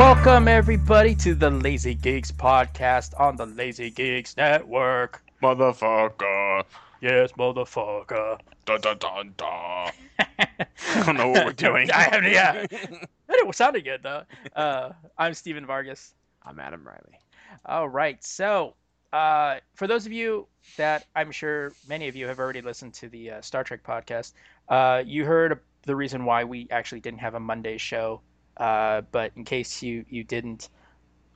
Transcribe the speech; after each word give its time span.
Welcome, 0.00 0.48
everybody, 0.48 1.14
to 1.16 1.34
the 1.34 1.50
Lazy 1.50 1.94
Geeks 1.94 2.32
podcast 2.32 3.12
on 3.20 3.36
the 3.36 3.44
Lazy 3.44 3.90
Geeks 3.90 4.34
Network. 4.34 5.22
Motherfucker. 5.42 6.64
Yes, 7.02 7.32
motherfucker. 7.32 8.40
Dun 8.64 8.80
dun 8.80 8.96
dun 8.96 9.34
dun. 9.36 9.92
I 10.18 11.02
don't 11.04 11.18
know 11.18 11.28
what 11.28 11.44
we're 11.44 11.52
doing. 11.52 11.90
I 11.90 12.04
have, 12.04 12.24
yeah. 12.24 12.64
It 12.70 13.54
sounded 13.54 13.84
good, 13.84 14.02
though. 14.02 14.22
Uh, 14.56 14.92
I'm 15.18 15.34
Stephen 15.34 15.66
Vargas. 15.66 16.14
I'm 16.44 16.58
Adam 16.58 16.82
Riley. 16.82 17.18
All 17.66 17.90
right. 17.90 18.24
So, 18.24 18.76
uh, 19.12 19.58
for 19.74 19.86
those 19.86 20.06
of 20.06 20.12
you 20.12 20.46
that 20.78 21.04
I'm 21.14 21.30
sure 21.30 21.74
many 21.86 22.08
of 22.08 22.16
you 22.16 22.26
have 22.26 22.38
already 22.38 22.62
listened 22.62 22.94
to 22.94 23.10
the 23.10 23.32
uh, 23.32 23.40
Star 23.42 23.64
Trek 23.64 23.84
podcast, 23.84 24.32
uh, 24.70 25.02
you 25.04 25.26
heard 25.26 25.60
the 25.82 25.94
reason 25.94 26.24
why 26.24 26.44
we 26.44 26.68
actually 26.70 27.00
didn't 27.00 27.20
have 27.20 27.34
a 27.34 27.40
Monday 27.40 27.76
show. 27.76 28.22
Uh, 28.56 29.02
but 29.12 29.32
in 29.36 29.44
case 29.44 29.82
you 29.82 30.04
you 30.08 30.24
didn't, 30.24 30.68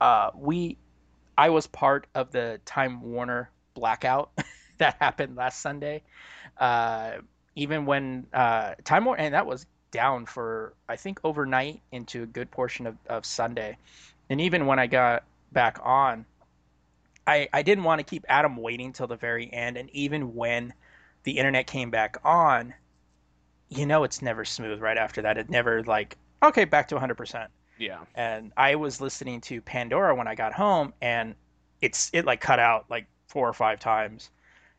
uh, 0.01 0.31
we 0.35 0.77
I 1.37 1.49
was 1.49 1.67
part 1.67 2.07
of 2.15 2.31
the 2.31 2.59
Time 2.65 3.01
Warner 3.01 3.49
blackout 3.73 4.31
that 4.77 4.97
happened 4.99 5.35
last 5.35 5.61
Sunday. 5.61 6.01
Uh, 6.57 7.13
even 7.55 7.85
when 7.85 8.27
uh, 8.33 8.75
Time 8.83 9.05
Warner 9.05 9.21
and 9.21 9.33
that 9.33 9.45
was 9.45 9.65
down 9.91 10.25
for 10.25 10.73
I 10.89 10.95
think 10.95 11.19
overnight 11.23 11.81
into 11.91 12.23
a 12.23 12.25
good 12.25 12.51
portion 12.51 12.87
of, 12.87 12.97
of 13.07 13.25
Sunday, 13.25 13.77
and 14.29 14.41
even 14.41 14.65
when 14.65 14.79
I 14.79 14.87
got 14.87 15.23
back 15.51 15.79
on, 15.83 16.25
I 17.27 17.47
I 17.53 17.61
didn't 17.61 17.83
want 17.83 17.99
to 17.99 18.03
keep 18.03 18.25
Adam 18.29 18.57
waiting 18.57 18.93
till 18.93 19.07
the 19.07 19.15
very 19.15 19.51
end, 19.51 19.77
and 19.77 19.89
even 19.91 20.35
when 20.35 20.73
the 21.23 21.37
internet 21.37 21.67
came 21.67 21.89
back 21.89 22.17
on, 22.23 22.73
you 23.69 23.85
know 23.85 24.03
it's 24.03 24.21
never 24.21 24.45
smooth 24.45 24.81
right 24.81 24.97
after 24.97 25.21
that. 25.23 25.37
It 25.37 25.49
never 25.49 25.83
like 25.83 26.17
okay 26.45 26.65
back 26.65 26.87
to 26.87 26.95
100% 26.95 27.47
Yeah. 27.77 27.99
and 28.15 28.51
i 28.57 28.75
was 28.75 29.01
listening 29.01 29.41
to 29.41 29.61
pandora 29.61 30.15
when 30.15 30.27
i 30.27 30.35
got 30.35 30.53
home 30.53 30.93
and 31.01 31.35
it's 31.81 32.09
it 32.13 32.25
like 32.25 32.41
cut 32.41 32.59
out 32.59 32.85
like 32.89 33.05
four 33.27 33.47
or 33.47 33.53
five 33.53 33.79
times 33.79 34.29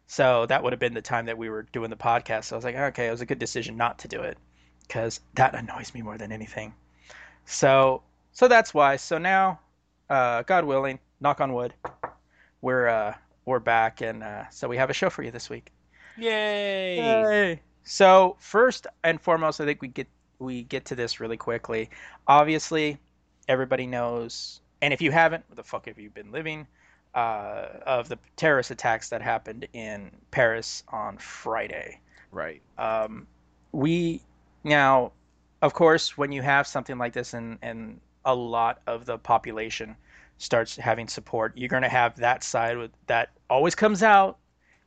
so 0.06 0.46
that 0.46 0.62
would 0.62 0.72
have 0.72 0.80
been 0.80 0.94
the 0.94 1.02
time 1.02 1.26
that 1.26 1.36
we 1.36 1.48
were 1.50 1.64
doing 1.72 1.90
the 1.90 1.96
podcast 1.96 2.44
so 2.44 2.56
i 2.56 2.58
was 2.58 2.64
like 2.64 2.76
okay 2.76 3.06
it 3.08 3.10
was 3.10 3.20
a 3.20 3.26
good 3.26 3.38
decision 3.38 3.76
not 3.76 3.98
to 3.98 4.08
do 4.08 4.20
it 4.20 4.38
because 4.86 5.20
that 5.34 5.54
annoys 5.54 5.92
me 5.94 6.00
more 6.02 6.16
than 6.16 6.32
anything 6.32 6.72
so 7.44 8.02
so 8.32 8.48
that's 8.48 8.72
why 8.72 8.96
so 8.96 9.18
now 9.18 9.58
uh 10.10 10.42
god 10.42 10.64
willing 10.64 10.98
knock 11.20 11.40
on 11.40 11.52
wood 11.52 11.74
we're 12.62 12.88
uh 12.88 13.12
we're 13.44 13.58
back 13.60 14.00
and 14.00 14.22
uh 14.22 14.48
so 14.50 14.68
we 14.68 14.76
have 14.76 14.90
a 14.90 14.94
show 14.94 15.10
for 15.10 15.22
you 15.22 15.30
this 15.30 15.50
week 15.50 15.70
Yay. 16.18 16.96
Yay. 16.96 17.60
So 17.84 18.36
first 18.40 18.86
and 19.04 19.20
foremost, 19.20 19.60
I 19.60 19.66
think 19.66 19.82
we 19.82 19.88
get 19.88 20.08
we 20.38 20.62
get 20.64 20.84
to 20.86 20.94
this 20.94 21.20
really 21.20 21.36
quickly. 21.36 21.90
Obviously, 22.26 22.98
everybody 23.48 23.86
knows, 23.86 24.60
and 24.82 24.92
if 24.92 25.00
you 25.00 25.10
haven't, 25.10 25.44
what 25.48 25.56
the 25.56 25.64
fuck 25.64 25.86
have 25.86 25.98
you 25.98 26.10
been 26.10 26.30
living? 26.32 26.66
Uh, 27.14 27.68
of 27.86 28.08
the 28.10 28.18
terrorist 28.36 28.70
attacks 28.70 29.08
that 29.08 29.22
happened 29.22 29.66
in 29.72 30.10
Paris 30.30 30.82
on 30.88 31.16
Friday. 31.16 31.98
Right. 32.30 32.60
Um, 32.76 33.26
we 33.72 34.20
now, 34.64 35.12
of 35.62 35.72
course, 35.72 36.18
when 36.18 36.30
you 36.30 36.42
have 36.42 36.66
something 36.66 36.98
like 36.98 37.14
this 37.14 37.32
and 37.32 37.58
and 37.62 38.00
a 38.26 38.34
lot 38.34 38.82
of 38.86 39.06
the 39.06 39.16
population 39.16 39.96
starts 40.36 40.76
having 40.76 41.08
support, 41.08 41.56
you're 41.56 41.70
going 41.70 41.84
to 41.84 41.88
have 41.88 42.16
that 42.16 42.44
side 42.44 42.76
with 42.76 42.90
that 43.06 43.30
always 43.48 43.74
comes 43.74 44.02
out 44.02 44.36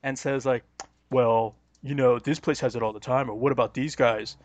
and 0.03 0.19
says 0.19 0.45
like, 0.45 0.63
well, 1.09 1.55
you 1.81 1.95
know, 1.95 2.19
this 2.19 2.39
place 2.39 2.59
has 2.59 2.75
it 2.75 2.83
all 2.83 2.93
the 2.93 2.99
time, 2.99 3.29
or 3.29 3.33
what 3.33 3.51
about 3.51 3.73
these 3.73 3.95
guys? 3.95 4.37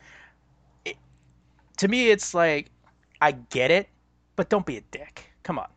To 1.79 1.89
me, 1.89 2.11
it's 2.11 2.35
like, 2.35 2.71
I 3.21 3.33
get 3.33 3.71
it, 3.71 3.89
but 4.37 4.49
don't 4.49 4.67
be 4.67 4.77
a 4.77 4.81
dick. 4.91 5.25
Come 5.43 5.59
on. 5.59 5.69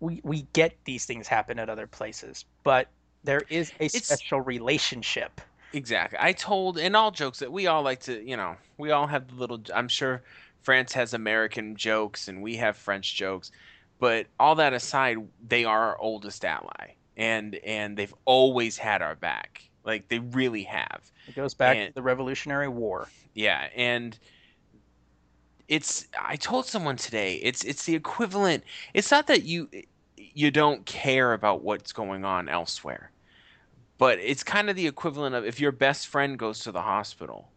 We 0.00 0.20
we 0.24 0.42
get 0.52 0.76
these 0.84 1.06
things 1.06 1.26
happen 1.26 1.58
at 1.58 1.70
other 1.70 1.86
places, 1.86 2.44
but 2.64 2.88
there 3.24 3.42
is 3.48 3.70
a 3.80 3.84
It's- 3.86 4.04
special 4.06 4.40
relationship. 4.40 5.40
Exactly. 5.72 6.18
I 6.20 6.32
told, 6.32 6.78
in 6.78 6.94
all 6.94 7.10
jokes, 7.10 7.38
that 7.40 7.50
we 7.50 7.66
all 7.66 7.82
like 7.82 8.00
to, 8.00 8.22
you 8.22 8.36
know, 8.36 8.56
we 8.78 8.90
all 8.92 9.06
have 9.06 9.28
the 9.28 9.34
little. 9.34 9.60
I'm 9.74 9.88
sure 9.88 10.22
France 10.62 10.92
has 10.92 11.12
American 11.14 11.76
jokes 11.76 12.28
and 12.28 12.42
we 12.42 12.56
have 12.56 12.76
French 12.76 13.14
jokes, 13.16 13.50
but 13.98 14.26
all 14.38 14.54
that 14.56 14.72
aside, 14.74 15.18
they 15.46 15.64
are 15.64 15.88
our 15.88 15.98
oldest 15.98 16.44
ally, 16.44 16.94
and 17.16 17.56
and 17.56 17.96
they've 17.96 18.14
always 18.26 18.76
had 18.78 19.02
our 19.02 19.16
back. 19.16 19.62
Like 19.84 20.08
they 20.08 20.18
really 20.18 20.64
have. 20.64 21.10
It 21.26 21.34
goes 21.34 21.54
back 21.54 21.76
And- 21.76 21.88
to 21.88 21.94
the 21.94 22.02
Revolutionary 22.02 22.68
War. 22.68 23.08
Yeah, 23.34 23.68
and 23.74 24.16
it's 25.68 26.06
I 26.18 26.36
told 26.36 26.66
someone 26.66 26.96
today, 26.96 27.36
it's 27.36 27.64
it's 27.64 27.84
the 27.84 27.94
equivalent. 27.94 28.64
It's 28.94 29.10
not 29.10 29.26
that 29.28 29.44
you 29.44 29.68
eh, 29.72 29.82
you 30.16 30.50
don't 30.50 30.84
care 30.86 31.32
about 31.32 31.62
what's 31.62 31.92
going 31.92 32.24
on 32.24 32.48
elsewhere. 32.48 33.12
But 33.98 34.18
it's 34.20 34.42
kind 34.44 34.68
of 34.70 34.76
the 34.76 34.86
equivalent 34.86 35.34
of 35.34 35.44
if 35.46 35.60
your 35.60 35.72
best 35.72 36.06
friend 36.08 36.38
goes 36.38 36.60
to 36.60 36.72
the 36.72 36.82
hospital 36.82 37.52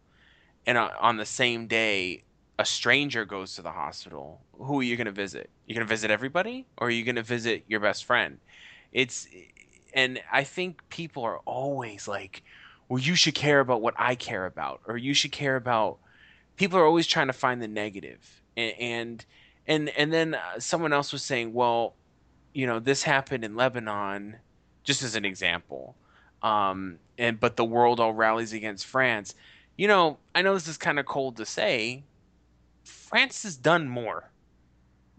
and 0.66 0.78
on 0.78 1.16
the 1.16 1.26
same 1.26 1.66
day 1.66 2.24
a 2.58 2.64
stranger 2.64 3.24
goes 3.24 3.54
to 3.56 3.62
the 3.62 3.72
hospital, 3.72 4.42
who 4.52 4.80
are 4.80 4.82
you 4.82 4.96
going 4.96 5.06
to 5.06 5.12
visit? 5.12 5.50
You're 5.66 5.76
going 5.76 5.86
to 5.86 5.90
visit 5.90 6.10
everybody 6.10 6.66
or 6.78 6.88
are 6.88 6.90
you 6.90 7.04
going 7.04 7.16
to 7.16 7.22
visit 7.22 7.64
your 7.68 7.80
best 7.80 8.04
friend? 8.04 8.38
It's 8.92 9.26
eh, 9.34 9.44
and 9.94 10.20
I 10.32 10.44
think 10.44 10.88
people 10.90 11.24
are 11.24 11.38
always 11.40 12.06
like, 12.08 12.42
well, 12.88 13.00
you 13.00 13.14
should 13.16 13.34
care 13.34 13.60
about 13.60 13.82
what 13.82 13.94
I 13.98 14.14
care 14.14 14.46
about, 14.46 14.80
or 14.86 14.96
you 14.96 15.14
should 15.14 15.32
care 15.32 15.56
about. 15.56 15.98
People 16.60 16.78
are 16.78 16.86
always 16.86 17.06
trying 17.08 17.28
to 17.28 17.32
find 17.32 17.62
the 17.62 17.68
negative, 17.68 18.20
and 18.56 18.74
and 18.80 19.26
and, 19.66 19.88
and 19.90 20.12
then 20.12 20.34
uh, 20.34 20.60
someone 20.60 20.92
else 20.92 21.12
was 21.12 21.22
saying, 21.22 21.54
well, 21.54 21.94
you 22.54 22.66
know, 22.66 22.80
this 22.80 23.02
happened 23.02 23.44
in 23.44 23.56
Lebanon, 23.56 24.36
just 24.84 25.02
as 25.02 25.16
an 25.16 25.24
example. 25.24 25.96
um, 26.42 26.98
and 27.18 27.38
but 27.40 27.56
the 27.56 27.64
world 27.64 28.00
all 28.00 28.12
rallies 28.12 28.52
against 28.52 28.86
France. 28.86 29.34
You 29.76 29.88
know, 29.88 30.18
I 30.34 30.42
know 30.42 30.54
this 30.54 30.68
is 30.68 30.78
kind 30.78 30.98
of 30.98 31.06
cold 31.06 31.36
to 31.38 31.46
say. 31.46 32.04
France 32.84 33.42
has 33.44 33.56
done 33.56 33.88
more. 33.88 34.30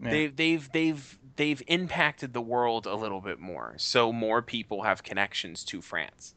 Yeah. 0.00 0.10
They've 0.10 0.36
they've 0.36 0.72
they've 0.72 1.18
they've 1.36 1.62
impacted 1.68 2.32
the 2.32 2.42
world 2.42 2.86
a 2.86 2.94
little 2.94 3.20
bit 3.20 3.38
more, 3.40 3.74
so 3.78 4.12
more 4.12 4.42
people 4.42 4.82
have 4.82 5.02
connections 5.02 5.64
to 5.64 5.80
France. 5.80 6.34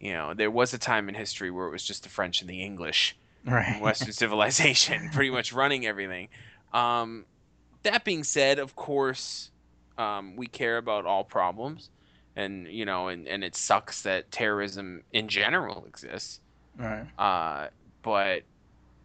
You 0.00 0.12
know, 0.12 0.34
there 0.34 0.50
was 0.50 0.74
a 0.74 0.78
time 0.78 1.08
in 1.08 1.14
history 1.14 1.50
where 1.50 1.66
it 1.66 1.72
was 1.72 1.84
just 1.84 2.02
the 2.04 2.08
French 2.08 2.40
and 2.40 2.50
the 2.50 2.62
English, 2.62 3.16
right. 3.46 3.80
Western 3.80 4.12
civilization, 4.12 5.10
pretty 5.12 5.30
much 5.30 5.52
running 5.52 5.86
everything. 5.86 6.28
Um, 6.72 7.24
that 7.82 8.04
being 8.04 8.24
said, 8.24 8.58
of 8.58 8.74
course, 8.76 9.50
um, 9.98 10.36
we 10.36 10.46
care 10.46 10.78
about 10.78 11.06
all 11.06 11.24
problems, 11.24 11.90
and 12.36 12.66
you 12.66 12.84
know, 12.84 13.08
and, 13.08 13.28
and 13.28 13.44
it 13.44 13.54
sucks 13.54 14.02
that 14.02 14.30
terrorism 14.30 15.02
in 15.12 15.28
general 15.28 15.84
exists. 15.86 16.40
Right. 16.76 17.06
Uh, 17.18 17.68
but 18.02 18.42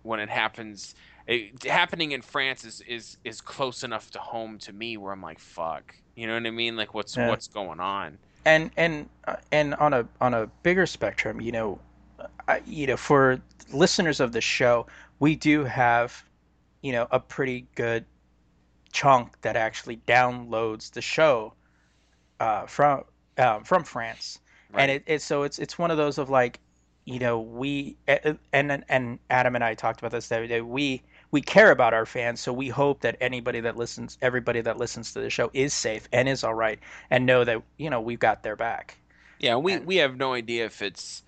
when 0.04 0.20
it 0.20 0.30
happens, 0.30 0.96
it, 1.28 1.64
happening 1.64 2.14
in 2.14 2.22
France 2.22 2.64
is, 2.66 2.82
is 2.88 3.18
is 3.24 3.42
close 3.42 3.84
enough 3.84 4.10
to 4.12 4.20
home 4.20 4.58
to 4.60 4.74
me 4.74 4.98
where 4.98 5.12
I'm 5.12 5.22
like, 5.22 5.40
fuck, 5.40 5.94
you 6.16 6.26
know 6.28 6.34
what 6.34 6.46
I 6.48 6.52
mean? 6.52 6.76
Like, 6.76 6.94
what's 6.94 7.16
Yeah. 7.16 7.30
what's 7.30 7.48
going 7.48 7.80
on? 7.80 8.18
and 8.46 8.72
and 8.78 9.10
uh, 9.28 9.36
and 9.52 9.76
on 9.76 9.94
a 9.94 10.08
on 10.22 10.34
a 10.34 10.48
bigger 10.64 10.86
spectrum, 10.86 11.42
you 11.42 11.52
know, 11.52 11.78
you 12.66 12.88
know, 12.88 12.98
for 12.98 13.40
listeners 13.72 14.20
of 14.20 14.32
the 14.32 14.42
show, 14.42 14.88
we 15.20 15.36
do 15.36 15.64
have, 15.64 16.24
you 16.82 16.92
know, 16.92 17.08
a 17.12 17.20
pretty 17.20 17.68
good 17.76 18.06
chunk 18.92 19.40
that 19.42 19.56
actually 19.56 19.98
downloads 20.08 20.92
the 20.92 21.02
show 21.02 21.54
uh, 22.40 22.66
from 22.66 23.04
um, 23.38 23.64
from 23.64 23.84
France, 23.84 24.40
Right. 24.72 24.82
and 24.84 24.92
it, 24.92 25.04
it 25.06 25.22
so 25.22 25.44
it's 25.44 25.60
it's 25.60 25.78
one 25.78 25.92
of 25.92 25.98
those 25.98 26.18
of 26.18 26.30
like, 26.30 26.60
you 27.06 27.20
know, 27.20 27.40
we 27.40 27.98
and 28.08 28.38
and, 28.54 28.84
and 28.90 29.20
Adam 29.30 29.56
and 29.56 29.64
I 29.64 29.74
talked 29.76 30.00
about 30.00 30.12
this 30.12 30.28
the 30.30 30.38
other 30.38 30.48
day. 30.48 30.62
We 30.62 31.02
we 31.32 31.42
care 31.42 31.72
about 31.72 31.94
our 31.94 32.06
fans, 32.06 32.40
so 32.40 32.52
we 32.52 32.70
hope 32.70 33.02
that 33.02 33.16
anybody 33.22 33.60
that 33.62 33.78
listens, 33.78 34.18
everybody 34.22 34.62
that 34.62 34.78
listens 34.78 35.14
to 35.14 35.20
the 35.20 35.30
show, 35.30 35.52
is 35.54 35.74
safe 35.74 36.08
and 36.12 36.28
is 36.28 36.44
all 36.44 36.56
right, 36.56 36.80
and 37.12 37.26
know 37.26 37.44
that 37.44 37.62
you 37.78 37.90
know 37.90 38.02
we've 38.02 38.20
got 38.20 38.42
their 38.44 38.56
back. 38.56 38.98
Yeah, 39.40 39.56
we 39.58 39.74
And- 39.74 39.86
we 39.86 39.98
have 39.98 40.18
no 40.18 40.34
idea 40.34 40.66
if 40.66 40.82
it's 40.82 41.24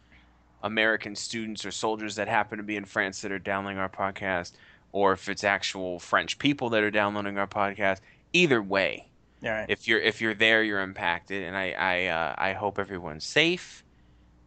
American 0.64 1.16
students 1.16 1.66
or 1.66 1.72
soldiers 1.72 2.16
that 2.16 2.28
happen 2.28 2.58
to 2.58 2.64
be 2.64 2.76
in 2.76 2.86
France 2.86 3.22
that 3.22 3.32
are 3.32 3.40
downloading 3.40 3.80
our 3.80 3.90
podcast, 3.90 4.54
or 4.92 5.14
if 5.14 5.28
it's 5.30 5.44
actual 5.44 6.00
French 6.00 6.38
people 6.40 6.70
that 6.70 6.84
are 6.84 6.92
downloading 6.92 7.38
our 7.38 7.48
podcast. 7.48 8.00
Either 8.34 8.62
way, 8.62 9.08
All 9.44 9.50
right. 9.50 9.66
if 9.70 9.88
you're 9.88 10.00
if 10.00 10.22
you're 10.22 10.34
there, 10.34 10.64
you're 10.64 10.82
impacted, 10.82 11.44
and 11.44 11.56
I 11.58 11.72
I 11.72 12.06
uh, 12.08 12.36
I 12.38 12.54
hope 12.54 12.80
everyone's 12.80 13.26
safe. 13.26 13.84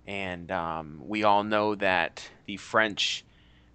And 0.06 0.50
um, 0.52 1.00
we 1.06 1.24
all 1.24 1.44
know 1.44 1.74
that 1.76 2.28
the 2.46 2.56
French 2.58 3.24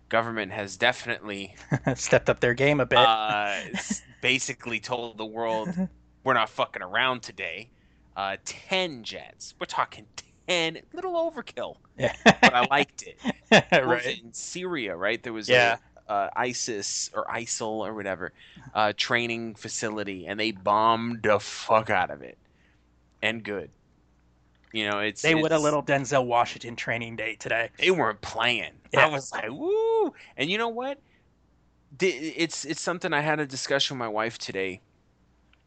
government 0.09 0.51
has 0.51 0.77
definitely 0.77 1.56
stepped 1.95 2.30
up 2.30 2.39
their 2.39 2.53
game 2.53 2.80
a 2.80 2.86
bit. 2.86 3.00
uh, 3.00 3.59
basically 4.21 4.80
told 4.80 5.18
the 5.18 5.25
world 5.25 5.69
we're 6.24 6.33
not 6.33 6.50
fucking 6.50 6.81
around 6.81 7.21
today. 7.21 7.69
Uh, 8.15 8.38
ten 8.45 9.03
jets. 9.03 9.53
We're 9.59 9.65
talking 9.65 10.06
ten. 10.50 10.80
Little 10.94 11.13
overkill, 11.13 11.78
yeah. 11.98 12.13
but 12.25 12.54
I 12.54 12.66
liked 12.66 13.04
it. 13.04 13.18
It 13.51 13.86
right. 13.86 14.19
In 14.24 14.34
Syria, 14.34 14.96
right? 14.96 15.22
There 15.22 15.34
was 15.34 15.48
Yeah. 15.48 15.78
a 16.07 16.12
uh, 16.12 16.30
ISIS 16.36 17.12
or 17.13 17.25
ISIL 17.25 17.86
or 17.86 17.94
whatever 17.94 18.34
uh, 18.74 18.94
training 18.98 19.56
facility, 19.56 20.25
and 20.28 20.40
they 20.40 20.51
bombed 20.51 21.22
the 21.24 21.40
fuck 21.40 21.90
out 21.90 22.10
of 22.10 22.22
it. 22.24 22.38
And 23.22 23.44
good. 23.44 23.69
You 24.74 24.90
know, 24.90 25.00
it's 25.00 25.22
They 25.22 25.36
would 25.36 25.51
a 25.51 25.60
little 25.60 25.81
Denzel 25.84 26.25
Washington 26.25 26.75
training 26.75 27.16
day 27.16 27.36
today. 27.36 27.69
they 27.78 27.92
weren't 27.92 28.22
playing. 28.22 28.72
Yeah. 28.94 29.06
I 29.06 29.10
was 29.10 29.31
like, 29.31 29.50
woo! 29.51 30.13
And 30.38 30.50
you 30.50 30.57
know 30.57 30.69
what? 30.69 31.00
It's 32.00 32.66
it's 32.66 32.81
something 32.81 33.12
I 33.13 33.22
had 33.22 33.40
a 33.40 33.46
discussion 33.48 33.98
with 33.98 34.00
my 34.00 34.07
wife 34.07 34.38
today 34.38 34.80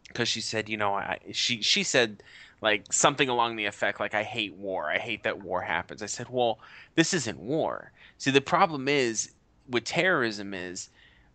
because 0.08 0.28
she 0.28 0.40
said, 0.40 0.68
you 0.68 0.76
know, 0.76 0.94
I 0.94 1.18
she 1.32 1.62
she 1.62 1.82
said 1.82 2.22
like 2.62 2.90
something 2.92 3.28
along 3.28 3.56
the 3.56 3.66
effect 3.66 4.00
like 4.00 4.14
I 4.14 4.22
hate 4.22 4.54
war. 4.54 4.90
I 4.90 4.98
hate 4.98 5.24
that 5.24 5.42
war 5.42 5.60
happens. 5.60 6.02
I 6.02 6.06
said, 6.06 6.28
well, 6.30 6.60
this 6.94 7.12
isn't 7.12 7.38
war. 7.38 7.92
See, 8.18 8.30
the 8.30 8.40
problem 8.40 8.88
is 8.88 9.32
with 9.68 9.84
terrorism 9.84 10.54
is 10.54 10.88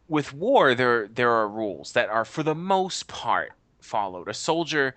with 0.07 0.33
war 0.33 0.73
there 0.73 1.07
there 1.07 1.31
are 1.31 1.47
rules 1.47 1.91
that 1.91 2.09
are 2.09 2.25
for 2.25 2.43
the 2.43 2.55
most 2.55 3.07
part 3.07 3.51
followed. 3.79 4.29
A 4.29 4.33
soldier 4.33 4.95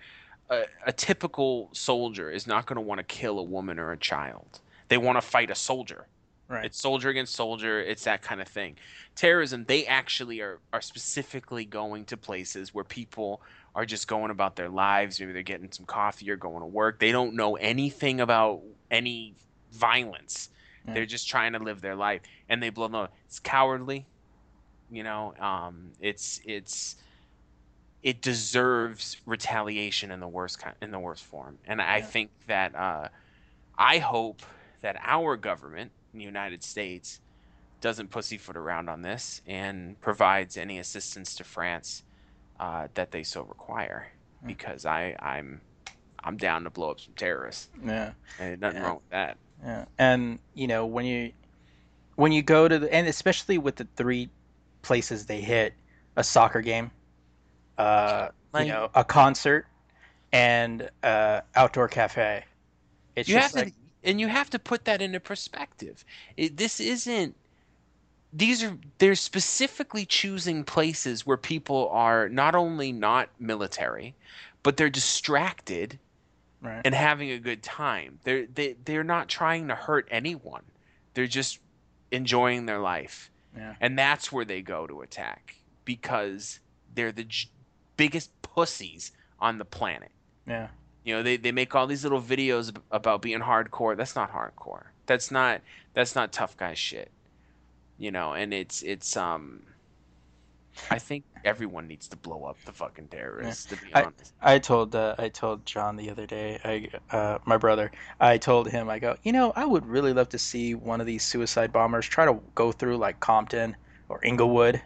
a, 0.49 0.65
a 0.87 0.93
typical 0.93 1.69
soldier 1.73 2.31
is 2.31 2.47
not 2.47 2.67
going 2.67 2.77
to 2.77 2.83
want 2.83 2.99
to 2.99 3.05
kill 3.05 3.39
a 3.39 3.43
woman 3.43 3.79
or 3.79 3.93
a 3.93 3.97
child. 3.97 4.61
They 4.89 4.99
want 4.99 5.17
to 5.17 5.23
fight 5.23 5.51
a 5.51 5.55
soldier. 5.55 6.07
Right. 6.49 6.65
It's 6.65 6.81
soldier 6.81 7.11
against 7.11 7.37
soldier. 7.37 7.81
It's 7.81 8.03
that 8.05 8.23
kind 8.23 8.41
of 8.41 8.49
thing. 8.49 8.77
Terrorism, 9.15 9.65
they 9.67 9.87
actually 9.87 10.41
are, 10.41 10.59
are 10.73 10.81
specifically 10.81 11.65
going 11.65 12.05
to 12.07 12.17
places 12.17 12.75
where 12.75 12.83
people 12.85 13.41
are 13.75 13.87
just 13.87 14.09
going 14.09 14.31
about 14.31 14.57
their 14.57 14.69
lives. 14.69 15.21
Maybe 15.21 15.33
they're 15.33 15.43
getting 15.43 15.71
some 15.73 15.87
coffee 15.87 16.31
or 16.31 16.37
going 16.37 16.61
to 16.61 16.67
work. 16.67 16.99
They 16.99 17.13
don't 17.13 17.35
know 17.35 17.57
anything 17.57 18.21
about 18.21 18.63
any 18.91 19.37
violence. 19.73 20.49
Yeah. 20.87 20.95
They're 20.95 21.07
just 21.07 21.29
trying 21.29 21.53
to 21.53 21.59
live 21.59 21.81
their 21.81 21.97
life, 21.97 22.23
and 22.49 22.63
they 22.63 22.71
blow 22.71 22.87
them 22.87 22.95
up. 22.97 23.15
It's 23.27 23.39
cowardly. 23.39 24.07
You 24.91 25.05
know, 25.05 25.35
um, 25.39 25.93
it's 26.01 26.41
it's 26.45 26.97
it 28.03 28.23
deserves 28.23 29.19
retaliation 29.27 30.11
in 30.11 30.21
the 30.21 30.29
worst 30.29 30.59
kind 30.59 30.75
in 30.83 30.91
the 30.91 30.99
worst 30.99 31.25
form. 31.25 31.59
And 31.65 31.81
I 31.81 31.99
Yeah. 31.99 32.07
think 32.07 32.31
that 32.47 32.75
uh, 32.75 33.09
I 33.79 33.99
hope 33.99 34.43
that 34.83 34.97
our 35.03 35.37
government, 35.37 35.93
in 36.13 36.19
the 36.19 36.25
United 36.25 36.65
States, 36.65 37.21
doesn't 37.81 38.11
pussyfoot 38.11 38.57
around 38.57 38.89
on 38.89 39.03
this 39.03 39.41
and 39.47 40.01
provides 40.01 40.57
any 40.57 40.79
assistance 40.79 41.35
to 41.37 41.45
France 41.45 42.03
uh, 42.61 42.87
that 42.95 43.11
they 43.11 43.25
so 43.25 43.43
require. 43.43 44.07
Hmm. 44.43 44.47
Because 44.47 44.87
I 44.87 45.17
I'm 45.19 45.61
I'm 46.23 46.37
down 46.37 46.63
to 46.65 46.71
blow 46.71 46.91
up 46.93 47.01
some 47.01 47.15
terrorists. 47.17 47.69
Yeah. 47.85 48.13
And 48.39 48.61
nothing 48.61 48.83
Yeah. 48.83 48.87
wrong 48.87 48.97
with 48.97 49.11
that. 49.11 49.37
Yeah. 49.65 49.85
And 49.99 50.39
you 50.55 50.69
know 50.69 50.87
when 50.87 51.07
you 51.07 51.33
when 52.15 52.31
you 52.33 52.43
go 52.43 52.69
to 52.69 52.79
the 52.79 52.93
and 52.95 53.09
especially 53.09 53.59
with 53.59 53.77
the 53.77 53.89
three 53.97 54.29
places 54.83 55.27
they 55.27 55.41
hit, 55.41 55.75
a 56.17 56.23
soccer 56.25 56.61
game, 56.61 56.91
uh, 57.79 58.29
Like- 58.53 58.67
you 58.67 58.73
know, 58.73 58.91
a 58.95 59.05
concert, 59.05 59.67
and 60.33 60.91
uh, 61.03 61.41
outdoor 61.55 61.89
cafe. 61.89 62.45
It's 63.17 63.29
you 63.29 63.37
have 63.37 63.53
just 63.53 63.67
to 63.67 63.73
and 64.05 64.21
you 64.21 64.29
have 64.29 64.49
to 64.51 64.59
put 64.59 64.85
that 64.87 65.03
into 65.03 65.21
perspective 65.21 66.05
it, 66.37 66.57
this 66.57 66.81
isn't 66.81 67.37
these 68.33 68.63
are 68.63 68.77
they're 68.99 69.15
specifically 69.15 70.05
choosing 70.05 70.63
places 70.65 71.27
where 71.27 71.37
people 71.37 71.89
are 71.91 72.29
not 72.29 72.55
only 72.55 72.93
not 72.93 73.29
military 73.39 74.15
but 74.63 74.77
they're 74.77 74.91
distracted 74.91 75.99
right. 76.63 76.83
and 76.85 76.95
having 76.95 77.31
a 77.31 77.39
good 77.39 77.63
time 77.63 78.19
they're 78.25 78.47
they, 78.47 78.77
they're 78.85 79.05
not 79.05 79.29
trying 79.29 79.69
to 79.69 79.75
hurt 79.75 80.07
anyone 80.11 80.63
they're 81.15 81.27
just 81.27 81.59
enjoying 82.13 82.67
their 82.67 82.79
life 82.79 83.31
Yeah. 83.57 83.75
and 83.81 83.99
that's 83.99 84.31
where 84.31 84.45
they 84.45 84.63
go 84.63 84.87
to 84.87 85.01
attack 85.03 85.57
because 85.85 86.61
they're 86.95 87.13
the 87.13 87.25
j- 87.25 87.49
biggest 87.97 88.31
pussies 88.43 89.13
on 89.41 89.59
the 89.59 89.65
planet 89.65 90.11
Yeah. 90.47 90.69
you 91.05 91.15
know, 91.17 91.23
they, 91.23 91.37
they 91.37 91.51
make 91.53 91.75
all 91.75 91.87
these 91.87 92.05
little 92.05 92.23
videos 92.23 92.75
about 92.91 93.23
being 93.23 93.41
hardcore. 93.41 93.97
That's 93.97 94.15
not 94.15 94.33
hardcore. 94.33 94.85
That's 95.07 95.31
not 95.31 95.63
that's 95.95 96.15
not 96.15 96.31
tough 96.33 96.57
guy 96.57 96.75
shit. 96.75 97.11
You 98.01 98.11
know, 98.11 98.33
and 98.33 98.55
it's 98.55 98.81
it's 98.83 99.15
um 99.15 99.63
I 100.91 100.99
think 100.99 101.25
everyone 101.45 101.87
needs 101.87 102.09
to 102.09 102.17
blow 102.17 102.45
up 102.45 102.65
the 102.65 102.73
fucking 102.73 103.09
terrorists, 103.09 103.67
to 103.67 103.77
be 103.77 103.95
honest. 103.95 104.33
I 104.41 104.59
told 104.59 104.97
uh, 104.97 105.15
I 105.19 105.29
told 105.29 105.67
John 105.67 105.97
the 105.97 106.11
other 106.11 106.27
day, 106.27 106.59
I 106.65 106.89
uh, 107.15 107.39
my 107.45 107.59
brother, 107.59 107.93
I 108.19 108.39
told 108.39 108.71
him 108.71 108.89
I 108.89 108.99
go, 108.99 109.17
you 109.23 109.33
know, 109.33 109.53
I 109.55 109.67
would 109.67 109.87
really 109.87 110.15
love 110.15 110.31
to 110.31 110.39
see 110.39 110.75
one 110.75 111.01
of 111.01 111.07
these 111.07 111.23
suicide 111.23 111.73
bombers 111.73 112.07
try 112.09 112.25
to 112.25 112.41
go 112.55 112.73
through 112.73 112.97
like 112.97 113.21
Compton 113.21 113.77
or 114.09 114.19
Inglewood, 114.25 114.83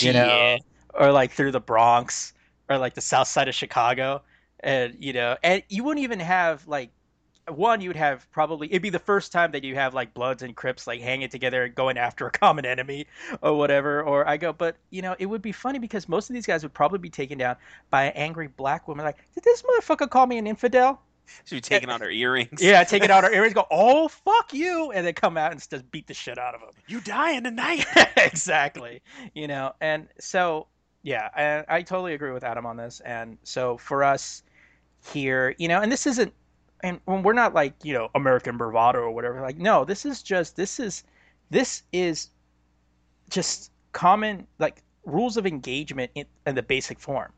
you 0.00 0.12
know, 0.12 0.48
or 0.94 1.12
like 1.12 1.30
through 1.32 1.52
the 1.52 1.60
Bronx 1.60 2.34
or 2.68 2.78
like 2.78 2.94
the 2.94 3.00
south 3.00 3.28
side 3.28 3.48
of 3.48 3.54
Chicago, 3.54 4.22
and 4.60 4.96
you 4.98 5.12
know, 5.12 5.36
and 5.44 5.62
you 5.68 5.84
wouldn't 5.84 6.02
even 6.04 6.20
have 6.20 6.66
like 6.66 6.90
one, 7.48 7.80
you 7.80 7.88
would 7.88 7.96
have 7.96 8.30
probably 8.30 8.68
it'd 8.68 8.82
be 8.82 8.90
the 8.90 8.98
first 8.98 9.32
time 9.32 9.52
that 9.52 9.64
you 9.64 9.74
have 9.74 9.94
like 9.94 10.14
Bloods 10.14 10.42
and 10.42 10.54
Crips 10.54 10.86
like 10.86 11.00
hanging 11.00 11.28
together 11.28 11.64
and 11.64 11.74
going 11.74 11.98
after 11.98 12.26
a 12.26 12.30
common 12.30 12.64
enemy 12.64 13.06
or 13.42 13.56
whatever. 13.56 14.02
Or 14.02 14.26
I 14.26 14.36
go, 14.36 14.52
but 14.52 14.76
you 14.90 15.02
know, 15.02 15.14
it 15.18 15.26
would 15.26 15.42
be 15.42 15.52
funny 15.52 15.78
because 15.78 16.08
most 16.08 16.30
of 16.30 16.34
these 16.34 16.46
guys 16.46 16.62
would 16.62 16.74
probably 16.74 16.98
be 16.98 17.10
taken 17.10 17.38
down 17.38 17.56
by 17.90 18.04
an 18.04 18.12
angry 18.14 18.48
black 18.48 18.88
woman. 18.88 19.04
Like, 19.04 19.18
did 19.34 19.44
this 19.44 19.62
motherfucker 19.62 20.08
call 20.08 20.26
me 20.26 20.38
an 20.38 20.46
infidel? 20.46 21.00
She'd 21.44 21.56
be 21.56 21.60
taking 21.62 21.88
out 21.88 22.02
her 22.02 22.10
earrings. 22.10 22.62
Yeah, 22.62 22.84
taking 22.84 23.10
out 23.10 23.24
her 23.24 23.32
earrings, 23.34 23.54
go, 23.54 23.66
oh 23.70 24.08
fuck 24.08 24.52
you, 24.52 24.92
and 24.92 25.06
then 25.06 25.14
come 25.14 25.36
out 25.36 25.52
and 25.52 25.70
just 25.70 25.90
beat 25.90 26.06
the 26.06 26.14
shit 26.14 26.38
out 26.38 26.54
of 26.54 26.60
them. 26.60 26.70
You 26.86 27.00
die 27.00 27.32
dying 27.32 27.44
tonight. 27.44 27.86
exactly. 28.16 29.02
You 29.34 29.48
know, 29.48 29.72
and 29.80 30.08
so 30.20 30.66
yeah, 31.04 31.28
I, 31.68 31.76
I 31.76 31.82
totally 31.82 32.14
agree 32.14 32.32
with 32.32 32.44
Adam 32.44 32.66
on 32.66 32.76
this. 32.76 33.00
And 33.00 33.38
so 33.42 33.76
for 33.76 34.02
us 34.02 34.42
here, 35.12 35.54
you 35.58 35.68
know, 35.68 35.80
and 35.80 35.92
this 35.92 36.06
isn't 36.06 36.32
and 36.84 37.00
when 37.06 37.22
we're 37.22 37.32
not 37.32 37.54
like 37.54 37.74
you 37.82 37.94
know 37.94 38.10
American 38.14 38.58
bravado 38.58 39.00
or 39.00 39.10
whatever. 39.10 39.40
Like 39.40 39.56
no, 39.56 39.84
this 39.84 40.04
is 40.04 40.22
just 40.22 40.54
this 40.54 40.78
is 40.78 41.02
this 41.50 41.82
is 41.92 42.28
just 43.30 43.72
common 43.92 44.46
like 44.58 44.82
rules 45.04 45.36
of 45.38 45.46
engagement 45.46 46.10
in, 46.14 46.26
in 46.46 46.54
the 46.54 46.62
basic 46.62 47.00
form. 47.00 47.32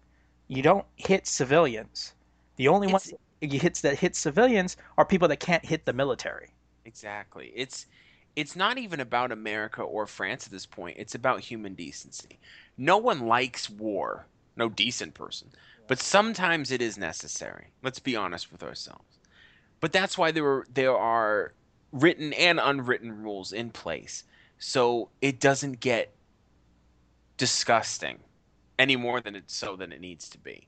You 0.49 0.63
don't 0.63 0.85
hit 0.97 1.27
civilians. 1.29 2.13
The 2.57 2.69
only 2.69 2.89
ones 2.89 3.13
you 3.41 3.61
hits 3.61 3.81
that 3.83 3.99
hit 3.99 4.17
civilians 4.17 4.77
are 4.99 5.05
people 5.05 5.29
that 5.29 5.39
can't 5.39 5.65
hit 5.65 5.85
the 5.85 5.93
military. 5.93 6.51
Exactly. 6.85 7.53
It's 7.55 7.87
it's 8.35 8.57
not 8.57 8.79
even 8.79 8.99
about 8.99 9.31
America 9.31 9.81
or 9.83 10.09
France 10.09 10.47
at 10.47 10.53
this 10.53 10.67
point. 10.67 10.97
It's 10.99 11.15
about 11.15 11.41
human 11.41 11.75
decency. 11.75 12.41
No 12.77 12.99
one 12.99 13.27
likes 13.27 13.71
war. 13.71 14.27
No 14.57 14.69
decent 14.69 15.15
person. 15.15 15.53
But 15.87 16.01
sometimes 16.01 16.73
it 16.73 16.83
is 16.83 16.99
necessary. 16.99 17.69
Let's 17.83 18.01
be 18.01 18.17
honest 18.17 18.51
with 18.51 18.65
ourselves. 18.65 19.16
But 19.81 19.93
that's 19.93 20.17
why 20.17 20.31
there 20.31 20.45
were 20.45 20.67
there 20.73 20.97
are 20.97 21.53
written 21.93 22.33
and 22.33 22.61
unwritten 22.61 23.23
rules 23.23 23.53
in 23.53 23.71
place. 23.71 24.25
So 24.59 25.11
it 25.21 25.41
doesn't 25.41 25.81
get 25.81 26.13
disgusting 27.37 28.19
any 28.79 28.97
more 28.97 29.21
than 29.21 29.37
it's 29.37 29.55
so 29.55 29.77
than 29.77 29.93
it 29.93 30.01
needs 30.01 30.29
to 30.31 30.39
be. 30.39 30.67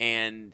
And 0.00 0.52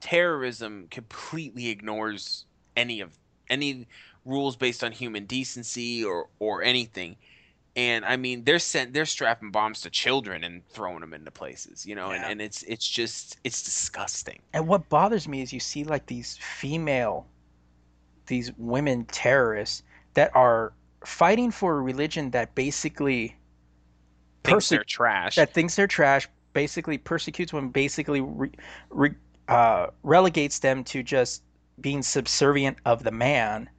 terrorism 0.00 0.86
completely 0.90 1.68
ignores 1.68 2.44
any 2.76 3.00
of 3.00 3.16
any 3.50 3.86
rules 4.24 4.56
based 4.56 4.82
on 4.82 4.92
human 4.92 5.26
decency 5.26 6.04
or 6.04 6.28
or 6.38 6.62
anything. 6.62 7.16
And 7.76 8.04
I 8.04 8.16
mean, 8.16 8.44
they're 8.44 8.60
sent 8.60 8.92
they're 8.94 9.06
strapping 9.06 9.50
bombs 9.50 9.80
to 9.82 9.90
children 9.90 10.44
and 10.44 10.66
throwing 10.68 11.00
them 11.00 11.12
into 11.12 11.30
places, 11.30 11.84
you 11.84 11.94
know, 11.94 12.10
and, 12.10 12.24
and 12.24 12.40
it's 12.40 12.62
it's 12.64 12.88
just 12.88 13.38
it's 13.44 13.62
disgusting. 13.62 14.38
And 14.52 14.68
what 14.68 14.88
bothers 14.88 15.26
me 15.26 15.42
is 15.42 15.52
you 15.52 15.60
see 15.60 15.84
like 15.84 16.06
these 16.06 16.36
female, 16.36 17.26
these 18.26 18.52
women 18.58 19.04
terrorists 19.06 19.82
that 20.14 20.34
are 20.34 20.72
fighting 21.04 21.50
for 21.50 21.78
a 21.78 21.82
religion 21.82 22.30
that 22.30 22.54
basically 22.54 23.36
Thinks 24.44 24.64
Perse- 24.66 24.68
they're 24.70 24.84
trash. 24.84 25.36
that 25.36 25.54
thinks 25.54 25.74
they're 25.76 25.86
trash, 25.86 26.28
basically 26.52 26.98
persecutes 26.98 27.52
women, 27.52 27.70
basically 27.70 28.20
re, 28.20 28.50
re, 28.90 29.10
uh, 29.48 29.86
relegates 30.02 30.58
them 30.58 30.84
to 30.84 31.02
just 31.02 31.42
being 31.80 32.02
subservient 32.02 32.76
of 32.84 33.02
the 33.04 33.10
man. 33.10 33.70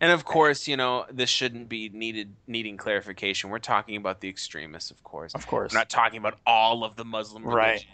And 0.00 0.10
of 0.10 0.24
course, 0.24 0.66
you 0.66 0.76
know, 0.76 1.06
this 1.12 1.30
shouldn't 1.30 1.68
be 1.68 1.90
needed 1.90 2.34
needing 2.48 2.76
clarification. 2.76 3.50
We're 3.50 3.58
talking 3.60 3.96
about 3.96 4.20
the 4.20 4.28
extremists, 4.28 4.90
of 4.90 5.02
course. 5.04 5.32
Of 5.34 5.46
course, 5.46 5.72
We're 5.72 5.78
not 5.78 5.90
talking 5.90 6.18
about 6.18 6.38
all 6.46 6.82
of 6.84 6.96
the 6.96 7.04
Muslim 7.04 7.44
Right. 7.44 7.68
religion. 7.68 7.90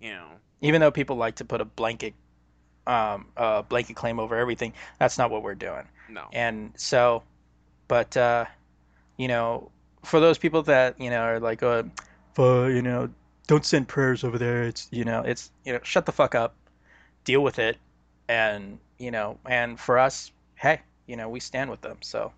You 0.00 0.10
know. 0.12 0.28
even 0.60 0.80
though 0.82 0.90
people 0.90 1.16
like 1.16 1.36
to 1.36 1.44
put 1.44 1.60
a 1.60 1.64
blanket, 1.64 2.14
um, 2.86 3.26
uh, 3.36 3.62
blanket 3.62 3.96
claim 3.96 4.18
over 4.20 4.36
everything, 4.36 4.72
that's 4.98 5.18
not 5.18 5.30
what 5.30 5.42
we're 5.42 5.54
doing. 5.54 5.86
No. 6.08 6.28
and 6.32 6.72
so 6.76 7.24
but 7.88 8.16
uh 8.16 8.44
you 9.16 9.26
know 9.26 9.70
for 10.04 10.20
those 10.20 10.38
people 10.38 10.62
that 10.62 11.00
you 11.00 11.10
know 11.10 11.20
are 11.20 11.40
like 11.40 11.64
uh 11.64 11.82
you 12.38 12.80
know 12.82 13.08
don't 13.48 13.64
send 13.64 13.88
prayers 13.88 14.22
over 14.22 14.38
there 14.38 14.62
it's 14.62 14.86
you 14.92 15.04
know 15.04 15.22
it's 15.22 15.50
you 15.64 15.72
know 15.72 15.80
shut 15.82 16.06
the 16.06 16.12
fuck 16.12 16.36
up 16.36 16.54
deal 17.24 17.42
with 17.42 17.58
it 17.58 17.76
and 18.28 18.78
you 18.98 19.10
know 19.10 19.36
and 19.46 19.80
for 19.80 19.98
us 19.98 20.30
hey 20.54 20.80
you 21.06 21.16
know 21.16 21.28
we 21.28 21.40
stand 21.40 21.68
with 21.70 21.80
them 21.80 21.96
so 22.00 22.32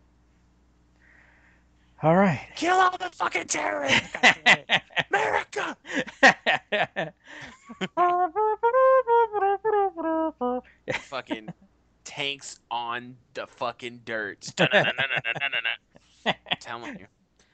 all 2.02 2.17
right 2.17 2.47
Kill 2.57 2.76
all 2.76 2.97
the 2.97 3.11
fucking 3.12 3.49
terrorists. 3.49 4.17
America. 5.11 5.76
fucking 11.02 11.48
tanks 12.04 12.60
on 12.70 13.16
the 13.34 13.46
fucking 13.46 14.00
dirt. 14.04 14.46
Telling 16.60 16.98
you. 16.98 17.06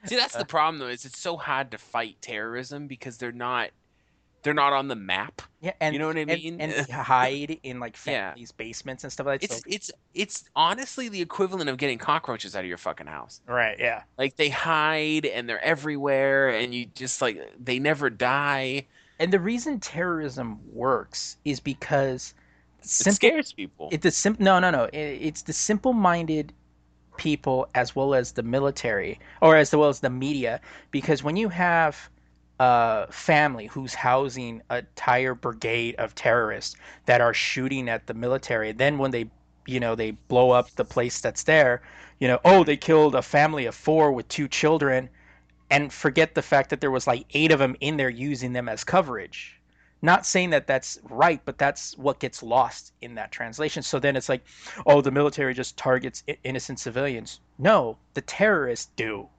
See, 0.05 0.15
that's 0.15 0.35
the 0.35 0.45
problem 0.45 0.79
though. 0.79 0.87
Is 0.87 1.05
it's 1.05 1.19
so 1.19 1.37
hard 1.37 1.71
to 1.71 1.77
fight 1.77 2.17
terrorism 2.21 2.87
because 2.87 3.17
they're 3.17 3.31
not, 3.31 3.69
they're 4.43 4.53
not 4.53 4.73
on 4.73 4.87
the 4.87 4.95
map. 4.95 5.41
yeah 5.61 5.71
and 5.81 5.93
You 5.93 5.99
know 5.99 6.07
what 6.07 6.17
I 6.17 6.25
mean? 6.25 6.61
and, 6.61 6.71
hide 6.89 7.59
in 7.63 7.79
like 7.79 7.97
Yeah. 8.05 8.35
basements 8.57 9.03
and 9.03 9.11
stuff 9.11 9.25
like 9.25 9.41
that 9.41 9.45
It's 9.45 9.55
so, 9.57 9.61
it's 9.67 9.91
it's 10.13 10.43
honestly 10.55 11.09
the 11.09 11.21
equivalent 11.21 11.69
of 11.69 11.77
getting 11.77 11.97
cockroaches 11.97 12.55
out 12.55 12.59
of 12.59 12.65
your 12.67 12.77
fucking 12.77 13.07
house. 13.07 13.41
right 13.47 13.77
yeah 13.79 14.03
Like 14.19 14.35
they 14.35 14.49
hide 14.49 15.25
and 15.25 15.49
they're 15.49 15.63
everywhere, 15.63 16.49
and 16.49 16.73
you 16.73 16.85
just 16.85 17.21
like 17.21 17.39
they 17.59 17.79
never 17.79 18.09
die. 18.11 18.85
And 19.19 19.31
the 19.33 19.39
reason 19.39 19.79
terrorism 19.79 20.59
works 20.73 21.37
is 21.45 21.59
because 21.59 22.33
It 22.81 22.89
scares 22.89 23.51
people. 23.53 23.89
It 23.91 24.01
the 24.01 24.11
sim 24.11 24.35
no 24.39 24.59
no 24.59 24.71
no. 24.71 24.85
It, 24.85 24.97
it's 24.97 25.41
the 25.43 25.53
simple-minded 25.53 26.53
people 27.17 27.69
as 27.75 27.95
well 27.95 28.13
as 28.13 28.33
the 28.33 28.43
military 28.43 29.19
or 29.41 29.55
as 29.55 29.73
well 29.75 29.89
as 29.89 29.99
the 30.01 30.09
media 30.09 30.59
because 30.91 31.23
when 31.23 31.37
you 31.37 31.49
have 31.49 32.09
a 32.59 33.07
family 33.11 33.67
who's 33.67 33.93
housing 33.93 34.61
a 34.69 34.79
entire 34.79 35.33
brigade 35.35 35.95
of 35.97 36.15
terrorists 36.15 36.75
that 37.05 37.21
are 37.21 37.33
shooting 37.33 37.89
at 37.89 38.07
the 38.07 38.13
military 38.13 38.71
then 38.73 38.97
when 38.97 39.11
they 39.11 39.29
you 39.65 39.79
know 39.79 39.95
they 39.95 40.11
blow 40.11 40.51
up 40.51 40.69
the 40.75 40.85
place 40.85 41.21
that's 41.21 41.43
there 41.43 41.81
you 42.19 42.27
know 42.27 42.39
oh 42.45 42.63
they 42.63 42.77
killed 42.77 43.15
a 43.15 43.21
family 43.21 43.65
of 43.65 43.75
4 43.75 44.11
with 44.11 44.27
two 44.29 44.47
children 44.47 45.09
and 45.75 45.93
forget 45.93 46.35
the 46.35 46.41
fact 46.41 46.69
that 46.69 46.81
there 46.81 46.91
was 46.91 47.07
like 47.07 47.25
8 47.33 47.51
of 47.51 47.59
them 47.59 47.75
in 47.81 47.97
there 47.97 48.09
using 48.09 48.53
them 48.53 48.69
as 48.69 48.83
coverage 48.83 49.61
not 50.01 50.25
saying 50.25 50.51
that 50.51 50.67
that's 50.67 50.99
right, 51.03 51.41
but 51.45 51.57
that's 51.57 51.97
what 51.97 52.19
gets 52.19 52.43
lost 52.43 52.93
in 53.01 53.15
that 53.15 53.31
translation. 53.31 53.81
So 53.81 53.99
then 53.99 54.15
it's 54.15 54.29
like, 54.29 54.45
oh, 54.85 55.01
the 55.01 55.11
military 55.11 55.53
just 55.55 55.77
targets 55.77 56.23
innocent 56.43 56.79
civilians. 56.79 57.39
No, 57.57 57.99
the 58.13 58.21
terrorists 58.21 58.91
do. 58.95 59.29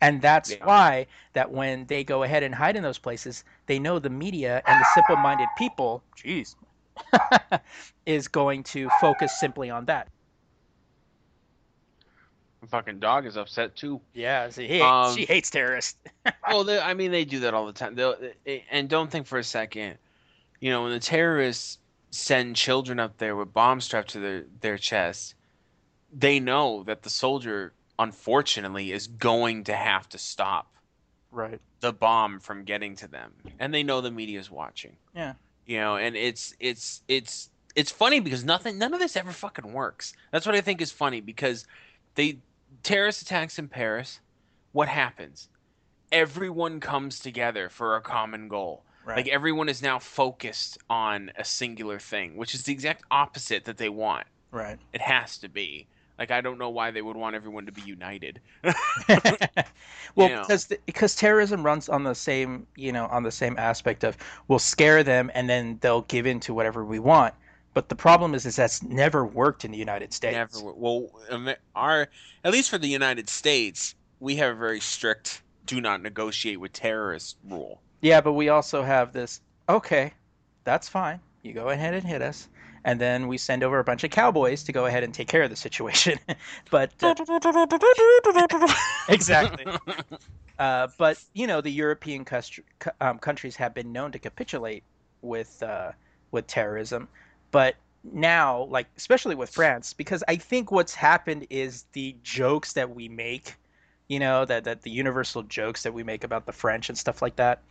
And 0.00 0.22
that's 0.22 0.52
Yeah. 0.52 0.64
why 0.64 1.06
that 1.34 1.52
when 1.52 1.86
they 1.86 2.04
go 2.04 2.22
ahead 2.24 2.42
and 2.42 2.54
hide 2.54 2.76
in 2.76 2.82
those 2.82 2.98
places, 2.98 3.44
they 3.66 3.78
know 3.78 3.98
the 4.00 4.10
media 4.10 4.62
and 4.66 4.80
the 4.80 4.84
simple-minded 4.84 5.54
people, 5.54 6.04
jeez, 6.16 6.56
is 8.06 8.28
going 8.28 8.64
to 8.64 8.90
focus 8.90 9.32
simply 9.32 9.70
on 9.70 9.86
that. 9.86 10.08
The 12.60 12.66
fucking 12.66 12.98
dog 12.98 13.24
is 13.26 13.36
upset 13.36 13.76
too. 13.76 14.00
Yeah, 14.14 14.50
she 14.50 14.66
hates, 14.66 14.84
Um, 14.84 15.16
she 15.16 15.24
hates 15.24 15.48
terrorists. 15.50 15.96
well, 16.48 16.64
they, 16.64 16.78
I 16.80 16.94
mean, 16.94 17.12
they 17.12 17.24
do 17.24 17.40
that 17.40 17.54
all 17.54 17.66
the 17.66 17.72
time. 17.72 17.94
They'll, 17.94 18.16
they- 18.44 18.64
and 18.70 18.88
don't 18.88 19.10
think 19.10 19.26
for 19.26 19.38
a 19.38 19.44
second, 19.44 19.98
you 20.60 20.70
know, 20.70 20.82
when 20.82 20.92
the 20.92 20.98
terrorists 21.00 21.78
send 22.10 22.56
children 22.56 22.98
up 22.98 23.18
there 23.18 23.36
with 23.36 23.52
bombs 23.52 23.84
strapped 23.84 24.10
to 24.10 24.18
their 24.20 24.44
their 24.60 24.78
chest, 24.78 25.34
they 26.12 26.40
know 26.40 26.82
that 26.84 27.02
the 27.02 27.10
soldier, 27.10 27.72
unfortunately, 27.98 28.92
is 28.92 29.06
going 29.06 29.64
to 29.64 29.74
have 29.74 30.08
to 30.08 30.18
stop 30.18 30.72
right. 31.30 31.60
the 31.80 31.92
bomb 31.92 32.40
from 32.40 32.64
getting 32.64 32.96
to 32.96 33.08
them, 33.08 33.32
and 33.58 33.72
they 33.72 33.82
know 33.82 34.00
the 34.00 34.10
media 34.10 34.40
is 34.40 34.50
watching. 34.50 34.96
Yeah. 35.14 35.34
You 35.66 35.78
know, 35.78 35.96
and 35.96 36.16
it's 36.16 36.54
it's 36.58 37.02
it's 37.08 37.50
it's 37.76 37.92
funny 37.92 38.18
because 38.20 38.42
nothing, 38.44 38.78
none 38.78 38.94
of 38.94 39.00
this 39.00 39.16
ever 39.16 39.30
fucking 39.30 39.72
works. 39.72 40.14
That's 40.32 40.46
what 40.46 40.54
I 40.54 40.60
think 40.62 40.80
is 40.80 40.90
funny 40.90 41.20
because 41.20 41.66
they 42.14 42.38
terrorist 42.82 43.22
attacks 43.22 43.58
in 43.58 43.68
Paris. 43.68 44.20
What 44.72 44.88
happens? 44.88 45.48
Everyone 46.12 46.80
comes 46.80 47.18
together 47.18 47.68
for 47.68 47.96
a 47.96 48.00
common 48.00 48.48
goal. 48.48 48.84
Right. 49.04 49.16
Like 49.16 49.28
everyone 49.28 49.68
is 49.68 49.82
now 49.82 49.98
focused 49.98 50.78
on 50.90 51.30
a 51.36 51.44
singular 51.44 51.98
thing, 51.98 52.36
which 52.36 52.54
is 52.54 52.64
the 52.64 52.72
exact 52.72 53.04
opposite 53.10 53.64
that 53.64 53.78
they 53.78 53.88
want. 53.88 54.26
right. 54.50 54.78
It 54.92 55.00
has 55.00 55.38
to 55.38 55.48
be. 55.48 55.86
Like 56.18 56.30
I 56.30 56.40
don't 56.40 56.58
know 56.58 56.70
why 56.70 56.90
they 56.90 57.00
would 57.00 57.16
want 57.16 57.36
everyone 57.36 57.64
to 57.66 57.72
be 57.72 57.80
united. 57.82 58.40
well, 60.16 60.28
know. 60.28 60.40
because 60.42 60.66
the, 60.66 60.78
because 60.84 61.14
terrorism 61.14 61.64
runs 61.64 61.88
on 61.88 62.02
the 62.02 62.14
same 62.14 62.66
you 62.76 62.92
know 62.92 63.06
on 63.06 63.22
the 63.22 63.30
same 63.30 63.56
aspect 63.56 64.02
of 64.04 64.16
we'll 64.48 64.58
scare 64.58 65.04
them 65.04 65.30
and 65.34 65.48
then 65.48 65.78
they'll 65.80 66.02
give 66.02 66.26
in 66.26 66.40
to 66.40 66.54
whatever 66.54 66.84
we 66.84 66.98
want. 66.98 67.34
But 67.74 67.88
the 67.88 67.96
problem 67.96 68.34
is, 68.34 68.46
is 68.46 68.56
that's 68.56 68.82
never 68.82 69.24
worked 69.24 69.64
in 69.64 69.70
the 69.70 69.78
United 69.78 70.12
States. 70.12 70.34
Never. 70.34 70.72
Well, 70.72 71.10
our 71.74 72.08
at 72.44 72.52
least 72.52 72.70
for 72.70 72.78
the 72.78 72.88
United 72.88 73.28
States, 73.28 73.94
we 74.20 74.36
have 74.36 74.56
a 74.56 74.58
very 74.58 74.80
strict 74.80 75.42
"do 75.66 75.80
not 75.80 76.02
negotiate 76.02 76.60
with 76.60 76.72
terrorists" 76.72 77.36
rule. 77.48 77.80
Yeah, 78.00 78.20
but 78.20 78.32
we 78.32 78.48
also 78.48 78.82
have 78.82 79.12
this. 79.12 79.40
Okay, 79.68 80.12
that's 80.64 80.88
fine. 80.88 81.20
You 81.42 81.52
go 81.52 81.68
ahead 81.68 81.94
and 81.94 82.04
hit 82.04 82.22
us, 82.22 82.48
and 82.84 83.00
then 83.00 83.28
we 83.28 83.38
send 83.38 83.62
over 83.62 83.78
a 83.78 83.84
bunch 83.84 84.02
of 84.04 84.10
cowboys 84.10 84.62
to 84.64 84.72
go 84.72 84.86
ahead 84.86 85.04
and 85.04 85.12
take 85.12 85.28
care 85.28 85.42
of 85.42 85.50
the 85.50 85.56
situation. 85.56 86.18
but 86.70 86.90
uh, 87.02 87.14
exactly. 89.08 89.66
Uh, 90.58 90.88
but 90.98 91.22
you 91.34 91.46
know, 91.46 91.60
the 91.60 91.70
European 91.70 92.24
cust- 92.24 92.58
um, 93.00 93.18
countries 93.18 93.54
have 93.54 93.74
been 93.74 93.92
known 93.92 94.10
to 94.10 94.18
capitulate 94.18 94.82
with 95.22 95.62
uh, 95.62 95.92
with 96.32 96.48
terrorism, 96.48 97.08
but 97.50 97.76
now, 98.04 98.64
like 98.64 98.86
especially 98.96 99.34
with 99.34 99.50
France, 99.50 99.92
because 99.92 100.22
I 100.28 100.36
think 100.36 100.70
what's 100.70 100.94
happened 100.94 101.46
is 101.50 101.84
the 101.92 102.16
jokes 102.22 102.72
that 102.74 102.94
we 102.94 103.08
make, 103.08 103.56
you 104.08 104.18
know, 104.18 104.44
that 104.44 104.64
that 104.64 104.82
the 104.82 104.90
universal 104.90 105.42
jokes 105.42 105.82
that 105.82 105.92
we 105.92 106.02
make 106.02 106.24
about 106.24 106.46
the 106.46 106.52
French 106.52 106.88
and 106.88 106.96
stuff 106.96 107.22
like 107.22 107.36
that, 107.36 107.62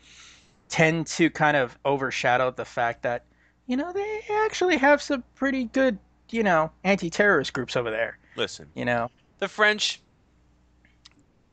tend 0.70 1.08
to 1.08 1.30
kind 1.30 1.58
of 1.58 1.78
overshadow 1.86 2.52
the 2.52 2.66
fact 2.66 3.04
that 3.04 3.24
you 3.68 3.78
know 3.78 3.92
they 3.94 4.22
actually 4.46 4.78
have 4.78 5.02
some 5.02 5.24
pretty 5.36 5.66
good 5.66 5.98
you 6.30 6.44
know 6.44 6.72
anti-terrorist 6.84 7.54
groups 7.54 7.76
over 7.76 7.90
there. 7.90 8.18
Listen, 8.36 8.68
You 8.76 8.86
know, 8.86 9.10
the 9.40 9.48
French. 9.48 10.02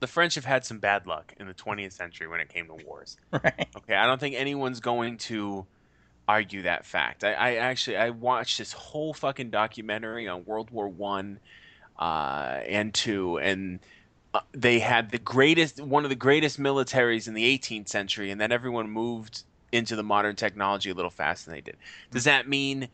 The 0.00 0.08
French 0.08 0.34
have 0.34 0.44
had 0.44 0.66
some 0.66 0.80
bad 0.80 1.06
luck 1.06 1.32
in 1.40 1.46
the 1.46 1.54
20th 1.54 1.92
century 1.92 2.26
when 2.26 2.38
it 2.38 2.50
came 2.50 2.66
to 2.66 2.74
wars. 2.84 3.16
right? 3.30 3.68
Okay, 3.74 3.94
I 3.94 4.06
don't 4.06 4.20
think 4.20 4.34
anyone's 4.34 4.80
going 4.80 5.16
to 5.18 5.64
argue 6.28 6.62
that 6.62 6.86
fact. 6.86 7.24
I, 7.24 7.32
I 7.32 7.54
actually 7.56 7.96
I 7.96 8.10
watched 8.10 8.58
this 8.58 8.72
whole 8.72 9.14
fucking 9.14 9.50
documentary 9.50 10.28
on 10.28 10.44
World 10.44 10.70
War 10.70 10.88
One 10.88 11.38
uh, 11.98 12.60
and 12.66 12.92
two, 12.92 13.38
and 13.38 13.80
uh, 14.32 14.40
they 14.52 14.78
had 14.78 15.10
the 15.10 15.18
greatest, 15.18 15.80
one 15.80 16.04
of 16.04 16.10
the 16.10 16.16
greatest 16.16 16.58
militaries 16.58 17.28
in 17.28 17.34
the 17.34 17.58
18th 17.58 17.88
century, 17.88 18.30
and 18.30 18.40
then 18.40 18.52
everyone 18.52 18.90
moved 18.90 19.44
into 19.72 19.96
the 19.96 20.02
modern 20.02 20.36
technology 20.36 20.90
a 20.90 20.94
little 20.94 21.10
faster 21.10 21.46
than 21.46 21.56
they 21.56 21.60
did. 21.60 21.76
Does 22.10 22.24
that 22.24 22.48
mean 22.48 22.88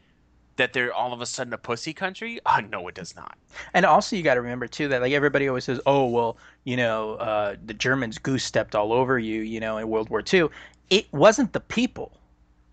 that 0.56 0.74
they're 0.74 0.92
all 0.92 1.12
of 1.12 1.20
a 1.22 1.26
sudden 1.26 1.52
a 1.52 1.58
pussy 1.58 1.92
country? 1.94 2.40
Uh, 2.44 2.60
no, 2.60 2.86
it 2.88 2.94
does 2.94 3.16
not. 3.16 3.38
And 3.72 3.86
also, 3.86 4.16
you 4.16 4.22
got 4.22 4.34
to 4.34 4.42
remember 4.42 4.66
too 4.66 4.88
that 4.88 5.00
like 5.00 5.12
everybody 5.12 5.48
always 5.48 5.64
says, 5.64 5.80
"Oh, 5.86 6.06
well, 6.06 6.36
you 6.64 6.76
know, 6.76 7.14
uh, 7.14 7.56
the 7.64 7.74
Germans 7.74 8.18
goose 8.18 8.44
stepped 8.44 8.74
all 8.74 8.92
over 8.92 9.18
you," 9.18 9.40
you 9.40 9.60
know, 9.60 9.78
in 9.78 9.88
World 9.88 10.10
War 10.10 10.22
II. 10.32 10.48
It 10.90 11.10
wasn't 11.12 11.52
the 11.52 11.60
people; 11.60 12.12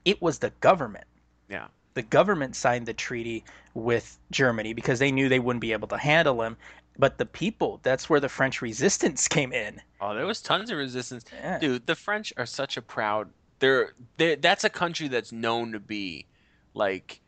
it 0.08 0.22
was 0.22 0.40
the 0.40 0.52
government. 0.62 1.06
Yeah. 1.50 1.68
The 1.94 2.02
government 2.02 2.56
signed 2.56 2.86
the 2.86 2.94
treaty 2.94 3.44
with 3.74 4.18
Germany 4.32 4.74
because 4.74 5.00
they 5.00 5.12
knew 5.12 5.28
they 5.28 5.40
wouldn't 5.40 5.62
be 5.62 5.74
able 5.74 5.90
to 5.90 5.98
handle 5.98 6.42
him. 6.42 6.56
But 6.98 7.18
the 7.18 7.26
people—that's 7.26 8.10
where 8.10 8.20
the 8.20 8.30
French 8.30 8.62
resistance 8.62 9.28
came 9.38 9.52
in. 9.52 9.82
Oh, 10.00 10.16
there 10.16 10.26
was 10.26 10.42
tons 10.42 10.72
of 10.72 10.78
resistance. 10.78 11.26
Yeah. 11.34 11.60
Dude, 11.60 11.86
the 11.86 11.96
French 11.96 12.32
are 12.38 12.46
such 12.46 12.78
a 12.78 12.82
proud. 12.82 13.30
They're, 13.60 13.94
they're 14.16 14.38
that's 14.38 14.64
a 14.64 14.70
country 14.70 15.10
that's 15.10 15.32
known 15.32 15.74
to 15.74 15.80
be 15.80 16.26
like 16.74 17.20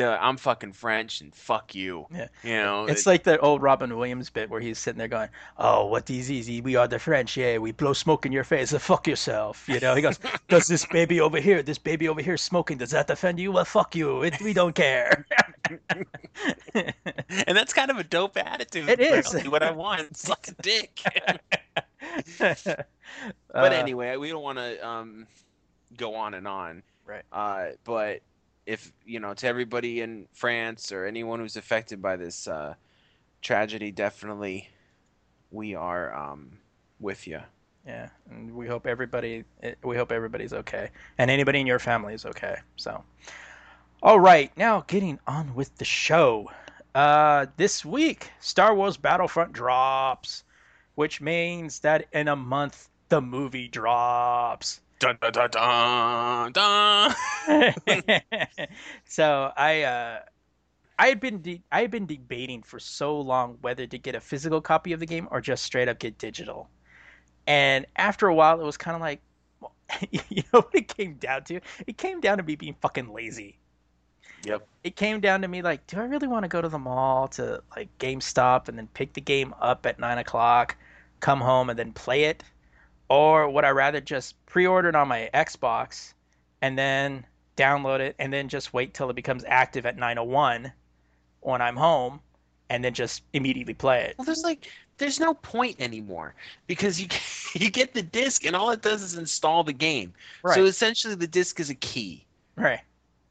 the 0.00 0.22
I'm 0.22 0.36
fucking 0.36 0.72
French 0.72 1.20
and 1.20 1.34
fuck 1.34 1.74
you. 1.74 2.06
Yeah. 2.12 2.28
You 2.42 2.50
know, 2.56 2.86
It's 2.86 3.06
like 3.06 3.24
the 3.24 3.38
old 3.40 3.62
Robin 3.62 3.96
Williams 3.96 4.30
bit 4.30 4.48
where 4.48 4.60
he's 4.60 4.78
sitting 4.78 4.98
there 4.98 5.08
going, 5.08 5.28
"Oh, 5.58 5.86
what 5.86 6.08
is 6.08 6.30
easy? 6.30 6.60
We 6.60 6.76
are 6.76 6.88
the 6.88 6.98
French. 6.98 7.36
Yeah, 7.36 7.58
we 7.58 7.72
blow 7.72 7.92
smoke 7.92 8.24
in 8.24 8.32
your 8.32 8.44
face. 8.44 8.72
fuck 8.72 9.06
yourself." 9.06 9.68
You 9.68 9.78
know, 9.80 9.94
he 9.94 10.02
goes, 10.02 10.18
"Does 10.48 10.66
this 10.66 10.86
baby 10.86 11.20
over 11.20 11.38
here, 11.38 11.62
this 11.62 11.78
baby 11.78 12.08
over 12.08 12.22
here 12.22 12.36
smoking, 12.36 12.78
does 12.78 12.90
that 12.92 13.10
offend 13.10 13.38
you? 13.38 13.52
Well, 13.52 13.64
fuck 13.64 13.94
you. 13.94 14.22
It, 14.22 14.40
we 14.40 14.52
don't 14.54 14.74
care." 14.74 15.26
and 16.74 17.56
that's 17.56 17.72
kind 17.72 17.90
of 17.90 17.98
a 17.98 18.04
dope 18.04 18.36
attitude. 18.38 18.88
It 18.88 19.00
Like, 19.00 19.18
is. 19.18 19.34
I'll 19.34 19.42
do 19.42 19.50
what 19.50 19.62
I 19.62 19.70
want. 19.70 20.16
Suck 20.16 20.48
a 20.48 20.62
dick. 20.62 21.00
but 22.38 22.78
Uh, 23.54 23.62
anyway, 23.64 24.16
we 24.16 24.30
don't 24.30 24.42
want 24.42 24.58
to 24.58 24.86
um, 24.86 25.26
go 25.96 26.14
on 26.14 26.34
and 26.34 26.48
on. 26.48 26.82
Right. 27.04 27.24
Uh, 27.32 27.70
but 27.84 28.20
if 28.66 28.92
you 29.04 29.20
know, 29.20 29.34
to 29.34 29.46
everybody 29.46 30.00
in 30.00 30.26
France 30.32 30.92
or 30.92 31.04
anyone 31.06 31.40
who's 31.40 31.56
affected 31.56 32.00
by 32.00 32.16
this 32.16 32.46
uh, 32.46 32.74
tragedy, 33.42 33.90
definitely 33.90 34.68
we 35.50 35.74
are 35.74 36.14
um, 36.14 36.58
with 36.98 37.26
you. 37.26 37.40
Yeah, 37.86 38.10
and 38.30 38.54
we 38.54 38.66
hope 38.66 38.86
everybody 38.86 39.44
eh, 39.62 39.74
we 39.82 39.96
hope 39.96 40.12
everybody's 40.12 40.52
okay, 40.52 40.90
and 41.18 41.30
anybody 41.30 41.60
in 41.60 41.66
your 41.66 41.78
family 41.78 42.14
is 42.14 42.26
okay. 42.26 42.56
So, 42.76 43.02
all 44.02 44.20
right, 44.20 44.52
now 44.56 44.84
getting 44.86 45.18
on 45.26 45.54
with 45.54 45.76
the 45.76 45.84
show. 45.84 46.50
Uh, 46.94 47.46
this 47.56 47.84
week, 47.84 48.30
Star 48.40 48.74
Wars 48.74 48.96
Battlefront 48.96 49.52
drops, 49.52 50.44
which 50.96 51.20
means 51.20 51.78
that 51.80 52.06
in 52.12 52.28
a 52.28 52.36
month 52.36 52.88
the 53.08 53.20
movie 53.20 53.68
drops. 53.68 54.80
Dun 55.00 55.16
dun 55.18 55.32
dun 55.32 55.50
dun 55.50 56.52
dun. 56.52 57.14
so 59.06 59.50
I 59.56 59.82
uh, 59.82 60.20
I 60.98 61.08
had 61.08 61.20
been 61.20 61.40
de- 61.40 61.62
I 61.72 61.80
had 61.80 61.90
been 61.90 62.04
debating 62.04 62.62
for 62.62 62.78
so 62.78 63.18
long 63.18 63.56
whether 63.62 63.86
to 63.86 63.98
get 63.98 64.14
a 64.14 64.20
physical 64.20 64.60
copy 64.60 64.92
of 64.92 65.00
the 65.00 65.06
game 65.06 65.26
or 65.30 65.40
just 65.40 65.62
straight 65.64 65.88
up 65.88 65.98
get 65.98 66.18
digital. 66.18 66.68
And 67.46 67.86
after 67.96 68.26
a 68.26 68.34
while, 68.34 68.60
it 68.60 68.64
was 68.64 68.76
kind 68.76 68.94
of 68.94 69.00
like, 69.00 69.22
well, 69.60 69.72
you 70.10 70.42
know 70.52 70.60
what 70.60 70.74
it 70.74 70.94
came 70.94 71.14
down 71.14 71.44
to? 71.44 71.60
It 71.86 71.96
came 71.96 72.20
down 72.20 72.36
to 72.36 72.42
me 72.42 72.54
being 72.54 72.76
fucking 72.82 73.10
lazy. 73.10 73.58
Yep. 74.44 74.68
It 74.84 74.96
came 74.96 75.20
down 75.20 75.40
to 75.40 75.48
me 75.48 75.62
like, 75.62 75.86
do 75.86 75.98
I 75.98 76.04
really 76.04 76.28
want 76.28 76.44
to 76.44 76.48
go 76.48 76.60
to 76.60 76.68
the 76.68 76.78
mall 76.78 77.26
to 77.28 77.62
like 77.74 77.88
GameStop 77.98 78.68
and 78.68 78.76
then 78.76 78.86
pick 78.88 79.14
the 79.14 79.22
game 79.22 79.54
up 79.62 79.86
at 79.86 79.98
nine 79.98 80.18
o'clock, 80.18 80.76
come 81.20 81.40
home 81.40 81.70
and 81.70 81.78
then 81.78 81.92
play 81.92 82.24
it, 82.24 82.44
or 83.10 83.50
would 83.50 83.64
I 83.64 83.70
rather 83.70 84.00
just 84.00 84.34
pre-order 84.46 84.88
it 84.88 84.94
on 84.94 85.08
my 85.08 85.28
Xbox 85.34 86.14
and 86.62 86.78
then 86.78 87.26
download 87.56 87.98
it 87.98 88.14
and 88.18 88.32
then 88.32 88.48
just 88.48 88.72
wait 88.72 88.94
till 88.94 89.10
it 89.10 89.16
becomes 89.16 89.44
active 89.46 89.84
at 89.84 89.98
901 89.98 90.72
when 91.40 91.60
I'm 91.60 91.76
home 91.76 92.20
and 92.70 92.84
then 92.84 92.94
just 92.94 93.24
immediately 93.32 93.74
play 93.74 94.04
it. 94.04 94.14
Well, 94.16 94.24
there's 94.24 94.44
like 94.44 94.70
there's 94.98 95.18
no 95.18 95.34
point 95.34 95.76
anymore 95.80 96.34
because 96.68 97.00
you 97.00 97.08
you 97.54 97.70
get 97.70 97.92
the 97.92 98.02
disc 98.02 98.46
and 98.46 98.54
all 98.54 98.70
it 98.70 98.80
does 98.80 99.02
is 99.02 99.16
install 99.16 99.64
the 99.64 99.72
game. 99.72 100.14
Right. 100.44 100.54
So 100.54 100.64
essentially, 100.64 101.16
the 101.16 101.26
disc 101.26 101.58
is 101.58 101.68
a 101.68 101.74
key. 101.74 102.24
Right. 102.54 102.80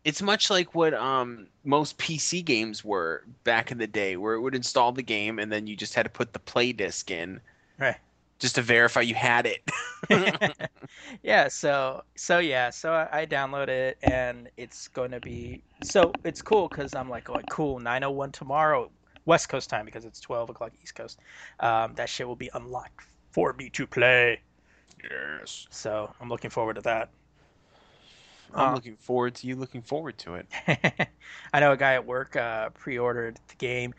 It's 0.04 0.22
much 0.22 0.50
like 0.50 0.76
what 0.76 0.94
um, 0.94 1.48
most 1.64 1.98
PC 1.98 2.44
games 2.44 2.84
were 2.84 3.24
back 3.44 3.72
in 3.72 3.78
the 3.78 3.88
day, 3.88 4.18
where 4.18 4.34
it 4.34 4.42
would 4.42 4.56
install 4.56 4.92
the 4.92 5.04
game 5.04 5.40
and 5.40 5.52
then 5.52 5.68
you 5.68 5.76
just 5.76 5.94
had 5.94 6.04
to 6.04 6.10
put 6.10 6.34
the 6.34 6.40
play 6.40 6.72
disc 6.72 7.12
in 7.12 7.40
Right. 7.80 7.96
Just 8.40 8.56
to 8.56 8.62
verify 8.62 9.02
you 9.02 9.16
had 9.16 9.46
it. 9.46 9.70
yeah, 11.24 11.48
so 11.48 12.04
so 12.16 12.40
yeah, 12.40 12.70
so 12.72 12.94
I, 12.94 13.22
I 13.22 13.26
download 13.26 13.68
it 13.68 13.98
and 14.02 14.50
it's 14.58 14.88
going 14.88 15.12
to 15.12 15.20
be 15.22 15.64
so 15.82 16.18
it's 16.24 16.42
cool 16.42 16.68
because 16.68 16.96
I'm 16.96 17.10
like 17.10 17.26
going 17.26 17.46
cool 17.48 17.80
9:01 17.80 18.32
tomorrow 18.32 18.92
West 19.26 19.50
Coast 19.50 19.70
time 19.70 19.86
because 19.86 20.06
it's 20.06 20.20
12 20.20 20.50
o'clock 20.50 20.74
East 20.82 20.96
Coast. 20.96 21.20
Um, 21.60 21.94
that 21.96 22.10
shit 22.10 22.28
will 22.28 22.36
be 22.36 22.50
unlocked 22.54 23.06
for 23.32 23.54
me 23.54 23.70
to 23.72 23.86
play. 23.88 24.42
yes. 25.04 25.68
So 25.72 26.14
I'm 26.20 26.30
looking 26.30 26.50
forward 26.52 26.76
to 26.76 26.82
that. 26.82 27.12
I'm 28.54 28.72
Uh, 28.72 28.74
looking 28.74 28.96
forward 28.98 29.36
to 29.36 29.48
you 29.48 29.56
looking 29.56 29.82
forward 29.82 30.18
to 30.20 30.36
it. 30.36 30.48
I 31.54 31.60
know 31.60 31.72
a 31.72 31.78
guy 31.78 31.94
at 31.94 32.06
work 32.06 32.36
uh, 32.36 32.70
pre-ordered 32.72 33.40
the 33.48 33.56
game, 33.56 33.94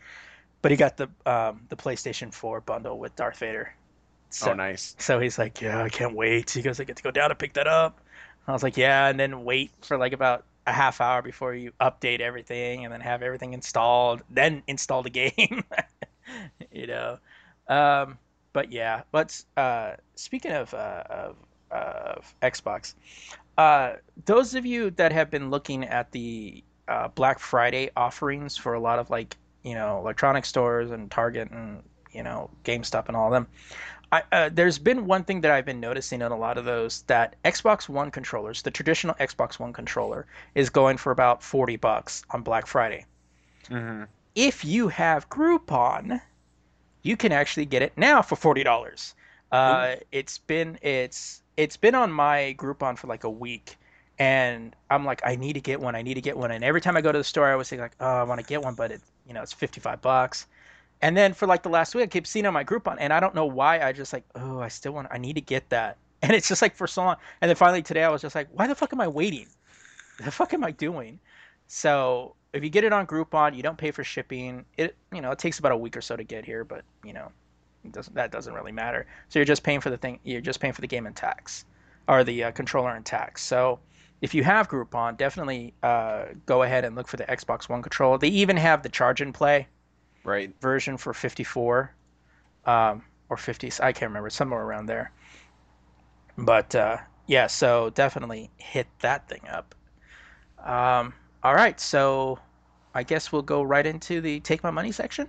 but 0.61 0.71
he 0.71 0.77
got 0.77 0.97
the 0.97 1.09
um, 1.25 1.65
the 1.69 1.77
PlayStation 1.77 2.33
4 2.33 2.61
bundle 2.61 2.99
with 2.99 3.15
Darth 3.15 3.39
Vader. 3.39 3.75
So, 4.33 4.51
oh, 4.51 4.53
nice. 4.53 4.95
So 4.97 5.19
he's 5.19 5.37
like, 5.37 5.61
"Yeah, 5.61 5.83
I 5.83 5.89
can't 5.89 6.15
wait." 6.15 6.49
He 6.51 6.61
goes, 6.61 6.79
"I 6.79 6.85
get 6.85 6.95
to 6.97 7.03
go 7.03 7.11
down 7.11 7.31
and 7.31 7.39
pick 7.39 7.53
that 7.53 7.67
up." 7.67 7.99
I 8.47 8.53
was 8.53 8.63
like, 8.63 8.77
"Yeah," 8.77 9.07
and 9.07 9.19
then 9.19 9.43
wait 9.43 9.71
for 9.81 9.97
like 9.97 10.13
about 10.13 10.45
a 10.67 10.71
half 10.71 11.01
hour 11.01 11.21
before 11.21 11.53
you 11.53 11.71
update 11.81 12.21
everything, 12.21 12.85
and 12.85 12.93
then 12.93 13.01
have 13.01 13.21
everything 13.21 13.53
installed, 13.53 14.21
then 14.29 14.63
install 14.67 15.03
the 15.03 15.09
game. 15.21 15.63
you 16.71 16.87
know, 16.87 17.17
um, 17.67 18.17
but 18.53 18.71
yeah. 18.71 19.03
But 19.11 19.43
uh, 19.57 19.93
speaking 20.15 20.51
of 20.51 20.73
uh, 20.73 21.03
of, 21.09 21.35
of 21.71 22.33
Xbox, 22.41 22.95
uh, 23.57 23.95
those 24.25 24.55
of 24.55 24.65
you 24.65 24.91
that 24.91 25.11
have 25.11 25.29
been 25.29 25.49
looking 25.49 25.83
at 25.83 26.11
the 26.11 26.63
uh, 26.87 27.07
Black 27.09 27.39
Friday 27.39 27.89
offerings 27.95 28.57
for 28.57 28.73
a 28.73 28.79
lot 28.79 28.97
of 28.99 29.09
like 29.09 29.35
you 29.63 29.75
know 29.75 29.99
electronic 29.99 30.45
stores 30.45 30.91
and 30.91 31.11
Target 31.11 31.51
and 31.51 31.83
you 32.11 32.23
know 32.23 32.49
GameStop 32.63 33.07
and 33.07 33.15
all 33.17 33.27
of 33.27 33.33
them. 33.33 33.47
I, 34.11 34.23
uh, 34.31 34.49
there's 34.53 34.79
been 34.79 35.05
one 35.05 35.23
thing 35.25 35.41
that 35.41 35.51
I've 35.51 35.65
been 35.65 35.79
noticing 35.79 36.21
in 36.21 36.31
a 36.31 36.37
lot 36.37 36.57
of 36.57 36.65
those 36.65 37.01
that 37.03 37.35
Xbox 37.43 37.89
One 37.89 38.11
controllers, 38.11 38.61
the 38.61 38.71
traditional 38.71 39.15
Xbox 39.15 39.59
One 39.59 39.73
controller, 39.73 40.27
is 40.55 40.69
going 40.69 40.97
for 40.97 41.11
about 41.11 41.43
40 41.43 41.75
bucks 41.77 42.23
on 42.29 42.41
Black 42.43 42.67
Friday. 42.67 43.05
hmm 43.69 44.03
If 44.35 44.63
you 44.65 44.89
have 44.89 45.29
Groupon, 45.29 46.21
you 47.03 47.17
can 47.17 47.31
actually 47.33 47.65
get 47.65 47.81
it 47.83 47.97
now 47.97 48.21
for 48.21 48.35
forty 48.37 48.63
dollars. 48.63 49.15
Uh, 49.51 49.97
it's 50.11 50.39
been 50.39 50.79
it's 50.81 51.43
it's 51.57 51.77
been 51.77 51.95
on 51.95 52.11
my 52.11 52.55
Groupon 52.59 52.97
for 52.97 53.07
like 53.07 53.23
a 53.25 53.29
week, 53.29 53.77
and 54.19 54.75
I'm 54.89 55.05
like, 55.05 55.21
I 55.25 55.35
need 55.37 55.53
to 55.53 55.61
get 55.61 55.81
one. 55.81 55.95
I 55.95 56.01
need 56.03 56.15
to 56.15 56.21
get 56.21 56.37
one. 56.37 56.51
And 56.51 56.63
every 56.63 56.81
time 56.81 56.97
I 56.97 57.01
go 57.01 57.11
to 57.11 57.17
the 57.19 57.23
store, 57.23 57.47
I 57.49 57.53
always 57.53 57.69
think 57.69 57.81
like, 57.81 57.95
oh, 57.99 58.07
I 58.07 58.23
want 58.23 58.39
to 58.39 58.45
get 58.45 58.63
one, 58.63 58.75
but 58.75 58.91
it 58.91 59.01
you 59.25 59.33
know 59.33 59.41
it's 59.43 59.53
55 59.53 60.01
bucks. 60.01 60.47
And 61.01 61.17
then 61.17 61.33
for 61.33 61.47
like 61.47 61.63
the 61.63 61.69
last 61.69 61.95
week, 61.95 62.03
I 62.03 62.07
keep 62.07 62.27
seeing 62.27 62.45
on 62.45 62.53
my 62.53 62.63
Groupon, 62.63 62.97
and 62.99 63.11
I 63.11 63.19
don't 63.19 63.33
know 63.33 63.45
why. 63.45 63.81
I 63.81 63.91
just 63.91 64.13
like, 64.13 64.23
oh, 64.35 64.59
I 64.59 64.67
still 64.67 64.93
want. 64.93 65.07
I 65.11 65.17
need 65.17 65.33
to 65.33 65.41
get 65.41 65.69
that. 65.69 65.97
And 66.23 66.33
it's 66.33 66.47
just 66.47 66.61
like 66.61 66.75
for 66.75 66.85
so 66.85 67.01
long. 67.01 67.15
And 67.41 67.49
then 67.49 67.55
finally 67.55 67.81
today, 67.81 68.03
I 68.03 68.09
was 68.09 68.21
just 68.21 68.35
like, 68.35 68.47
why 68.51 68.67
the 68.67 68.75
fuck 68.75 68.93
am 68.93 69.01
I 69.01 69.07
waiting? 69.07 69.47
The 70.23 70.29
fuck 70.29 70.53
am 70.53 70.63
I 70.63 70.69
doing? 70.69 71.19
So 71.67 72.35
if 72.53 72.63
you 72.63 72.69
get 72.69 72.83
it 72.83 72.93
on 72.93 73.07
Groupon, 73.07 73.55
you 73.55 73.63
don't 73.63 73.77
pay 73.77 73.89
for 73.89 74.03
shipping. 74.03 74.63
It 74.77 74.95
you 75.11 75.21
know 75.21 75.31
it 75.31 75.39
takes 75.39 75.57
about 75.57 75.71
a 75.71 75.77
week 75.77 75.97
or 75.97 76.01
so 76.01 76.15
to 76.15 76.23
get 76.23 76.45
here, 76.45 76.63
but 76.63 76.83
you 77.03 77.13
know 77.13 77.31
doesn't 77.89 78.13
that 78.13 78.31
doesn't 78.31 78.53
really 78.53 78.71
matter. 78.71 79.07
So 79.29 79.39
you're 79.39 79.45
just 79.45 79.63
paying 79.63 79.79
for 79.79 79.89
the 79.89 79.97
thing. 79.97 80.19
You're 80.23 80.41
just 80.41 80.59
paying 80.59 80.73
for 80.73 80.81
the 80.81 80.87
game 80.87 81.07
and 81.07 81.15
tax, 81.15 81.65
or 82.07 82.23
the 82.23 82.43
uh, 82.43 82.51
controller 82.51 82.95
and 82.95 83.03
tax. 83.03 83.43
So 83.43 83.79
if 84.21 84.35
you 84.35 84.43
have 84.43 84.69
Groupon, 84.69 85.17
definitely 85.17 85.73
uh, 85.81 86.25
go 86.45 86.61
ahead 86.61 86.85
and 86.85 86.95
look 86.95 87.07
for 87.07 87.17
the 87.17 87.25
Xbox 87.25 87.67
One 87.67 87.81
controller. 87.81 88.19
They 88.19 88.27
even 88.27 88.57
have 88.57 88.83
the 88.83 88.89
charge 88.89 89.21
and 89.21 89.33
play 89.33 89.67
Right. 90.23 90.53
version 90.61 90.97
for 90.97 91.13
54 91.13 91.93
um, 92.65 93.03
or 93.29 93.37
50. 93.37 93.71
I 93.81 93.91
can't 93.91 94.09
remember 94.09 94.29
somewhere 94.29 94.61
around 94.61 94.85
there. 94.85 95.11
But 96.37 96.75
uh, 96.75 96.97
yeah, 97.27 97.47
so 97.47 97.89
definitely 97.91 98.49
hit 98.57 98.87
that 98.99 99.27
thing 99.27 99.41
up. 99.49 99.75
Um, 100.63 101.13
all 101.43 101.55
right, 101.55 101.79
so 101.79 102.39
I 102.93 103.03
guess 103.03 103.31
we'll 103.31 103.41
go 103.41 103.63
right 103.63 103.85
into 103.85 104.21
the 104.21 104.39
take 104.41 104.63
my 104.63 104.71
money 104.71 104.91
section. 104.91 105.27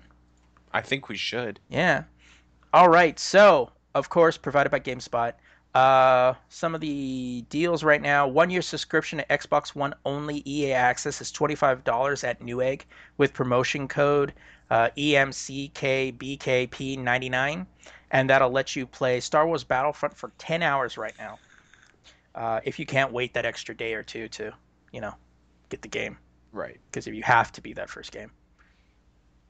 I 0.72 0.80
think 0.80 1.08
we 1.08 1.16
should. 1.16 1.60
Yeah. 1.68 2.04
All 2.72 2.88
right. 2.88 3.18
So, 3.18 3.70
of 3.94 4.08
course, 4.08 4.38
provided 4.38 4.70
by 4.70 4.80
GameSpot. 4.80 5.34
Uh, 5.74 6.34
some 6.48 6.74
of 6.74 6.80
the 6.80 7.44
deals 7.48 7.82
right 7.82 8.02
now: 8.02 8.26
one 8.26 8.50
year 8.50 8.62
subscription 8.62 9.18
to 9.18 9.26
Xbox 9.26 9.74
One 9.74 9.94
only 10.04 10.42
EA 10.46 10.72
Access 10.72 11.20
is 11.20 11.30
twenty 11.32 11.54
five 11.54 11.82
dollars 11.84 12.24
at 12.24 12.40
Newegg 12.40 12.82
with 13.16 13.32
promotion 13.32 13.88
code 13.88 14.34
uh, 14.72 14.88
EMCKBKP 14.96 16.98
ninety 16.98 17.28
nine, 17.28 17.66
and 18.10 18.30
that'll 18.30 18.50
let 18.50 18.74
you 18.74 18.86
play 18.86 19.20
Star 19.20 19.46
Wars 19.46 19.64
Battlefront 19.64 20.16
for 20.16 20.32
ten 20.38 20.62
hours 20.62 20.96
right 20.96 21.12
now. 21.18 21.38
Uh, 22.34 22.60
if 22.64 22.78
you 22.78 22.86
can't 22.86 23.12
wait 23.12 23.34
that 23.34 23.44
extra 23.44 23.76
day 23.76 23.92
or 23.92 24.02
two 24.02 24.28
to, 24.28 24.50
you 24.90 25.02
know, 25.02 25.12
get 25.68 25.82
the 25.82 25.88
game, 25.88 26.16
Right. 26.52 26.80
because 26.90 27.06
if 27.06 27.14
you 27.14 27.22
have 27.22 27.52
to 27.52 27.60
be 27.60 27.74
that 27.74 27.90
first 27.90 28.12
game. 28.12 28.30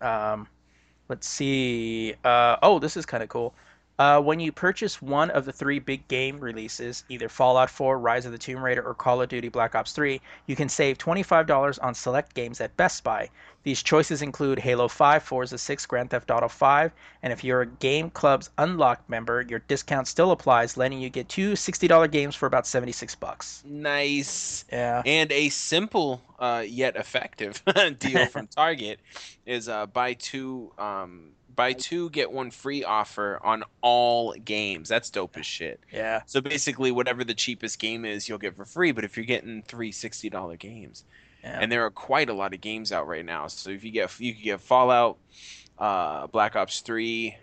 Um, 0.01 0.49
let's 1.09 1.29
see. 1.29 2.15
Uh, 2.25 2.57
oh, 2.65 2.81
this 2.81 2.97
is 2.97 3.07
kind 3.07 3.23
of 3.23 3.29
cool. 3.29 3.55
Uh, 3.99 4.21
when 4.21 4.41
you 4.41 4.51
purchase 4.51 5.03
one 5.03 5.31
of 5.31 5.45
the 5.45 5.53
three 5.53 5.79
big 5.79 6.07
game 6.09 6.41
releases, 6.41 7.05
either 7.09 7.29
Fallout 7.29 7.71
4, 7.71 7.99
Rise 7.99 8.25
of 8.25 8.33
the 8.33 8.39
Tomb 8.39 8.63
Raider, 8.63 8.83
or 8.83 8.95
Call 8.95 9.21
of 9.21 9.29
Duty 9.29 9.49
Black 9.49 9.75
Ops 9.75 9.93
3, 9.93 10.21
you 10.47 10.57
can 10.57 10.69
save 10.69 10.99
$25 10.99 11.79
on 11.83 11.95
select 11.95 12.35
games 12.35 12.61
at 12.61 12.77
Best 12.77 13.05
Buy. 13.05 13.29
These 13.65 13.83
choices 13.83 14.23
include 14.23 14.59
Halo 14.59 14.89
5, 14.89 15.23
Forza 15.23 15.57
6, 15.57 15.87
Grand 15.87 16.11
Theft 16.11 16.31
Auto 16.31 16.49
5, 16.49 16.91
and 17.23 17.33
if 17.33 17.45
you're 17.45 17.63
a 17.63 17.67
Gamers 17.67 18.13
Club 18.13 18.45
Unlocked 18.59 19.09
member, 19.09 19.43
your 19.43 19.61
discount 19.61 20.09
still 20.09 20.33
applies, 20.33 20.77
letting 20.77 21.01
you 21.01 21.09
get 21.09 21.29
two 21.29 21.53
$60 21.53 22.11
games 22.11 22.35
for 22.35 22.47
about 22.47 22.67
76 22.67 23.15
bucks. 23.17 23.63
Nice. 23.65 24.65
Yeah. 24.73 25.03
And 25.07 25.31
a 25.31 25.49
simple 25.51 26.23
uh, 26.41 26.65
yet 26.67 26.97
effective 26.97 27.63
deal 27.99 28.27
from 28.27 28.47
Target 28.57 28.99
is 29.47 29.69
uh, 29.69 29.87
buy 29.87 30.15
two 30.15 30.73
um, 30.77 31.31
buy 31.55 31.73
two 31.73 32.11
get 32.11 32.31
one 32.33 32.51
free 32.51 32.85
offer 32.85 33.39
on 33.43 33.65
all 33.81 34.33
games. 34.35 34.89
That's 34.89 35.11
dope 35.11 35.37
as 35.37 35.47
shit. 35.47 35.81
Yeah. 35.93 36.23
So 36.27 36.41
basically, 36.41 36.93
whatever 36.93 37.25
the 37.25 37.35
cheapest 37.35 37.79
game 37.79 38.05
is, 38.05 38.29
you'll 38.29 38.39
get 38.39 38.57
for 38.57 38.65
free. 38.65 38.93
But 38.93 39.05
if 39.05 39.17
you're 39.17 39.27
getting 39.27 39.63
three 39.63 39.93
sixty 39.93 40.31
dollar 40.31 40.57
games, 40.57 41.05
Yeah. 41.43 41.59
and 41.61 41.71
there 41.71 41.85
are 41.85 41.91
quite 41.91 42.29
a 42.29 42.35
lot 42.35 42.55
of 42.55 42.61
games 42.61 42.93
out 42.93 43.07
right 43.07 43.25
now. 43.25 43.47
So 43.49 43.71
if 43.71 43.85
you 43.85 43.91
get 43.91 44.19
you 44.21 44.35
could 44.35 44.43
get 44.45 44.61
Fallout, 44.61 45.19
uh, 45.79 46.27
Black 46.29 46.57
Ops 46.57 46.81
Three, 46.81 47.37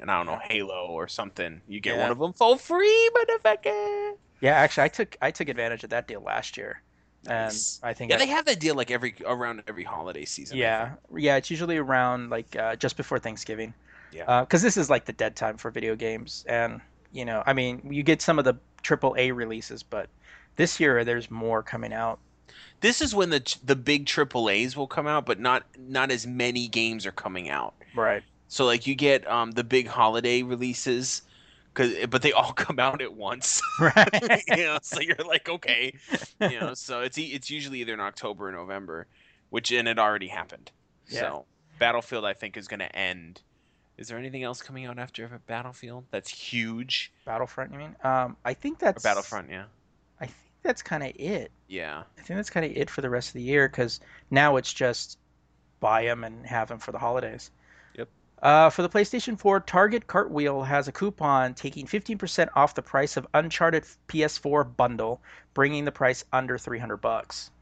and 0.00 0.10
I 0.10 0.16
don't 0.16 0.26
know 0.26 0.40
Halo 0.48 0.86
or 0.88 1.08
something. 1.08 1.60
You 1.68 1.80
get 1.80 1.96
Yeah. 1.96 2.02
one 2.02 2.12
of 2.12 2.18
them 2.18 2.32
for 2.32 2.58
free, 2.58 3.10
motherfucker. 3.16 4.16
Yeah, 4.40 4.54
actually, 4.54 4.84
I 4.84 4.88
took 4.88 5.16
I 5.22 5.30
took 5.30 5.48
advantage 5.48 5.84
of 5.84 5.90
that 5.90 6.08
deal 6.08 6.20
last 6.20 6.56
year, 6.56 6.82
Nice. 7.24 7.78
and 7.82 7.88
I 7.90 7.94
think 7.94 8.10
Yeah, 8.10 8.16
I- 8.16 8.20
they 8.20 8.26
have 8.26 8.44
that 8.46 8.58
deal 8.60 8.74
like 8.74 8.90
every 8.90 9.14
around 9.24 9.62
every 9.68 9.84
holiday 9.84 10.24
season. 10.24 10.56
Yeah, 10.58 10.92
yeah, 11.16 11.36
it's 11.36 11.50
usually 11.50 11.76
around 11.76 12.30
like 12.30 12.56
uh, 12.56 12.76
just 12.76 12.96
before 12.96 13.18
Thanksgiving. 13.18 13.74
Yeah. 14.12 14.40
Because 14.42 14.60
this 14.62 14.76
is 14.76 14.90
like 14.90 15.04
the 15.06 15.12
dead 15.12 15.36
time 15.36 15.56
for 15.56 15.70
video 15.70 15.94
games, 15.96 16.44
and 16.48 16.80
you 17.12 17.24
know, 17.24 17.42
I 17.46 17.52
mean, 17.52 17.80
you 17.90 18.02
get 18.02 18.20
some 18.22 18.38
of 18.38 18.44
the 18.44 18.54
triple 18.82 19.14
A 19.18 19.32
releases, 19.32 19.82
but 19.82 20.08
this 20.56 20.80
year 20.80 21.04
there's 21.04 21.30
more 21.30 21.62
coming 21.62 21.92
out. 21.92 22.18
This 22.80 23.00
is 23.00 23.14
when 23.14 23.30
the 23.30 23.56
the 23.64 23.76
big 23.76 24.06
triple 24.06 24.50
A's 24.50 24.76
will 24.76 24.86
come 24.88 25.06
out, 25.06 25.24
but 25.24 25.38
not 25.38 25.62
not 25.78 26.10
as 26.10 26.26
many 26.26 26.68
games 26.68 27.06
are 27.06 27.12
coming 27.12 27.48
out. 27.48 27.74
Right. 27.94 28.22
So 28.48 28.66
like 28.66 28.86
you 28.86 28.94
get 28.94 29.26
um 29.30 29.52
the 29.52 29.64
big 29.64 29.86
holiday 29.86 30.42
releases, 30.42 31.22
cause 31.74 31.92
but 32.10 32.22
they 32.22 32.32
all 32.32 32.52
come 32.64 32.78
out 32.78 33.00
at 33.02 33.14
once. 33.14 33.60
Right. 33.80 34.42
you 34.48 34.56
know, 34.64 34.78
so 34.82 35.00
you're 35.00 35.16
like 35.26 35.48
okay, 35.48 35.94
you 36.40 36.60
know. 36.60 36.74
So 36.74 37.00
it's 37.00 37.18
it's 37.18 37.50
usually 37.50 37.80
either 37.80 37.94
in 37.94 38.00
October 38.00 38.48
or 38.48 38.52
November, 38.52 39.06
which 39.50 39.72
and 39.72 39.88
it 39.88 39.98
already 39.98 40.28
happened. 40.28 40.70
Yeah. 41.08 41.20
So 41.20 41.44
Battlefield, 41.78 42.24
I 42.24 42.32
think, 42.34 42.56
is 42.56 42.68
going 42.68 42.80
to 42.80 42.94
end. 42.96 43.40
Is 43.98 44.08
there 44.08 44.18
anything 44.18 44.42
else 44.42 44.62
coming 44.62 44.86
out 44.86 44.98
after 44.98 45.28
Battlefield 45.46 46.04
that's 46.10 46.30
huge? 46.30 47.12
Battlefront, 47.24 47.72
you 47.72 47.78
mean? 47.78 47.96
Um, 48.02 48.36
I 48.44 48.54
think 48.54 48.76
Or 48.82 48.86
that's 48.86 49.02
Battlefront, 49.02 49.50
yeah, 49.50 49.64
I 50.20 50.26
think 50.26 50.36
that's 50.62 50.82
kind 50.82 51.02
of 51.02 51.12
it. 51.16 51.50
yeah. 51.68 52.02
I 52.18 52.22
think 52.22 52.36
that's 52.38 52.50
kind 52.50 52.64
of 52.66 52.76
it 52.76 52.88
for 52.88 53.00
the 53.00 53.10
rest 53.10 53.28
of 53.28 53.34
the 53.34 53.42
year 53.42 53.68
because 53.68 54.00
now 54.30 54.56
it's 54.56 54.72
just 54.72 55.18
buy 55.80 56.04
them 56.04 56.24
and 56.24 56.46
have 56.46 56.68
them 56.68 56.78
for 56.78 56.92
the 56.92 56.98
holidays. 56.98 57.50
Uh, 58.42 58.68
for 58.70 58.82
the 58.82 58.88
PlayStation 58.88 59.38
4, 59.38 59.60
Target 59.60 60.08
Cartwheel 60.08 60.66
has 60.66 60.88
a 60.88 60.92
coupon 60.92 61.54
taking 61.54 61.86
15% 61.86 62.48
off 62.56 62.74
the 62.74 62.82
price 62.82 63.16
of 63.16 63.26
Uncharted 63.34 63.84
PS4 64.08 64.76
bundle, 64.76 65.22
bringing 65.54 65.84
the 65.84 65.92
price 65.92 66.24
under 66.32 66.58
300 66.58 66.96
bucks. 66.96 67.52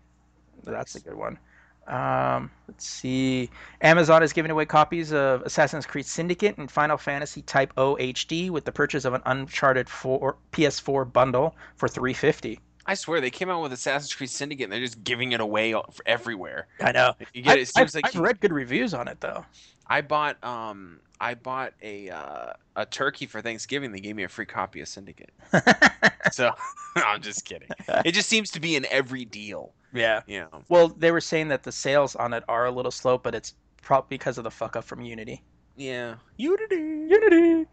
That's 0.64 0.94
a 0.94 1.00
good 1.00 1.16
one. 1.16 1.38
Um, 1.86 2.50
let's 2.66 2.86
see. 2.86 3.50
Amazon 3.82 4.22
is 4.22 4.32
giving 4.32 4.50
away 4.50 4.64
copies 4.64 5.12
of 5.12 5.42
Assassin's 5.42 5.84
Creed 5.84 6.06
Syndicate 6.06 6.56
and 6.56 6.70
Final 6.70 6.96
Fantasy 6.96 7.42
Type 7.42 7.74
O 7.76 7.96
HD 7.96 8.48
with 8.48 8.64
the 8.64 8.72
purchase 8.72 9.04
of 9.04 9.12
an 9.12 9.22
Uncharted 9.26 9.88
4 9.88 10.36
PS4 10.52 11.12
bundle 11.12 11.56
for 11.76 11.88
350. 11.88 12.58
I 12.86 12.94
swear 12.94 13.20
they 13.20 13.30
came 13.30 13.50
out 13.50 13.62
with 13.62 13.72
Assassin's 13.72 14.12
Creed 14.14 14.30
Syndicate 14.30 14.64
and 14.64 14.72
they're 14.72 14.80
just 14.80 15.04
giving 15.04 15.32
it 15.32 15.40
away 15.40 15.74
everywhere. 16.06 16.66
I 16.80 16.92
know. 16.92 17.14
You 17.34 17.42
get 17.42 17.56
it. 17.56 17.58
I, 17.58 17.62
It 17.62 17.68
seems 17.68 17.94
like 17.94 18.06
I've 18.06 18.14
you- 18.14 18.22
read 18.22 18.40
good 18.40 18.52
reviews 18.52 18.94
on 18.94 19.06
it 19.08 19.20
though. 19.20 19.44
I 19.86 20.00
bought 20.02 20.42
um 20.44 21.00
I 21.20 21.34
bought 21.34 21.74
a 21.82 22.08
uh, 22.08 22.52
a 22.76 22.86
turkey 22.86 23.26
for 23.26 23.42
Thanksgiving. 23.42 23.92
They 23.92 24.00
gave 24.00 24.16
me 24.16 24.22
a 24.22 24.28
free 24.28 24.46
copy 24.46 24.80
of 24.80 24.88
Syndicate. 24.88 25.30
so 26.32 26.50
I'm 26.96 27.20
just 27.20 27.44
kidding. 27.44 27.68
It 28.04 28.12
just 28.12 28.28
seems 28.28 28.50
to 28.52 28.60
be 28.60 28.76
in 28.76 28.86
every 28.86 29.24
deal. 29.26 29.72
yeah. 29.92 30.22
You 30.26 30.40
know. 30.40 30.62
Well, 30.68 30.88
they 30.88 31.10
were 31.10 31.20
saying 31.20 31.48
that 31.48 31.62
the 31.64 31.72
sales 31.72 32.16
on 32.16 32.32
it 32.32 32.42
are 32.48 32.64
a 32.66 32.70
little 32.70 32.90
slow, 32.92 33.18
but 33.18 33.34
it's 33.34 33.54
probably 33.82 34.06
because 34.16 34.38
of 34.38 34.44
the 34.44 34.50
fuck 34.50 34.76
up 34.76 34.84
from 34.84 35.02
Unity. 35.02 35.42
Yeah. 35.76 36.14
Unity. 36.38 36.76
Unity. 36.76 37.66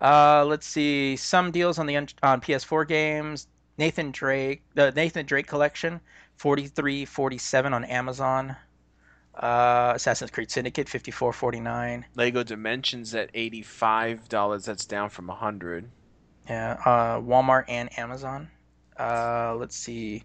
Uh, 0.00 0.44
let's 0.46 0.66
see 0.66 1.16
some 1.16 1.50
deals 1.50 1.78
on 1.78 1.86
the 1.86 1.96
on 1.96 2.06
PS4 2.40 2.86
games. 2.86 3.48
Nathan 3.78 4.10
Drake, 4.10 4.62
the 4.74 4.90
Nathan 4.92 5.26
Drake 5.26 5.46
collection, 5.46 6.00
forty 6.36 6.66
three 6.66 7.04
forty 7.04 7.38
seven 7.38 7.72
on 7.74 7.84
Amazon. 7.84 8.56
Uh, 9.34 9.92
Assassin's 9.96 10.30
Creed 10.30 10.50
Syndicate, 10.50 10.88
fifty 10.88 11.10
four 11.10 11.32
forty 11.32 11.58
nine. 11.60 12.04
Lego 12.16 12.42
Dimensions 12.42 13.14
at 13.14 13.30
eighty 13.34 13.62
five 13.62 14.28
dollars. 14.28 14.64
That's 14.66 14.84
down 14.84 15.08
from 15.10 15.30
a 15.30 15.34
hundred. 15.34 15.88
Yeah, 16.48 16.72
uh, 16.84 17.20
Walmart 17.20 17.64
and 17.68 17.96
Amazon. 17.98 18.50
Uh, 18.98 19.54
let's 19.58 19.76
see. 19.76 20.24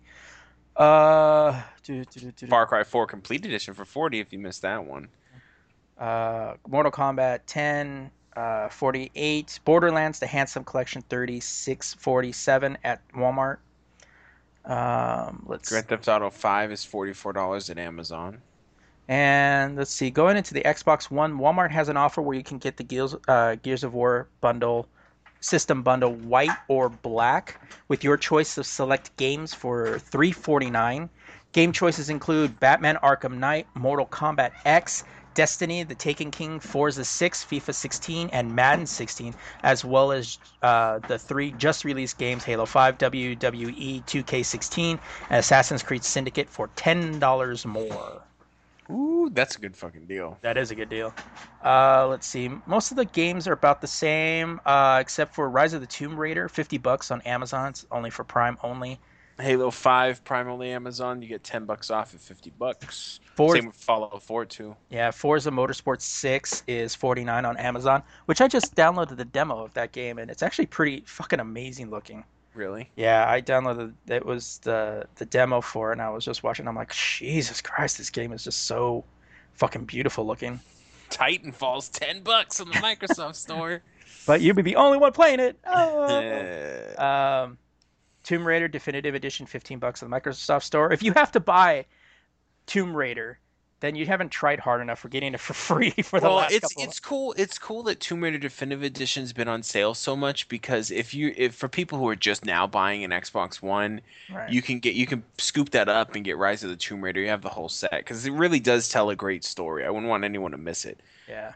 Uh, 0.76 1.62
do, 1.84 2.04
do, 2.06 2.20
do, 2.20 2.32
do, 2.32 2.48
Far 2.48 2.68
Cry 2.68 2.84
4 2.84 3.08
Complete 3.08 3.46
Edition 3.46 3.74
for 3.74 3.86
forty. 3.86 4.20
If 4.20 4.32
you 4.34 4.40
missed 4.40 4.62
that 4.64 4.84
one. 4.86 5.08
uh, 5.98 6.54
Mortal 6.68 6.92
Kombat 6.92 7.40
10, 7.48 8.12
uh, 8.38 8.70
48. 8.70 9.60
Borderlands, 9.66 10.20
the 10.20 10.28
Handsome 10.28 10.64
Collection, 10.64 11.02
36, 11.10 11.96
47 11.96 12.78
at 12.84 13.02
Walmart. 13.14 13.58
Um, 14.66 15.44
let's 15.48 15.70
Grand 15.70 15.88
Theft 15.88 16.08
Auto 16.10 16.30
5 16.30 16.72
is 16.74 16.84
forty 16.84 17.14
four 17.14 17.34
dollars 17.34 17.70
at 17.70 17.78
Amazon. 17.78 18.42
and 19.08 19.78
let's 19.78 19.92
see. 19.92 20.10
Going 20.12 20.38
into 20.38 20.54
the 20.54 20.62
Xbox 20.62 21.10
One, 21.10 21.40
Walmart 21.40 21.72
has 21.72 21.90
an 21.90 21.98
offer 21.98 22.22
where 22.22 22.36
you 22.38 22.44
can 22.44 22.58
get 22.58 22.78
the 22.78 22.84
Gears, 22.84 23.16
uh, 23.30 23.56
Gears 23.56 23.84
of 23.86 23.94
War 23.94 24.28
bundle, 24.42 24.88
system 25.40 25.84
bundle, 25.84 26.14
white 26.16 26.52
or 26.68 26.90
black, 26.90 27.62
with 27.88 28.04
your 28.04 28.18
choice 28.18 28.58
of 28.58 28.66
select 28.66 29.16
games 29.18 29.54
for 29.54 30.00
349. 30.00 31.10
Game 31.54 31.72
choices 31.72 32.10
include 32.10 32.60
Batman: 32.60 32.98
Arkham 33.02 33.38
Knight, 33.38 33.68
Mortal 33.74 34.06
Kombat 34.08 34.52
X, 34.66 35.06
Destiny, 35.38 35.84
The 35.84 35.94
Taken 35.94 36.32
King, 36.32 36.60
Forza 36.60 37.06
6, 37.06 37.46
FIFA 37.46 37.76
16, 37.76 38.30
and 38.34 38.56
Madden 38.56 38.88
16, 38.88 39.36
as 39.62 39.86
well 39.86 40.12
as 40.12 40.40
uh, 40.64 40.98
the 41.08 41.20
three 41.20 41.52
just 41.52 41.86
released 41.86 42.18
games 42.18 42.44
Halo 42.44 42.66
5, 42.66 42.98
WWE 42.98 44.04
2K16, 44.06 45.00
and 45.30 45.38
Assassin's 45.40 45.84
Creed 45.84 46.04
Syndicate 46.04 46.50
for 46.50 46.70
$10 46.70 47.66
more. 47.68 48.24
Ooh, 48.90 49.30
that's 49.32 49.58
a 49.58 49.60
good 49.60 49.76
fucking 49.76 50.08
deal. 50.08 50.40
That 50.42 50.58
is 50.58 50.72
a 50.72 50.76
good 50.76 50.90
deal. 50.90 51.14
Uh, 51.64 52.08
let's 52.08 52.26
see. 52.26 52.50
Most 52.66 52.90
of 52.90 52.98
the 52.98 53.06
games 53.06 53.48
are 53.48 53.54
about 53.54 53.80
the 53.82 53.88
same, 53.88 54.60
uh, 54.66 54.98
except 55.00 55.36
for 55.36 55.48
Rise 55.52 55.74
of 55.74 55.82
the 55.82 55.88
Tomb 55.88 56.18
Raider, 56.18 56.50
50 56.50 56.80
bucks 56.80 57.12
on 57.12 57.22
Amazon. 57.22 57.70
It's 57.70 57.86
only 57.92 58.10
for 58.10 58.24
Prime 58.24 58.58
only. 58.64 58.98
Halo 59.40 59.70
5 59.70 60.24
Prime 60.24 60.48
only 60.50 60.72
Amazon. 60.72 61.22
You 61.22 61.28
get 61.28 61.44
ten 61.44 61.66
bucks 61.66 61.92
off 61.92 62.14
at 62.14 62.20
fifty 62.20 62.52
bucks. 62.58 63.20
For 63.36 63.56
Same 63.56 63.68
with 63.68 63.76
Fallout 63.76 64.24
4 64.24 64.46
too. 64.46 64.76
Yeah, 64.90 65.12
Forza 65.12 65.52
Motorsport 65.52 66.02
6 66.02 66.64
is 66.68 66.96
49 66.96 67.46
on 67.46 67.56
Amazon, 67.58 68.02
which 68.26 68.42
I 68.42 68.48
just 68.48 68.74
downloaded 68.76 69.18
the 69.18 69.26
demo 69.26 69.64
of 69.64 69.74
that 69.76 69.92
game 69.92 70.18
and 70.18 70.32
it's 70.32 70.42
actually 70.42 70.66
pretty 70.66 71.04
fucking 71.06 71.40
amazing 71.40 71.92
looking. 71.92 72.24
Really? 72.56 72.90
Yeah, 72.96 73.30
I 73.30 73.40
downloaded 73.42 73.94
it 74.08 74.26
was 74.26 74.58
the 74.64 75.06
the 75.18 75.26
demo 75.26 75.62
for 75.62 75.92
it 75.92 75.94
and 75.94 76.02
I 76.02 76.10
was 76.10 76.26
just 76.26 76.42
watching 76.42 76.68
I'm 76.68 76.76
like, 76.76 76.92
"Jesus 76.92 77.62
Christ, 77.62 78.00
this 78.00 78.10
game 78.10 78.34
is 78.34 78.44
just 78.44 78.66
so 78.66 79.04
fucking 79.54 79.86
beautiful 79.86 80.26
looking." 80.26 80.60
Titanfall's 81.12 81.90
ten 81.90 82.24
bucks 82.24 82.60
on 82.60 82.70
the 82.70 82.74
Microsoft 82.78 83.36
Store. 83.36 83.84
But 84.26 84.42
you'd 84.42 84.56
be 84.56 84.62
the 84.64 84.76
only 84.78 84.98
one 84.98 85.12
playing 85.12 85.40
it. 85.40 85.58
Oh. 85.68 87.44
Um, 87.46 87.58
Tomb 88.28 88.46
Raider 88.46 88.68
Definitive 88.68 89.16
Edition, 89.16 89.46
15 89.46 89.80
bucks 89.80 90.04
on 90.04 90.10
the 90.10 90.20
Microsoft 90.20 90.64
Store. 90.64 90.92
If 90.92 91.02
you 91.02 91.14
have 91.14 91.32
to 91.32 91.40
buy 91.40 91.86
Tomb 92.66 92.94
Raider 92.94 93.40
then 93.80 93.96
you 93.96 94.06
haven't 94.08 94.30
tried 94.30 94.60
hard 94.60 94.82
enough 94.82 95.00
for 95.00 95.08
getting 95.08 95.34
it 95.34 95.40
for 95.40 95.54
free 95.68 95.92
for 95.92 96.20
the 96.20 96.26
well, 96.28 96.38
last 96.38 96.52
it's 96.52 96.74
couple. 96.74 96.84
it's 96.84 97.00
cool. 97.00 97.36
It's 97.38 97.60
cool 97.60 97.84
that 97.84 98.00
Tomb 98.00 98.24
Raider 98.24 98.38
Definitive 98.40 98.84
Edition's 98.84 99.32
been 99.34 99.48
on 99.48 99.62
sale 99.64 99.94
so 99.94 100.16
much 100.16 100.50
because 100.50 100.92
if 100.92 101.14
you 101.14 101.34
if 101.38 101.56
for 101.56 101.68
people 101.70 101.98
who 102.00 102.08
are 102.10 102.16
just 102.16 102.44
now 102.44 102.66
buying 102.68 103.04
an 103.04 103.12
Xbox 103.12 103.62
One, 103.62 104.02
Right. 104.34 104.50
you 104.52 104.62
can 104.62 104.80
get 104.80 104.96
you 104.96 105.06
can 105.06 105.24
scoop 105.38 105.70
that 105.70 105.88
up 105.88 106.16
and 106.16 106.26
get 106.26 106.38
Rise 106.38 106.64
of 106.64 106.70
the 106.72 106.76
Tomb 106.76 107.04
Raider. 107.04 107.22
You 107.22 107.30
have 107.30 107.44
the 107.44 107.50
whole 107.50 107.70
set 107.70 107.92
because 107.92 108.26
it 108.26 108.34
really 108.34 108.60
does 108.60 108.90
tell 108.90 109.10
a 109.12 109.16
great 109.16 109.44
story. 109.46 109.86
I 109.86 109.90
wouldn't 109.90 110.10
want 110.10 110.24
anyone 110.24 110.52
to 110.52 110.58
miss 110.58 110.84
it. 110.84 111.00
Yeah. 111.30 111.54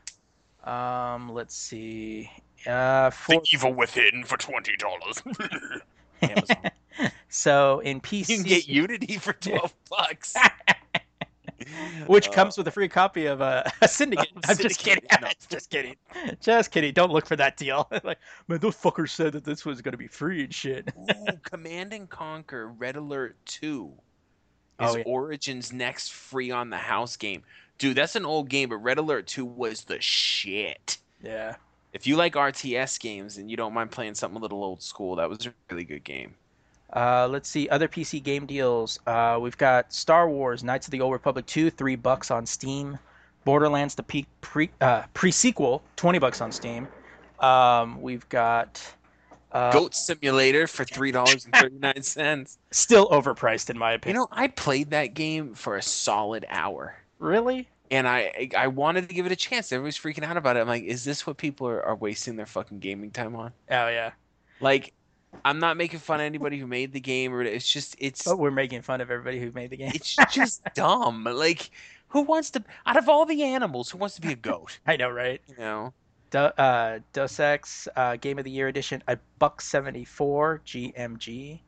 Um, 0.63 1.33
let's 1.33 1.55
see. 1.55 2.31
Uh, 2.67 3.09
for 3.09 3.41
Evil 3.51 3.73
Within 3.73 4.23
for 4.23 4.37
twenty 4.37 4.77
dollars. 4.77 5.21
so 7.29 7.79
in 7.79 8.01
PC, 8.01 8.29
you 8.29 8.35
can 8.37 8.45
get 8.45 8.67
Unity 8.67 9.17
for 9.17 9.33
twelve 9.33 9.73
bucks. 9.89 10.35
which 12.07 12.27
Uh, 12.27 12.31
comes 12.31 12.57
with 12.57 12.67
a 12.67 12.71
free 12.71 12.87
copy 12.87 13.27
of 13.27 13.41
uh, 13.41 13.63
a 13.81 13.87
Syndicate. 13.87 14.29
I'm 14.47 14.57
just 14.57 14.79
kidding. 14.79 15.03
No. 15.21 15.27
just 15.49 15.69
kidding. 15.69 15.95
Just 16.41 16.71
kidding. 16.71 16.93
Don't 16.93 17.11
look 17.11 17.25
for 17.27 17.35
that 17.35 17.57
deal. 17.57 17.87
like, 18.03 18.19
man, 18.47 18.59
those 18.59 18.75
fuckers 18.75 19.09
said 19.09 19.33
that 19.33 19.43
this 19.43 19.65
was 19.65 19.81
gonna 19.81 19.97
be 19.97 20.07
free 20.07 20.43
and 20.43 20.53
shit. 20.53 20.91
Ooh, 21.09 21.37
Command 21.43 21.93
and 21.93 22.09
Conquer 22.09 22.67
Red 22.69 22.95
Alert 22.95 23.37
2 23.45 23.91
is 24.81 24.89
Oh, 24.89 24.97
yeah. 24.97 25.03
Origin's 25.05 25.71
next 25.71 26.11
free 26.11 26.49
on 26.49 26.69
the 26.71 26.77
house 26.77 27.15
game. 27.15 27.43
Dude, 27.77 27.97
that's 27.97 28.15
an 28.15 28.25
old 28.25 28.49
game, 28.49 28.69
but 28.69 28.77
Red 28.77 28.97
Alert 28.97 29.27
2 29.27 29.45
was 29.45 29.83
the 29.83 30.01
shit. 30.01 30.97
Yeah. 31.23 31.55
If 31.93 32.07
you 32.07 32.15
like 32.15 32.33
RTS 32.33 32.99
games 32.99 33.37
and 33.37 33.51
you 33.51 33.57
don't 33.57 33.73
mind 33.73 33.91
playing 33.91 34.15
something 34.15 34.37
a 34.37 34.41
little 34.41 34.63
old 34.63 34.81
school, 34.81 35.15
that 35.17 35.29
was 35.29 35.45
a 35.45 35.53
really 35.69 35.83
good 35.83 36.03
game. 36.03 36.35
Uh, 36.93 37.27
let's 37.29 37.47
see 37.49 37.69
other 37.69 37.87
PC 37.87 38.21
game 38.21 38.45
deals. 38.45 38.99
Uh, 39.07 39.37
we've 39.41 39.57
got 39.57 39.91
Star 39.93 40.29
Wars: 40.29 40.63
Knights 40.63 40.87
of 40.87 40.91
the 40.91 41.01
Old 41.01 41.13
Republic 41.13 41.45
2, 41.45 41.69
three 41.69 41.95
bucks 41.95 42.31
on 42.31 42.45
Steam. 42.45 42.97
Borderlands: 43.45 43.95
The 43.95 44.03
pe- 44.03 44.25
pre 44.41 44.69
uh, 44.81 45.03
pre-sequel, 45.13 45.81
twenty 45.95 46.19
bucks 46.19 46.41
on 46.41 46.51
Steam. 46.51 46.87
Um, 47.39 48.01
we've 48.01 48.27
got 48.29 48.81
uh, 49.51 49.71
Goat 49.71 49.95
Simulator 49.95 50.67
for 50.67 50.85
$3.39. 50.85 52.57
still 52.71 53.09
overpriced 53.09 53.69
in 53.69 53.77
my 53.77 53.93
opinion. 53.93 54.15
you 54.15 54.21
know, 54.21 54.27
I 54.31 54.47
played 54.47 54.91
that 54.91 55.13
game 55.15 55.55
for 55.55 55.75
a 55.75 55.81
solid 55.81 56.45
hour. 56.49 56.95
really? 57.19 57.67
And 57.91 58.07
I 58.07 58.49
I 58.57 58.67
wanted 58.67 59.09
to 59.09 59.13
give 59.13 59.25
it 59.25 59.31
a 59.31 59.35
chance. 59.35 59.71
Everybody's 59.71 59.99
freaking 59.99 60.23
out 60.23 60.37
about 60.37 60.55
it. 60.57 60.61
I'm 60.61 60.67
like, 60.67 60.83
is 60.83 61.03
this 61.03 61.27
what 61.27 61.37
people 61.37 61.67
are, 61.67 61.83
are 61.85 61.95
wasting 61.95 62.37
their 62.37 62.45
fucking 62.45 62.79
gaming 62.79 63.11
time 63.11 63.35
on? 63.35 63.51
Oh 63.69 63.87
yeah. 63.89 64.11
Like, 64.61 64.93
I'm 65.43 65.59
not 65.59 65.75
making 65.75 65.99
fun 65.99 66.19
of 66.21 66.25
anybody 66.25 66.57
who 66.57 66.67
made 66.67 66.93
the 66.93 66.99
game, 67.01 67.33
or 67.33 67.41
it's 67.41 67.69
just 67.71 67.95
it's 67.99 68.23
But 68.23 68.39
we're 68.39 68.49
making 68.51 68.81
fun 68.81 69.01
of 69.01 69.11
everybody 69.11 69.39
who 69.41 69.51
made 69.51 69.71
the 69.71 69.77
game. 69.77 69.91
it's 69.93 70.15
just 70.31 70.61
dumb. 70.73 71.25
Like, 71.25 71.69
who 72.07 72.21
wants 72.21 72.49
to? 72.51 72.63
Out 72.85 72.97
of 72.97 73.09
all 73.09 73.25
the 73.25 73.43
animals, 73.43 73.89
who 73.89 73.97
wants 73.97 74.15
to 74.15 74.21
be 74.21 74.31
a 74.31 74.35
goat? 74.35 74.79
I 74.87 74.95
know, 74.95 75.09
right? 75.09 75.41
You 75.49 75.55
know, 75.57 75.93
Du- 76.29 76.59
uh, 76.61 76.99
Deus 77.11 77.39
Ex 77.41 77.89
uh, 77.97 78.15
Game 78.15 78.37
of 78.39 78.45
the 78.45 78.51
Year 78.51 78.69
edition, 78.69 79.03
a 79.09 79.17
buck 79.39 79.59
seventy 79.61 80.05
four 80.05 80.61
GMG. 80.65 81.59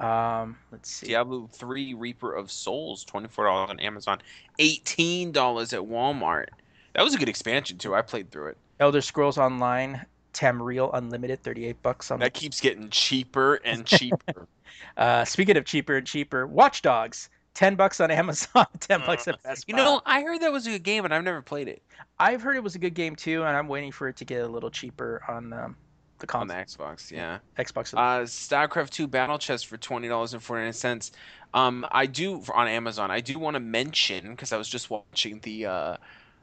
Um, 0.00 0.56
let's 0.72 0.90
see. 0.90 1.08
Diablo 1.08 1.48
Three: 1.52 1.94
Reaper 1.94 2.32
of 2.34 2.50
Souls, 2.50 3.04
twenty 3.04 3.28
four 3.28 3.44
dollars 3.44 3.70
on 3.70 3.78
Amazon, 3.80 4.18
eighteen 4.58 5.32
dollars 5.32 5.72
at 5.72 5.80
Walmart. 5.80 6.46
That 6.94 7.02
was 7.02 7.14
a 7.14 7.18
good 7.18 7.28
expansion 7.28 7.78
too. 7.78 7.94
I 7.94 8.02
played 8.02 8.30
through 8.30 8.48
it. 8.48 8.58
Elder 8.80 9.00
Scrolls 9.00 9.38
Online, 9.38 10.04
Tamriel 10.32 10.90
Unlimited, 10.94 11.42
thirty 11.42 11.66
eight 11.66 11.82
bucks 11.82 12.10
on. 12.10 12.18
That 12.20 12.34
keeps 12.34 12.60
getting 12.60 12.88
cheaper 12.90 13.56
and 13.56 13.86
cheaper. 13.86 14.48
Uh, 14.96 15.24
speaking 15.24 15.56
of 15.56 15.64
cheaper 15.64 15.96
and 15.96 16.06
cheaper, 16.06 16.46
Watch 16.46 16.80
Dogs, 16.82 17.28
ten 17.54 17.74
bucks 17.74 18.00
on 18.00 18.10
Amazon, 18.10 18.66
ten 18.80 19.00
bucks 19.00 19.28
at 19.28 19.42
Best 19.42 19.66
Buy. 19.66 19.76
you 19.76 19.84
know, 19.84 20.00
I 20.06 20.22
heard 20.22 20.40
that 20.40 20.52
was 20.52 20.66
a 20.66 20.70
good 20.70 20.82
game, 20.82 21.02
but 21.02 21.12
I've 21.12 21.24
never 21.24 21.42
played 21.42 21.68
it 21.68 21.82
I've 22.18 22.42
heard 22.42 22.56
it 22.56 22.62
was 22.62 22.74
a 22.74 22.78
good 22.78 22.94
game 22.94 23.16
too, 23.16 23.42
and 23.44 23.56
I'm 23.56 23.66
waiting 23.66 23.90
for 23.90 24.06
it 24.06 24.16
to 24.16 24.24
get 24.26 24.42
a 24.42 24.46
little 24.46 24.70
cheaper 24.70 25.22
on 25.26 25.52
um, 25.54 25.76
the 26.20 26.32
on 26.34 26.48
console, 26.48 26.86
the 26.86 26.94
Xbox. 26.94 27.10
Yeah. 27.10 27.38
Xbox. 27.58 27.94
Uh, 27.94 28.24
StarCraft 28.24 28.90
2 28.90 29.06
Battle 29.06 29.38
Chest 29.38 29.66
for 29.66 29.76
twenty 29.76 30.08
dollars 30.08 30.32
and 30.34 30.42
forty 30.42 30.62
nine 30.62 30.72
cents. 30.72 31.12
Um, 31.52 31.86
I 31.90 32.06
do 32.06 32.42
on 32.54 32.68
Amazon. 32.68 33.10
I 33.10 33.20
do 33.20 33.38
want 33.38 33.54
to 33.54 33.60
mention 33.60 34.30
because 34.30 34.52
I 34.52 34.56
was 34.56 34.68
just 34.68 34.88
watching 34.88 35.40
the 35.40 35.66
uh, 35.66 35.96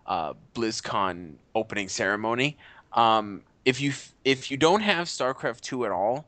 uh, 0.05 0.33
BlizzCon 0.53 1.33
opening 1.55 1.87
ceremony. 1.87 2.57
Um, 2.93 3.43
if 3.65 3.79
you 3.79 3.93
if 4.25 4.51
you 4.51 4.57
don't 4.57 4.81
have 4.81 5.07
StarCraft 5.07 5.61
2 5.61 5.85
at 5.85 5.91
all, 5.91 6.25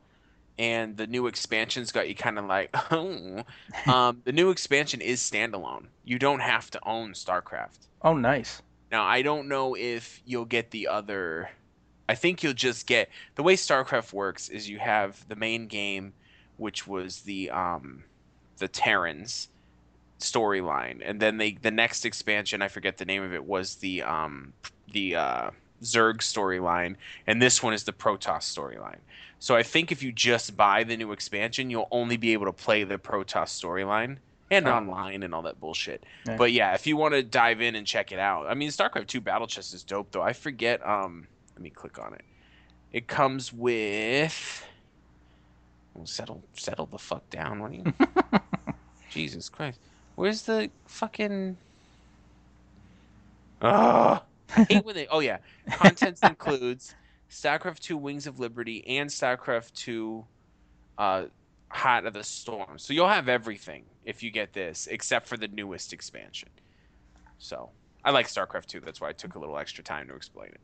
and 0.58 0.98
the 0.98 1.08
new 1.08 1.28
expansions 1.28 1.92
got 1.92 2.08
you 2.10 2.16
kind 2.16 2.38
of 2.38 2.46
like, 2.46 2.70
oh, 2.92 3.44
um, 3.92 4.22
the 4.26 4.32
new 4.32 4.50
expansion 4.50 5.02
is 5.02 5.20
standalone. 5.22 5.86
You 6.04 6.20
don't 6.20 6.42
have 6.42 6.70
to 6.72 6.80
own 6.86 7.14
StarCraft. 7.14 7.88
oh, 8.02 8.14
nice. 8.16 8.62
Now, 8.92 9.04
I 9.06 9.22
don't 9.22 9.48
know 9.48 9.76
if 9.76 10.22
you'll 10.26 10.46
get 10.46 10.72
the 10.72 10.88
other. 10.88 11.50
I 12.10 12.16
think 12.16 12.42
you'll 12.42 12.54
just 12.54 12.88
get 12.88 13.08
the 13.36 13.44
way 13.44 13.56
StarCraft 13.56 14.14
works 14.14 14.50
is 14.50 14.68
you 14.68 14.80
have 14.80 15.24
the 15.30 15.36
main 15.36 15.68
game, 15.68 16.12
which 16.58 16.88
was 16.88 17.22
the 17.22 17.52
um, 17.52 18.04
the 18.58 18.68
Terrans 18.68 19.48
storyline, 20.20 21.02
and 21.06 21.20
then 21.20 21.38
they 21.38 21.52
the 21.62 21.72
next 21.72 22.06
expansion 22.06 22.62
I 22.64 22.68
forget 22.68 22.98
the 22.98 23.06
name 23.06 23.22
of 23.24 23.34
it 23.34 23.46
was 23.46 23.76
the 23.76 24.02
um, 24.02 24.54
the 24.92 25.16
uh, 25.16 25.50
Zerg 25.84 26.18
storyline, 26.18 26.96
and 27.28 27.40
this 27.40 27.62
one 27.62 27.74
is 27.74 27.84
the 27.84 27.94
Protoss 27.94 28.42
storyline. 28.44 28.98
So 29.38 29.56
I 29.56 29.62
think 29.64 29.92
if 29.92 30.02
you 30.04 30.12
just 30.12 30.58
buy 30.58 30.84
the 30.84 30.98
new 30.98 31.12
expansion, 31.12 31.70
you'll 31.70 31.88
only 31.92 32.18
be 32.18 32.34
able 32.34 32.48
to 32.48 32.54
play 32.54 32.84
the 32.84 32.98
Protoss 32.98 33.50
storyline 33.58 34.18
and 34.52 34.68
Oh. 34.68 34.72
online 34.74 35.22
and 35.24 35.34
all 35.34 35.44
that 35.44 35.60
bullshit. 35.60 36.04
Yeah. 36.26 36.38
But 36.38 36.52
yeah, 36.52 36.74
if 36.74 36.88
you 36.88 36.98
want 36.98 37.14
to 37.14 37.22
dive 37.24 37.62
in 37.62 37.76
and 37.76 37.86
check 37.86 38.12
it 38.12 38.20
out, 38.20 38.48
I 38.48 38.56
mean, 38.56 38.70
StarCraft 38.70 39.08
Two 39.08 39.22
Battle 39.22 39.46
Chest 39.48 39.76
is 39.76 39.84
dope 39.84 40.12
though. 40.12 40.24
I 40.24 40.34
forget. 40.34 40.86
Um, 40.86 41.28
let 41.60 41.64
me 41.64 41.70
click 41.70 42.00
on 42.00 42.14
it. 42.14 42.22
It 42.94 43.08
comes 43.08 43.52
with. 43.52 44.66
Oh, 45.98 46.06
settle, 46.06 46.42
settle 46.54 46.86
the 46.86 46.98
fuck 46.98 47.30
down. 47.30 47.60
What 47.62 47.74
you? 47.74 47.84
Jesus 49.12 49.50
Christ. 49.50 49.78
Where's 50.16 50.44
the 50.44 50.72
fucking? 50.88 51.58
I 54.56 54.64
hate 54.70 54.86
when 54.86 54.96
they. 54.96 55.08
Oh 55.08 55.20
yeah, 55.20 55.40
contents 55.70 56.22
includes 56.24 56.96
StarCraft 57.30 57.80
Two: 57.80 57.98
Wings 57.98 58.26
of 58.26 58.40
Liberty 58.40 58.88
and 58.88 59.10
StarCraft 59.10 59.74
Two, 59.74 60.24
uh, 60.98 61.26
Heart 61.68 62.06
of 62.06 62.14
the 62.14 62.24
Swarm. 62.24 62.80
So 62.80 62.94
you'll 62.94 63.10
have 63.10 63.28
everything 63.28 63.84
if 64.06 64.24
you 64.24 64.32
get 64.32 64.54
this, 64.54 64.88
except 64.90 65.28
for 65.28 65.36
the 65.36 65.50
newest 65.50 65.92
expansion. 65.92 66.48
So 67.38 67.72
I 68.06 68.12
like 68.12 68.28
StarCraft 68.28 68.68
Two. 68.68 68.80
That's 68.80 69.02
why 69.02 69.10
I 69.10 69.14
took 69.14 69.36
a 69.36 69.40
little 69.40 69.58
extra 69.58 69.84
time 69.84 70.08
to 70.08 70.16
explain 70.16 70.52
it. 70.52 70.62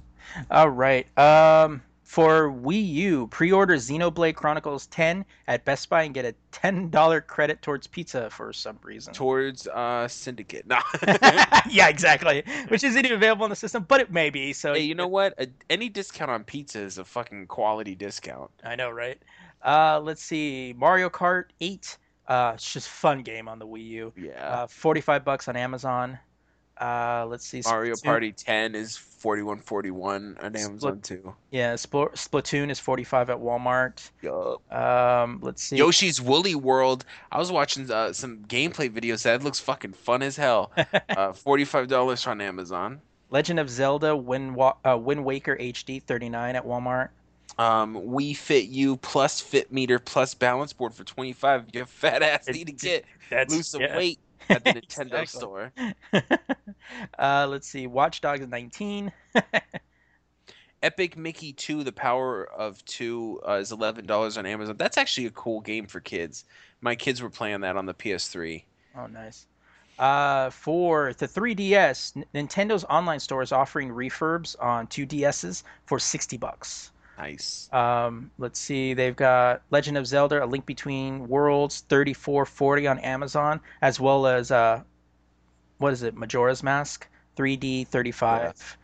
All 0.50 0.70
right. 0.70 1.06
Um, 1.18 1.82
for 2.12 2.50
Wii 2.50 2.86
U, 2.92 3.26
pre-order 3.28 3.76
Xenoblade 3.76 4.34
Chronicles 4.34 4.86
10 4.88 5.24
at 5.48 5.64
Best 5.64 5.88
Buy 5.88 6.02
and 6.02 6.12
get 6.12 6.26
a 6.26 6.34
$10 6.52 7.26
credit 7.26 7.62
towards 7.62 7.86
pizza 7.86 8.28
for 8.28 8.52
some 8.52 8.78
reason. 8.82 9.14
Towards 9.14 9.66
uh, 9.66 10.06
Syndicate. 10.08 10.66
No. 10.66 10.78
yeah, 11.70 11.88
exactly. 11.88 12.42
Which 12.68 12.84
isn't 12.84 13.02
even 13.02 13.16
available 13.16 13.44
on 13.44 13.50
the 13.50 13.56
system, 13.56 13.86
but 13.88 14.02
it 14.02 14.12
may 14.12 14.28
be. 14.28 14.52
So 14.52 14.74
hey, 14.74 14.80
you 14.80 14.94
know 14.94 15.08
what? 15.08 15.32
A, 15.38 15.46
any 15.70 15.88
discount 15.88 16.30
on 16.30 16.44
pizza 16.44 16.80
is 16.80 16.98
a 16.98 17.04
fucking 17.04 17.46
quality 17.46 17.94
discount. 17.94 18.50
I 18.62 18.74
know, 18.74 18.90
right? 18.90 19.18
Uh, 19.64 19.98
let's 20.02 20.22
see. 20.22 20.74
Mario 20.76 21.08
Kart 21.08 21.44
8. 21.62 21.96
Uh, 22.28 22.52
it's 22.54 22.70
just 22.70 22.90
fun 22.90 23.22
game 23.22 23.48
on 23.48 23.58
the 23.58 23.66
Wii 23.66 23.86
U. 23.86 24.12
Yeah. 24.18 24.32
Uh, 24.32 24.66
45 24.66 25.24
bucks 25.24 25.48
on 25.48 25.56
Amazon. 25.56 26.18
Uh, 26.80 27.26
let's 27.28 27.46
see. 27.46 27.62
Mario 27.64 27.94
Splatoon- 27.94 28.04
Party 28.04 28.32
10 28.32 28.74
is 28.74 28.96
4141 28.96 30.36
on 30.42 30.56
Amazon 30.56 31.00
too. 31.00 31.34
Yeah, 31.50 31.74
Spl- 31.74 32.12
Splatoon 32.12 32.70
is 32.70 32.80
45 32.80 33.30
at 33.30 33.38
Walmart. 33.38 34.10
Yup. 34.20 34.72
Um, 34.72 35.38
let's 35.42 35.62
see. 35.62 35.76
Yoshi's 35.76 36.20
Woolly 36.20 36.54
World. 36.54 37.04
I 37.30 37.38
was 37.38 37.52
watching 37.52 37.90
uh, 37.90 38.12
some 38.12 38.38
gameplay 38.48 38.90
videos. 38.90 39.22
That 39.22 39.44
looks 39.44 39.60
fucking 39.60 39.92
fun 39.92 40.22
as 40.22 40.36
hell. 40.36 40.72
uh, 41.10 41.32
Forty-five 41.32 41.88
dollars 41.88 42.26
on 42.26 42.40
Amazon. 42.40 43.00
Legend 43.30 43.60
of 43.60 43.70
Zelda 43.70 44.14
Wind, 44.14 44.54
Wa- 44.56 44.76
uh, 44.84 44.98
Wind 44.98 45.24
Waker 45.24 45.56
HD 45.56 46.02
39 46.02 46.56
at 46.56 46.66
Walmart. 46.66 47.08
Um, 47.58 47.94
Wii 47.94 48.36
Fit 48.36 48.66
U 48.68 48.96
plus 48.96 49.40
Fit 49.40 49.72
Meter 49.72 49.98
plus 49.98 50.34
Balance 50.34 50.72
Board 50.72 50.94
for 50.94 51.04
twenty-five. 51.04 51.66
You 51.72 51.84
fat 51.84 52.22
ass 52.22 52.48
need 52.48 52.66
to 52.66 52.72
get 52.72 53.04
lose 53.50 53.68
some 53.68 53.82
yeah. 53.82 53.96
weight 53.96 54.18
at 54.48 54.64
the 54.64 54.70
Nintendo 54.74 55.28
store. 55.28 55.72
uh, 57.18 57.46
let's 57.48 57.68
see. 57.68 57.86
Watch 57.86 58.20
Dogs 58.20 58.46
19. 58.46 59.12
Epic 60.82 61.16
Mickey 61.16 61.52
2, 61.52 61.84
The 61.84 61.92
Power 61.92 62.44
of 62.44 62.84
Two, 62.84 63.40
uh, 63.46 63.52
is 63.52 63.70
eleven 63.70 64.04
dollars 64.04 64.36
on 64.36 64.46
Amazon. 64.46 64.76
That's 64.76 64.98
actually 64.98 65.26
a 65.26 65.30
cool 65.30 65.60
game 65.60 65.86
for 65.86 66.00
kids. 66.00 66.44
My 66.80 66.96
kids 66.96 67.22
were 67.22 67.30
playing 67.30 67.60
that 67.60 67.76
on 67.76 67.86
the 67.86 67.94
PS3. 67.94 68.64
Oh, 68.96 69.06
nice. 69.06 69.46
Uh, 69.98 70.50
for 70.50 71.12
the 71.12 71.28
3DS, 71.28 72.16
N- 72.16 72.48
Nintendo's 72.48 72.84
online 72.84 73.20
store 73.20 73.42
is 73.42 73.52
offering 73.52 73.90
refurbs 73.90 74.56
on 74.60 74.88
two 74.88 75.06
DSs 75.06 75.62
for 75.86 76.00
60 76.00 76.36
bucks. 76.38 76.90
Nice. 77.18 77.68
Um, 77.72 78.30
let's 78.38 78.58
see. 78.58 78.94
They've 78.94 79.14
got 79.14 79.62
Legend 79.70 79.98
of 79.98 80.06
Zelda: 80.06 80.44
A 80.44 80.46
Link 80.46 80.66
Between 80.66 81.28
Worlds 81.28 81.84
3440 81.88 82.86
on 82.86 82.98
Amazon, 83.00 83.60
as 83.82 84.00
well 84.00 84.26
as 84.26 84.50
uh, 84.50 84.82
what 85.78 85.92
is 85.92 86.02
it? 86.02 86.16
Majora's 86.16 86.62
Mask 86.62 87.06
3D 87.36 87.86
35. 87.86 88.78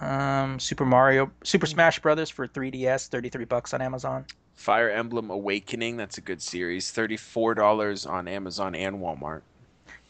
Um, 0.00 0.58
Super 0.58 0.84
Mario, 0.84 1.30
Super 1.44 1.66
Smash 1.66 1.98
Brothers 2.00 2.30
for 2.30 2.46
3DS, 2.46 3.08
33 3.08 3.44
bucks 3.44 3.74
on 3.74 3.82
Amazon. 3.82 4.24
Fire 4.54 4.90
Emblem 4.90 5.30
Awakening, 5.30 5.96
that's 5.96 6.18
a 6.18 6.20
good 6.20 6.42
series. 6.42 6.92
$34 6.92 8.08
on 8.08 8.28
Amazon 8.28 8.74
and 8.74 8.96
Walmart. 8.96 9.42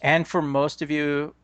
And 0.02 0.26
for 0.26 0.42
most 0.42 0.82
of 0.82 0.90
you 0.90 1.34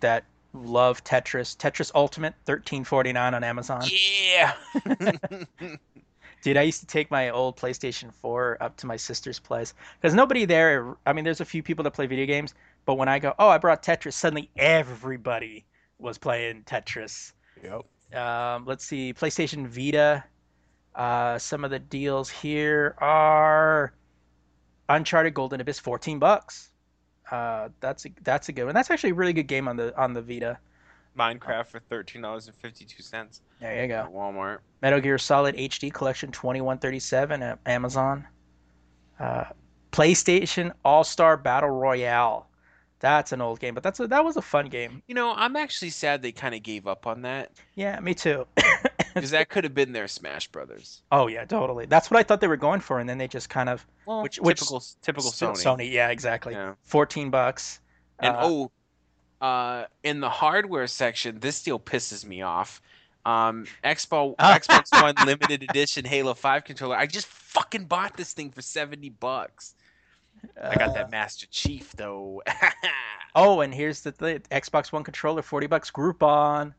that 0.00 0.24
love 0.52 1.04
Tetris, 1.04 1.56
Tetris 1.56 1.90
Ultimate, 1.94 2.34
13.49 2.46 3.34
on 3.34 3.44
Amazon. 3.44 3.82
Yeah. 3.90 4.54
Dude, 6.42 6.56
I 6.56 6.62
used 6.62 6.80
to 6.80 6.86
take 6.86 7.10
my 7.10 7.30
old 7.30 7.56
PlayStation 7.56 8.12
4 8.14 8.58
up 8.60 8.76
to 8.78 8.86
my 8.86 8.96
sister's 8.96 9.38
place 9.38 9.74
because 10.00 10.14
nobody 10.14 10.44
there. 10.44 10.96
I 11.04 11.12
mean, 11.12 11.24
there's 11.24 11.40
a 11.40 11.44
few 11.44 11.62
people 11.62 11.82
that 11.84 11.90
play 11.92 12.06
video 12.06 12.26
games, 12.26 12.54
but 12.84 12.94
when 12.94 13.08
I 13.08 13.18
go, 13.18 13.34
oh, 13.38 13.48
I 13.48 13.58
brought 13.58 13.82
Tetris, 13.82 14.12
suddenly 14.12 14.50
everybody 14.56 15.64
was 15.98 16.16
playing 16.16 16.62
Tetris. 16.62 17.32
yep. 17.62 17.82
Um, 18.14 18.64
let's 18.64 18.84
see, 18.84 19.12
PlayStation 19.12 19.66
Vita. 19.66 20.24
Uh, 20.94 21.38
some 21.38 21.64
of 21.64 21.70
the 21.70 21.78
deals 21.78 22.30
here 22.30 22.94
are 22.98 23.92
Uncharted 24.88 25.34
Golden 25.34 25.60
Abyss, 25.60 25.78
14 25.78 26.18
bucks. 26.18 26.70
Uh, 27.30 27.68
that's 27.80 28.06
a, 28.06 28.10
that's 28.22 28.48
a 28.48 28.52
good 28.52 28.64
one. 28.64 28.74
That's 28.74 28.90
actually 28.90 29.10
a 29.10 29.14
really 29.14 29.32
good 29.32 29.46
game 29.48 29.68
on 29.68 29.76
the 29.76 29.96
on 30.00 30.12
the 30.12 30.22
Vita. 30.22 30.58
Minecraft 31.18 31.66
for 31.66 31.80
$13.52 31.80 33.40
There 33.60 33.74
you 33.86 33.92
at 33.92 34.06
go. 34.12 34.16
Walmart. 34.16 34.58
Metal 34.82 35.00
Gear 35.00 35.18
Solid 35.18 35.56
HD 35.56 35.92
Collection 35.92 36.30
2137 36.30 37.42
at 37.42 37.58
Amazon. 37.66 38.24
Uh, 39.18 39.44
PlayStation 39.90 40.72
All 40.84 41.02
Star 41.02 41.36
Battle 41.36 41.70
Royale. 41.70 42.46
That's 43.00 43.32
an 43.32 43.40
old 43.40 43.60
game, 43.60 43.74
but 43.74 43.82
that's 43.82 44.00
a, 44.00 44.06
that 44.08 44.24
was 44.24 44.36
a 44.36 44.42
fun 44.42 44.66
game. 44.66 45.02
You 45.06 45.14
know, 45.14 45.32
I'm 45.34 45.56
actually 45.56 45.90
sad 45.90 46.22
they 46.22 46.32
kind 46.32 46.54
of 46.54 46.62
gave 46.62 46.86
up 46.86 47.06
on 47.06 47.22
that 47.22 47.52
Yeah, 47.74 47.98
me 48.00 48.14
too. 48.14 48.46
Because 49.18 49.30
that 49.32 49.48
could 49.48 49.64
have 49.64 49.74
been 49.74 49.92
their 49.92 50.08
Smash 50.08 50.48
Brothers. 50.48 51.02
oh 51.12 51.26
yeah, 51.26 51.44
totally. 51.44 51.86
That's 51.86 52.10
what 52.10 52.18
I 52.18 52.22
thought 52.22 52.40
they 52.40 52.48
were 52.48 52.56
going 52.56 52.80
for, 52.80 52.98
and 53.00 53.08
then 53.08 53.18
they 53.18 53.28
just 53.28 53.48
kind 53.50 53.68
of 53.68 53.86
Well, 54.06 54.22
Which- 54.22 54.38
which- 54.38 54.58
typical 54.58 54.82
typical 55.02 55.30
Still 55.30 55.52
Sony. 55.52 55.90
Yeah, 55.90 56.08
exactly. 56.08 56.54
Yeah. 56.54 56.74
14 56.84 57.30
bucks. 57.30 57.80
And 58.20 58.34
Uh, 58.36 58.40
oh, 58.42 58.70
uh, 59.40 59.84
in 60.02 60.20
the 60.20 60.30
hardware 60.30 60.86
section, 60.86 61.38
this 61.40 61.62
deal 61.62 61.78
pisses 61.78 62.24
me 62.24 62.42
off. 62.42 62.80
Um, 63.24 63.66
Xbox 63.84 64.36
Xbox 64.38 65.02
One 65.02 65.14
limited 65.26 65.62
edition 65.62 66.04
Halo 66.04 66.34
Five 66.34 66.64
controller. 66.64 66.96
I 66.96 67.06
just 67.06 67.26
fucking 67.26 67.84
bought 67.84 68.16
this 68.16 68.32
thing 68.32 68.50
for 68.50 68.62
seventy 68.62 69.10
bucks. 69.10 69.74
I 70.62 70.76
got 70.76 70.90
uh, 70.90 70.92
that 70.92 71.10
Master 71.10 71.46
Chief 71.50 71.92
though. 71.96 72.42
Oh, 73.34 73.60
and 73.60 73.72
here's 73.72 74.00
the 74.00 74.10
thing: 74.10 74.40
Xbox 74.50 74.90
One 74.90 75.04
controller, 75.04 75.42
40 75.42 75.66
bucks. 75.66 75.90
Groupon. 75.90 76.72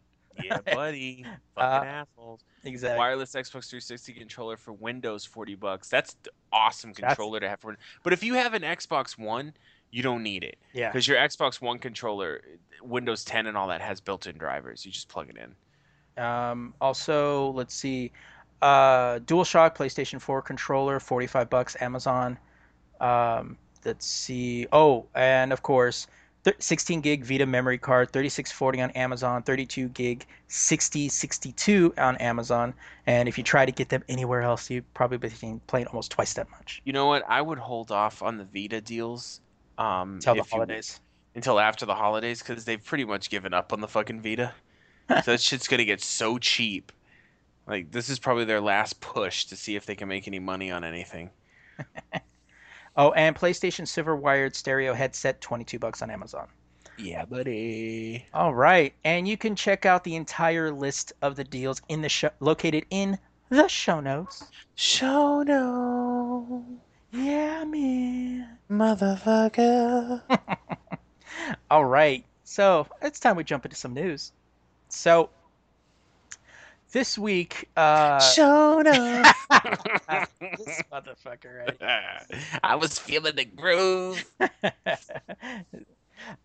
Yeah, 0.43 0.59
buddy. 0.73 1.25
Uh, 1.57 1.61
Fucking 1.79 1.89
assholes. 1.89 2.41
Exactly. 2.63 2.97
Wireless 2.99 3.31
Xbox 3.33 3.69
360 3.69 4.13
controller 4.13 4.57
for 4.57 4.73
Windows, 4.73 5.25
forty 5.25 5.55
bucks. 5.55 5.87
That's 5.89 6.15
awesome 6.51 6.91
That's- 6.93 7.15
controller 7.15 7.39
to 7.39 7.49
have 7.49 7.59
for. 7.59 7.77
But 8.03 8.13
if 8.13 8.23
you 8.23 8.33
have 8.35 8.53
an 8.53 8.63
Xbox 8.63 9.17
One, 9.17 9.53
you 9.91 10.03
don't 10.03 10.21
need 10.23 10.43
it 10.43 10.57
Yeah. 10.73 10.89
because 10.89 11.07
your 11.07 11.17
Xbox 11.17 11.61
One 11.61 11.79
controller, 11.79 12.41
Windows 12.83 13.23
10 13.25 13.47
and 13.47 13.57
all 13.57 13.67
that 13.69 13.81
has 13.81 13.99
built-in 14.01 14.37
drivers. 14.37 14.85
You 14.85 14.91
just 14.91 15.07
plug 15.09 15.29
it 15.29 15.37
in. 15.37 16.23
Um, 16.23 16.73
also, 16.81 17.51
let's 17.51 17.73
see, 17.73 18.11
uh, 18.61 19.19
DualShock 19.19 19.75
PlayStation 19.75 20.19
4 20.21 20.41
controller, 20.41 20.99
45 20.99 21.49
bucks, 21.49 21.75
Amazon. 21.81 22.37
Um, 22.99 23.57
let's 23.85 24.05
see. 24.05 24.67
Oh, 24.73 25.05
and 25.15 25.51
of 25.53 25.61
course, 25.63 26.07
16 26.59 27.01
gig 27.01 27.23
Vita 27.23 27.45
memory 27.45 27.77
card, 27.77 28.11
3640 28.11 28.81
on 28.81 28.91
Amazon, 28.91 29.43
32 29.43 29.89
gig 29.89 30.25
6062 30.47 31.93
on 31.97 32.17
Amazon. 32.17 32.73
And 33.05 33.27
if 33.29 33.37
you 33.37 33.43
try 33.43 33.65
to 33.65 33.71
get 33.71 33.89
them 33.89 34.03
anywhere 34.09 34.41
else, 34.41 34.69
you 34.69 34.81
probably 34.93 35.17
be 35.17 35.29
paying 35.67 35.87
almost 35.87 36.11
twice 36.11 36.33
that 36.33 36.49
much 36.51 36.81
You 36.85 36.93
know 36.93 37.07
what? 37.07 37.23
I 37.27 37.41
would 37.41 37.57
hold 37.59 37.91
off 37.91 38.21
on 38.21 38.37
the 38.37 38.45
Vita 38.45 38.81
deals 38.81 39.41
um, 39.77 40.15
until 40.15 40.35
the 40.35 40.41
if 40.41 40.47
you- 40.47 40.51
holidays. 40.57 40.99
until 41.35 41.59
after 41.59 41.85
the 41.85 41.95
holidays 41.95 42.41
because 42.41 42.65
they've 42.65 42.83
pretty 42.83 43.05
much 43.05 43.29
given 43.29 43.53
up 43.53 43.71
on 43.73 43.81
the 43.81 43.87
fucking 43.87 44.21
Vita. 44.21 44.53
so 45.09 45.31
that 45.31 45.41
shit's 45.41 45.67
gonna 45.67 45.85
get 45.85 46.01
so 46.01 46.37
cheap. 46.37 46.91
Like 47.67 47.91
this 47.91 48.09
is 48.09 48.19
probably 48.19 48.45
their 48.45 48.61
last 48.61 48.99
push 48.99 49.45
to 49.45 49.55
see 49.55 49.75
if 49.75 49.85
they 49.85 49.95
can 49.95 50.07
make 50.07 50.27
any 50.27 50.39
money 50.39 50.71
on 50.71 50.83
anything. 50.83 51.29
Oh, 52.97 53.11
and 53.13 53.35
PlayStation 53.35 53.87
Silver 53.87 54.15
wired 54.15 54.55
stereo 54.55 54.93
headset, 54.93 55.41
22 55.41 55.79
bucks 55.79 56.01
on 56.01 56.09
Amazon. 56.09 56.47
Yeah, 56.97 57.23
buddy. 57.25 58.25
All 58.33 58.53
right, 58.53 58.93
and 59.05 59.27
you 59.27 59.37
can 59.37 59.55
check 59.55 59.85
out 59.85 60.03
the 60.03 60.15
entire 60.15 60.71
list 60.71 61.13
of 61.21 61.35
the 61.37 61.43
deals 61.45 61.81
in 61.87 62.01
the 62.01 62.09
show, 62.09 62.29
located 62.41 62.85
in 62.89 63.17
the 63.49 63.67
show 63.69 63.99
notes. 64.01 64.43
Show 64.75 65.43
no, 65.43 66.65
Yeah, 67.11 67.63
man. 67.63 68.57
motherfucker. 68.69 70.21
All 71.71 71.85
right, 71.85 72.25
so 72.43 72.85
it's 73.01 73.19
time 73.19 73.37
we 73.37 73.43
jump 73.45 73.63
into 73.65 73.77
some 73.77 73.93
news. 73.93 74.33
So 74.89 75.29
this 76.91 77.17
week, 77.17 77.69
uh, 77.77 78.19
Show 78.19 78.81
no. 78.81 78.91
this 79.51 80.83
motherfucker, 80.91 81.77
right? 81.81 82.21
I 82.63 82.75
was 82.75 82.97
feeling 82.97 83.35
the 83.35 83.45
groove. 83.45 84.23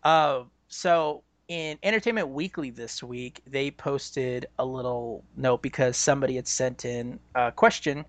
uh, 0.03 0.43
so 0.67 1.23
in 1.47 1.77
Entertainment 1.83 2.29
Weekly 2.29 2.69
this 2.69 3.01
week, 3.03 3.41
they 3.47 3.71
posted 3.71 4.47
a 4.59 4.65
little 4.65 5.23
note 5.35 5.61
because 5.61 5.97
somebody 5.97 6.35
had 6.35 6.47
sent 6.47 6.85
in 6.85 7.19
a 7.35 7.51
question 7.51 8.05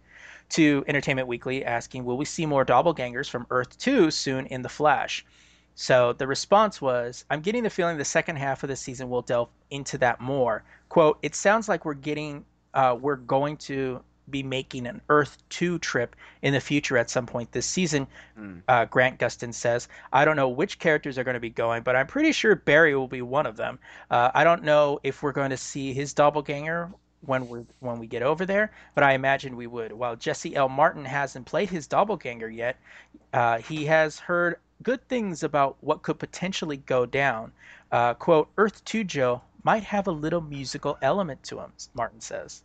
to 0.50 0.84
Entertainment 0.86 1.28
Weekly 1.28 1.64
asking, 1.64 2.04
"Will 2.04 2.16
we 2.16 2.24
see 2.24 2.46
more 2.46 2.64
doppelgangers 2.64 3.28
from 3.28 3.46
Earth 3.50 3.76
2 3.78 4.10
soon 4.10 4.46
in 4.46 4.62
The 4.62 4.68
Flash?" 4.68 5.24
So 5.76 6.12
the 6.14 6.26
response 6.26 6.80
was, 6.82 7.24
"I'm 7.30 7.40
getting 7.40 7.62
the 7.62 7.70
feeling 7.70 7.98
the 7.98 8.04
second 8.04 8.36
half 8.36 8.64
of 8.64 8.68
the 8.68 8.76
season 8.76 9.08
will 9.08 9.22
delve 9.22 9.50
into 9.70 9.98
that 9.98 10.20
more." 10.20 10.64
Quote, 10.88 11.18
"It 11.22 11.36
sounds 11.36 11.68
like 11.68 11.84
we're 11.84 11.94
getting, 11.94 12.44
uh, 12.74 12.96
we're 13.00 13.16
going 13.16 13.56
to." 13.68 14.02
Be 14.28 14.42
making 14.42 14.88
an 14.88 15.00
Earth 15.08 15.38
2 15.50 15.78
trip 15.78 16.16
in 16.42 16.52
the 16.52 16.58
future 16.58 16.98
at 16.98 17.08
some 17.08 17.26
point 17.26 17.52
this 17.52 17.64
season, 17.64 18.08
Hmm. 18.34 18.58
uh, 18.66 18.84
Grant 18.86 19.20
Gustin 19.20 19.54
says. 19.54 19.86
I 20.12 20.24
don't 20.24 20.34
know 20.34 20.48
which 20.48 20.80
characters 20.80 21.16
are 21.16 21.22
going 21.22 21.34
to 21.34 21.40
be 21.40 21.48
going, 21.48 21.84
but 21.84 21.94
I'm 21.94 22.08
pretty 22.08 22.32
sure 22.32 22.56
Barry 22.56 22.96
will 22.96 23.06
be 23.06 23.22
one 23.22 23.46
of 23.46 23.56
them. 23.56 23.78
Uh, 24.10 24.32
I 24.34 24.42
don't 24.42 24.64
know 24.64 24.98
if 25.04 25.22
we're 25.22 25.30
going 25.30 25.50
to 25.50 25.56
see 25.56 25.92
his 25.92 26.12
doppelganger 26.12 26.90
when 27.20 27.48
we 27.48 27.60
when 27.78 28.00
we 28.00 28.08
get 28.08 28.24
over 28.24 28.44
there, 28.44 28.72
but 28.96 29.04
I 29.04 29.12
imagine 29.12 29.54
we 29.54 29.68
would. 29.68 29.92
While 29.92 30.16
Jesse 30.16 30.56
L. 30.56 30.68
Martin 30.68 31.04
hasn't 31.04 31.46
played 31.46 31.70
his 31.70 31.86
doppelganger 31.86 32.50
yet, 32.50 32.78
uh, 33.32 33.58
he 33.58 33.86
has 33.86 34.18
heard 34.18 34.56
good 34.82 35.06
things 35.08 35.42
about 35.42 35.76
what 35.80 36.02
could 36.02 36.18
potentially 36.18 36.78
go 36.78 37.06
down. 37.06 37.52
Uh, 37.92 38.14
quote, 38.14 38.48
Earth 38.56 38.84
2 38.84 39.04
Joe 39.04 39.42
might 39.62 39.82
have 39.82 40.06
a 40.06 40.12
little 40.12 40.40
musical 40.40 40.98
element 41.02 41.42
to 41.44 41.58
him, 41.58 41.72
Martin 41.94 42.20
says. 42.20 42.62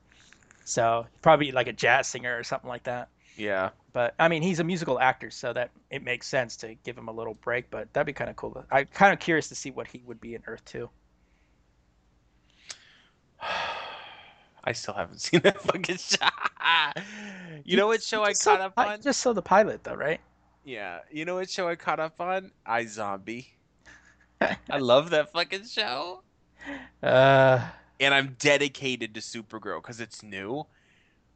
So 0.66 1.06
probably 1.22 1.52
like 1.52 1.68
a 1.68 1.74
jazz 1.74 2.08
singer 2.08 2.38
or 2.38 2.44
something 2.44 2.70
like 2.70 2.84
that. 2.84 3.10
Yeah. 3.38 3.70
But 3.94 4.14
I 4.20 4.28
mean, 4.28 4.42
he's 4.42 4.60
a 4.60 4.64
musical 4.64 5.00
actor, 5.00 5.32
so 5.32 5.52
that 5.54 5.72
it 5.90 6.04
makes 6.04 6.28
sense 6.28 6.56
to 6.58 6.76
give 6.84 6.98
him 6.98 7.08
a 7.08 7.12
little 7.12 7.34
break. 7.36 7.70
But 7.70 7.92
that'd 7.94 8.06
be 8.06 8.14
kind 8.14 8.30
of 8.30 8.36
cool. 8.36 8.64
I'm 8.72 8.86
kind 8.94 9.14
of 9.14 9.20
curious 9.20 9.50
to 9.50 9.56
see 9.56 9.72
what 9.72 9.88
he 9.88 10.02
would 10.06 10.22
be 10.22 10.36
in 10.36 10.44
Earth 10.48 10.64
2. 10.66 10.90
I 14.64 14.74
still 14.74 14.94
haven't 14.94 15.22
seen 15.22 15.42
that 15.42 15.60
fucking 15.62 15.98
show. 15.98 16.28
you 17.66 17.78
know 17.78 17.88
what 17.88 18.04
show 18.04 18.24
I 18.24 18.30
just 18.30 18.44
saw 18.44 18.58
caught 18.58 18.62
up 18.62 18.74
on? 18.78 19.02
Just 19.02 19.22
saw 19.22 19.34
the 19.34 19.42
pilot, 19.42 19.84
though, 19.84 19.96
right? 19.96 20.22
Yeah. 20.64 21.00
You 21.12 21.26
know 21.26 21.36
what 21.36 21.50
show 21.50 21.68
I 21.68 21.76
caught 21.76 22.00
up 22.00 22.20
on? 22.22 22.52
iZombie. 22.68 23.48
I 24.42 24.78
love 24.78 25.10
that 25.12 25.32
fucking 25.32 25.66
show. 25.66 26.24
Uh, 27.02 27.60
And 28.00 28.14
I'm 28.14 28.36
dedicated 28.40 29.14
to 29.16 29.20
Supergirl 29.22 29.82
because 29.82 30.00
it's 30.00 30.24
new. 30.24 30.66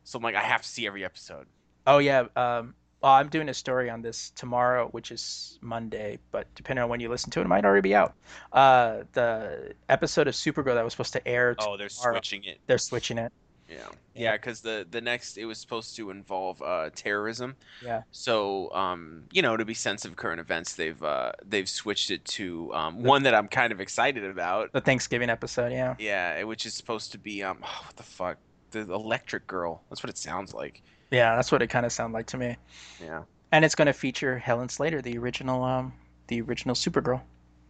So 0.03 0.17
I'm 0.17 0.23
like, 0.23 0.35
I 0.35 0.41
have 0.41 0.61
to 0.61 0.67
see 0.67 0.85
every 0.87 1.03
episode. 1.05 1.47
oh 1.87 1.97
yeah. 1.99 2.25
Um, 2.35 2.75
well, 3.01 3.13
I'm 3.13 3.29
doing 3.29 3.49
a 3.49 3.53
story 3.53 3.89
on 3.89 4.01
this 4.01 4.31
tomorrow, 4.31 4.87
which 4.89 5.11
is 5.11 5.59
Monday, 5.61 6.17
but 6.31 6.47
depending 6.55 6.81
on 6.83 6.89
when 6.89 6.99
you 6.99 7.09
listen 7.09 7.29
to 7.31 7.39
it, 7.39 7.43
it 7.45 7.47
might 7.47 7.63
already 7.65 7.81
be 7.81 7.93
out. 7.93 8.13
Uh, 8.51 9.03
the 9.13 9.73
episode 9.89 10.27
of 10.27 10.33
Supergirl 10.33 10.73
that 10.75 10.83
was 10.83 10.93
supposed 10.93 11.13
to 11.13 11.27
air, 11.27 11.55
Oh, 11.59 11.77
they're 11.77 11.89
switching 11.89 12.43
it. 12.45 12.59
they're 12.65 12.79
switching 12.79 13.17
it. 13.19 13.31
Yeah, 13.69 13.87
Yeah. 14.13 14.33
because 14.33 14.61
the 14.61 14.85
the 14.91 15.01
next 15.01 15.37
it 15.37 15.45
was 15.45 15.57
supposed 15.57 15.95
to 15.95 16.11
involve 16.11 16.61
uh, 16.61 16.91
terrorism. 16.95 17.55
Yeah. 17.83 18.03
So, 18.11 18.71
um, 18.73 19.23
you 19.31 19.41
know, 19.41 19.57
to 19.57 19.65
be 19.65 19.73
sensitive 19.73 20.11
of 20.13 20.17
current 20.17 20.39
events, 20.39 20.75
they've 20.75 21.01
uh, 21.03 21.31
they've 21.43 21.67
switched 21.67 22.11
it 22.11 22.23
to 22.25 22.73
um, 22.75 23.01
one 23.03 23.23
that 23.23 23.33
I'm 23.33 23.47
kind 23.47 23.71
of 23.73 23.81
excited 23.81 24.23
about. 24.23 24.71
The 24.71 24.81
Thanksgiving 24.81 25.29
episode, 25.29 25.71
yeah. 25.71 25.95
Yeah, 25.97 26.43
which 26.43 26.65
is 26.65 26.73
supposed 26.75 27.11
to 27.13 27.17
be 27.17 27.43
um, 27.43 27.57
oh, 27.63 27.81
what 27.85 27.95
the 27.95 28.03
fuck, 28.03 28.37
the 28.71 28.81
Electric 28.81 29.47
Girl. 29.47 29.81
That's 29.89 30.03
what 30.03 30.09
it 30.11 30.17
sounds 30.17 30.53
like. 30.53 30.83
Yeah, 31.11 31.35
that's 31.35 31.51
what 31.51 31.61
it 31.61 31.67
kind 31.67 31.85
of 31.85 31.91
sounded 31.91 32.13
like 32.13 32.25
to 32.27 32.37
me. 32.37 32.57
Yeah, 33.01 33.23
And 33.51 33.63
it's 33.63 33.75
going 33.75 33.85
to 33.87 33.93
feature 33.93 34.37
Helen 34.37 34.69
Slater, 34.69 35.01
the 35.01 35.17
original, 35.17 35.63
um, 35.63 35.93
the 36.27 36.41
original 36.41 36.75
Supergirl. 36.75 37.21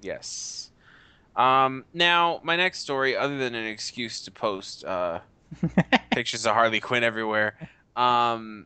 Yes. 0.02 0.72
Um, 1.36 1.84
now, 1.94 2.40
my 2.44 2.56
next 2.56 2.80
story, 2.80 3.16
other 3.16 3.38
than 3.38 3.56
an 3.56 3.66
excuse 3.66 4.22
to 4.24 4.32
post 4.32 4.86
uh, 4.86 5.20
pictures 6.12 6.46
of 6.46 6.54
Harley 6.54 6.80
Quinn 6.80 7.04
everywhere, 7.04 7.56
um, 7.96 8.66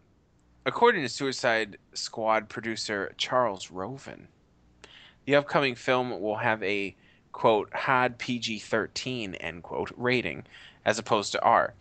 according 0.65 1.01
to 1.01 1.09
Suicide 1.09 1.77
Squad 1.93 2.49
producer 2.49 3.13
Charles 3.17 3.71
Roven, 3.71 4.27
the 5.25 5.36
upcoming 5.36 5.75
film 5.75 6.21
will 6.21 6.38
have 6.38 6.61
a 6.63 6.95
quote 7.32 7.73
had 7.73 8.17
PG 8.17 8.59
13 8.59 9.36
end 9.36 9.63
quote 9.63 9.91
rating 9.95 10.43
as 10.86 10.97
opposed 10.97 11.32
to 11.34 11.41
R. 11.41 11.73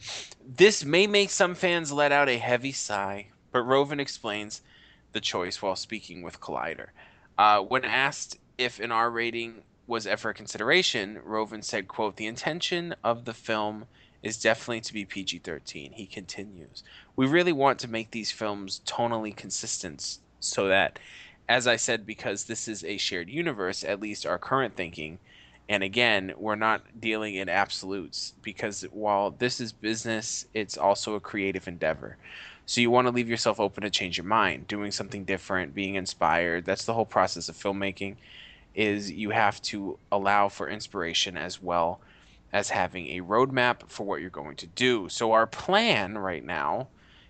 This 0.46 0.84
may 0.84 1.07
make 1.07 1.30
some 1.30 1.55
fans 1.55 1.92
let 1.92 2.12
out 2.12 2.28
a 2.28 2.38
heavy 2.38 2.72
sigh, 2.72 3.28
but 3.53 3.62
Roven 3.62 4.01
explains 4.01 4.61
the 5.12 5.20
choice 5.20 5.62
while 5.62 5.76
speaking 5.76 6.22
with 6.22 6.40
Collider. 6.40 6.88
Uh, 7.38 7.61
when 7.61 7.84
asked 7.84 8.38
if 8.59 8.80
an 8.80 8.92
R 8.92 9.11
rating 9.11 9.62
was 9.86 10.07
ever 10.07 10.30
a 10.30 10.34
consideration, 10.34 11.18
Roven 11.24 11.62
said, 11.62 11.88
quote, 11.88 12.16
the 12.16 12.26
intention 12.26 12.94
of 13.03 13.24
the 13.24 13.32
film 13.32 13.86
is 14.22 14.40
definitely 14.40 14.80
to 14.80 14.92
be 14.92 15.04
PG-13. 15.04 15.92
He 15.92 16.06
continues, 16.06 16.82
we 17.16 17.26
really 17.26 17.52
want 17.52 17.78
to 17.80 17.88
make 17.88 18.10
these 18.10 18.30
films 18.30 18.80
tonally 18.86 19.34
consistent 19.34 20.18
so 20.40 20.68
that, 20.68 20.98
as 21.48 21.66
I 21.66 21.76
said, 21.76 22.06
because 22.06 22.44
this 22.44 22.68
is 22.68 22.84
a 22.84 22.96
shared 22.96 23.28
universe, 23.28 23.84
at 23.84 24.00
least 24.00 24.26
our 24.26 24.38
current 24.38 24.76
thinking, 24.76 25.18
and 25.68 25.82
again, 25.82 26.32
we're 26.38 26.54
not 26.54 27.00
dealing 27.00 27.34
in 27.34 27.48
absolutes 27.48 28.34
because 28.42 28.82
while 28.90 29.30
this 29.30 29.60
is 29.60 29.72
business, 29.72 30.46
it's 30.54 30.78
also 30.78 31.14
a 31.14 31.20
creative 31.20 31.68
endeavor. 31.68 32.16
So 32.64 32.80
you 32.80 32.90
want 32.90 33.06
to 33.06 33.12
leave 33.12 33.28
yourself 33.28 33.60
open 33.60 33.82
to 33.82 33.90
change 33.90 34.16
your 34.16 34.26
mind, 34.26 34.66
doing 34.66 34.90
something 34.90 35.24
different, 35.24 35.74
being 35.74 35.94
inspired. 35.94 36.64
That's 36.64 36.84
the 36.84 36.94
whole 36.94 37.06
process 37.06 37.48
of 37.48 37.56
filmmaking 37.56 38.16
is 38.74 39.10
you 39.10 39.30
have 39.30 39.60
to 39.62 39.98
allow 40.12 40.48
for 40.48 40.68
inspiration 40.68 41.36
as 41.36 41.62
well 41.62 42.00
as 42.53 42.70
having 42.70 43.09
a 43.09 43.20
roadmap 43.20 43.88
for 43.88 44.05
what 44.07 44.20
you're 44.20 44.30
going 44.30 44.57
to 44.57 44.66
do. 44.66 45.09
So 45.09 45.32
our 45.32 45.46
plan 45.46 46.16
right 46.16 46.44
now 46.44 46.88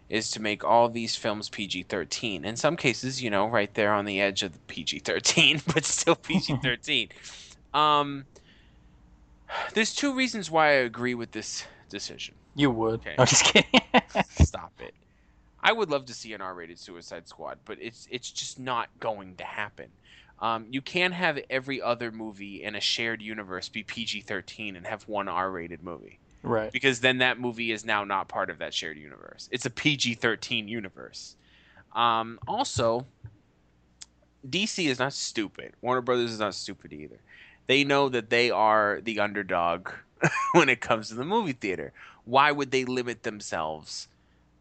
is 0.09 0.31
to 0.31 0.41
make 0.41 0.64
all 0.64 0.89
these 0.89 1.16
films 1.16 1.49
PG-13. 1.49 2.45
In 2.45 2.57
some 2.57 2.77
cases, 2.77 3.23
you 3.23 3.31
know, 3.31 3.47
right 3.47 3.73
there 3.75 3.93
on 3.93 4.05
the 4.05 4.21
edge 4.21 4.43
of 4.43 4.53
the 4.53 4.59
PG-13, 4.61 5.62
but 5.75 5.85
still 5.85 6.14
PG-13. 6.23 7.11
um, 7.75 8.25
there's 9.75 9.95
two 9.95 10.14
reasons 10.14 10.51
why 10.51 10.69
I 10.69 10.73
agree 10.73 11.14
with 11.14 11.33
this 11.33 11.64
decision. 11.89 12.35
You 12.55 12.71
would. 12.71 13.01
Okay. 13.01 13.14
I'm 13.19 13.27
just 13.27 13.45
kidding. 13.45 13.81
Stop 14.31 14.73
it. 14.81 14.95
I 15.62 15.73
would 15.73 15.91
love 15.91 16.07
to 16.07 16.14
see 16.14 16.33
an 16.35 16.41
R-rated 16.41 16.79
Suicide 16.79 17.27
Squad, 17.29 17.59
but 17.64 17.79
it's 17.81 18.07
it's 18.11 18.31
just 18.31 18.59
not 18.59 18.89
going 19.01 19.37
to 19.37 19.45
happen. 19.45 19.89
Um, 20.41 20.66
you 20.70 20.80
can 20.80 21.12
have 21.12 21.39
every 21.51 21.82
other 21.82 22.12
movie 22.12 22.62
in 22.62 22.76
a 22.76 22.80
shared 22.80 23.20
universe 23.20 23.68
be 23.68 23.82
PG-13 23.82 24.76
and 24.76 24.86
have 24.86 25.03
one 25.09 25.28
R-rated 25.28 25.82
movie 25.82 26.20
right. 26.43 26.70
because 26.72 27.01
then 27.01 27.18
that 27.18 27.41
movie 27.41 27.72
is 27.72 27.84
now 27.84 28.05
not 28.05 28.28
part 28.28 28.51
of 28.51 28.59
that 28.59 28.72
shared 28.72 28.99
universe. 28.99 29.49
It's 29.51 29.66
a 29.66 29.70
PG-13 29.70 30.68
universe. 30.68 31.36
Um, 31.95 32.39
also, 32.47 33.07
DC 34.49 34.86
is 34.86 34.99
not 34.99 35.12
stupid. 35.12 35.72
Warner 35.80 36.01
Brothers 36.01 36.32
is 36.32 36.39
not 36.39 36.55
stupid 36.55 36.93
either. 36.93 37.18
They 37.66 37.84
know 37.84 38.09
that 38.09 38.30
they 38.30 38.51
are 38.51 39.01
the 39.03 39.20
underdog 39.20 39.91
when 40.53 40.68
it 40.68 40.80
comes 40.80 41.09
to 41.09 41.14
the 41.14 41.24
movie 41.24 41.53
theater. 41.53 41.93
Why 42.24 42.53
would 42.53 42.70
they 42.70 42.84
limit 42.84 43.22
themselves 43.22 44.09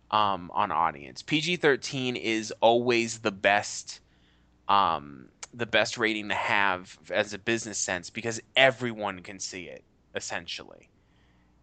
um, 0.09 0.49
on 0.53 0.71
audience? 0.71 1.21
PG-13 1.21 2.15
is 2.15 2.53
always 2.61 3.19
the 3.19 3.31
best 3.31 3.99
um, 4.67 5.29
the 5.53 5.65
best 5.65 5.97
rating 5.97 6.29
to 6.29 6.35
have 6.35 6.97
as 7.11 7.33
a 7.33 7.39
business 7.39 7.79
sense 7.79 8.09
because 8.09 8.41
everyone 8.55 9.21
can 9.23 9.39
see 9.39 9.65
it 9.65 9.83
essentially 10.15 10.89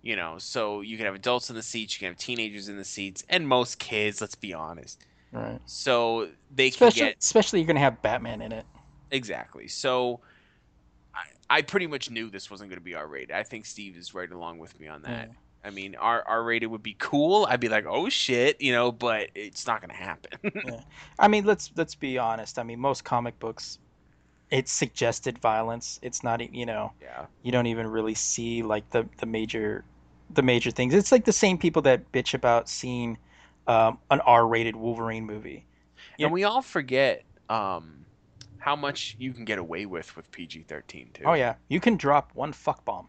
you 0.03 0.17
know 0.17 0.39
so 0.39 0.81
you 0.83 0.97
can 0.97 1.07
have 1.07 1.15
adults 1.15 1.51
in 1.51 1.57
the 1.57 1.63
seats 1.63 1.95
you 1.95 2.01
can 2.07 2.13
have 2.13 2.19
teenagers 2.19 2.69
in 2.69 2.77
the 2.77 2.85
seats 2.85 3.25
and 3.29 3.49
most 3.49 3.79
kids 3.79 4.21
let's 4.21 4.35
be 4.37 4.55
honest 4.55 5.05
Right. 5.33 5.61
so 5.65 6.31
they 6.51 6.71
can 6.71 6.91
Especially, 6.91 6.93
get 6.93 7.17
especially 7.21 7.61
you're 7.61 7.67
gonna 7.67 7.81
have 7.81 8.03
Batman 8.03 8.41
in 8.43 8.53
it. 8.53 8.67
exactly 9.11 9.69
so 9.69 10.21
I, 11.51 11.59
I 11.59 11.63
pretty 11.63 11.87
much 11.87 12.11
knew 12.11 12.31
this 12.31 12.51
wasn't 12.51 12.71
going 12.71 12.79
to 12.81 12.85
be 12.85 12.95
r-rated 12.95 13.33
i 13.33 13.43
think 13.43 13.67
steve 13.67 13.97
is 13.97 14.15
right 14.15 14.31
along 14.31 14.59
with 14.59 14.79
me 14.81 14.89
on 14.89 15.03
that 15.03 15.29
Yeah. 15.29 15.44
I 15.65 15.71
mean 15.71 15.95
r 15.97 16.23
r-rated 16.27 16.71
would 16.71 16.83
be 16.83 16.95
cool 16.99 17.47
i'd 17.51 17.61
be 17.61 17.69
like 17.69 17.87
oh 17.89 18.09
shit 18.09 18.61
you 18.61 18.73
know 18.73 18.93
but 18.93 19.31
it's 19.35 19.67
not 19.67 19.81
going 19.81 19.91
to 19.91 19.97
happen 19.97 20.83
I 21.19 21.29
mean, 21.29 21.45
let's 21.45 21.71
let's 21.77 21.95
be 21.95 22.19
honest. 22.19 22.59
I 22.59 22.63
mean, 22.63 22.81
most 22.81 23.05
comic 23.05 23.39
books, 23.39 23.79
it's 24.51 24.73
suggested 24.73 25.39
violence. 25.39 25.99
It's 26.03 26.23
not, 26.23 26.41
you 26.55 26.67
know, 26.67 26.93
yeah 27.01 27.27
you 27.43 27.53
don't 27.53 27.67
even 27.67 27.87
really 27.87 28.15
see 28.15 28.63
like 28.63 28.89
the 28.91 29.07
the 29.19 29.27
major, 29.27 29.85
the 30.31 30.43
major 30.43 30.71
things. 30.71 30.95
It's 30.95 31.13
like 31.13 31.25
the 31.25 31.33
same 31.33 31.59
people 31.59 31.83
that 31.83 32.11
bitch 32.13 32.35
about 32.35 32.69
seeing 32.69 33.17
um, 33.67 33.99
an 34.11 34.21
R-rated 34.21 34.77
Wolverine 34.77 35.25
movie. 35.25 35.65
Yeah. 36.19 36.27
and 36.27 36.33
we 36.33 36.45
all 36.45 36.63
forget 36.63 37.25
um 37.49 38.05
how 38.59 38.77
much 38.77 39.17
you 39.19 39.33
can 39.33 39.45
get 39.45 39.59
away 39.59 39.87
with 39.87 40.15
with 40.17 40.31
pg-13 40.31 41.13
too 41.13 41.23
Oh 41.25 41.35
yeah, 41.35 41.55
you 41.69 41.81
can 41.81 41.97
drop 41.97 42.31
one 42.35 42.53
fuck 42.53 42.85
bomb, 42.85 43.09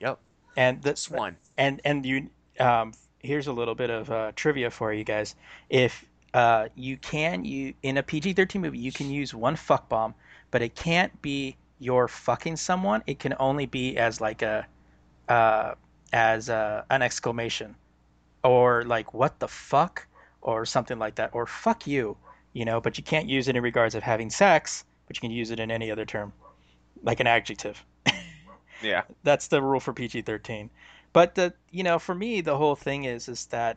yep 0.00 0.18
and 0.58 0.82
this 0.82 1.06
that's 1.06 1.10
one. 1.10 1.36
and 1.56 1.80
and 1.84 2.04
you 2.04 2.28
um 2.58 2.92
here's 3.20 3.46
a 3.46 3.52
little 3.52 3.74
bit 3.74 3.90
of 3.90 4.10
uh, 4.10 4.32
trivia 4.34 4.70
for 4.70 4.92
you 4.92 5.04
guys. 5.04 5.34
If 5.70 6.04
uh 6.34 6.68
you 6.74 6.96
can 6.98 7.44
you 7.44 7.72
in 7.82 7.96
a 7.96 8.02
pg-13 8.02 8.60
movie 8.60 8.78
you 8.78 8.92
can 8.92 9.10
use 9.10 9.32
one 9.32 9.56
fuck 9.56 9.88
bomb 9.88 10.14
but 10.50 10.60
it 10.60 10.74
can't 10.74 11.22
be 11.22 11.56
your 11.78 12.08
fucking 12.08 12.56
someone. 12.56 13.02
It 13.06 13.18
can 13.18 13.34
only 13.38 13.66
be 13.66 13.96
as 13.96 14.20
like 14.20 14.42
a 14.42 14.66
uh 15.28 15.74
as 16.12 16.50
uh 16.50 16.82
an 16.90 17.02
exclamation 17.02 17.74
or 18.42 18.84
like 18.84 19.14
what 19.14 19.38
the 19.38 19.48
fuck 19.48 20.06
or 20.42 20.66
something 20.66 20.98
like 20.98 21.14
that 21.16 21.30
or 21.32 21.46
fuck 21.46 21.86
you 21.86 22.16
you 22.52 22.64
know 22.64 22.80
but 22.80 22.98
you 22.98 23.04
can't 23.04 23.28
use 23.28 23.48
it 23.48 23.56
in 23.56 23.62
regards 23.62 23.94
of 23.94 24.02
having 24.02 24.30
sex 24.30 24.84
but 25.06 25.16
you 25.16 25.20
can 25.20 25.30
use 25.30 25.50
it 25.50 25.60
in 25.60 25.70
any 25.70 25.90
other 25.90 26.04
term 26.04 26.32
like 27.02 27.20
an 27.20 27.26
adjective 27.26 27.84
yeah 28.82 29.02
that's 29.22 29.48
the 29.48 29.60
rule 29.62 29.80
for 29.80 29.92
PG-13. 29.92 30.68
But 31.12 31.34
the 31.34 31.52
you 31.70 31.82
know 31.82 31.98
for 31.98 32.14
me 32.14 32.40
the 32.40 32.56
whole 32.56 32.76
thing 32.76 33.04
is 33.04 33.28
is 33.28 33.46
that 33.46 33.76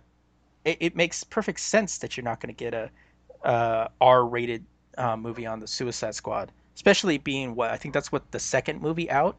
it, 0.66 0.78
it 0.80 0.96
makes 0.96 1.24
perfect 1.24 1.60
sense 1.60 1.98
that 2.00 2.16
you're 2.16 2.24
not 2.24 2.40
going 2.40 2.54
to 2.54 2.64
get 2.64 2.74
a 2.74 2.90
uh, 3.44 3.88
R-rated 4.00 4.64
uh, 4.98 5.18
movie 5.18 5.46
on 5.46 5.60
the 5.60 5.68
Suicide 5.68 6.16
Squad, 6.16 6.52
especially 6.76 7.18
being 7.18 7.56
what 7.56 7.72
I 7.72 7.78
think 7.78 7.94
that's 7.94 8.12
what 8.12 8.32
the 8.32 8.40
second 8.40 8.82
movie 8.82 9.10
out 9.10 9.38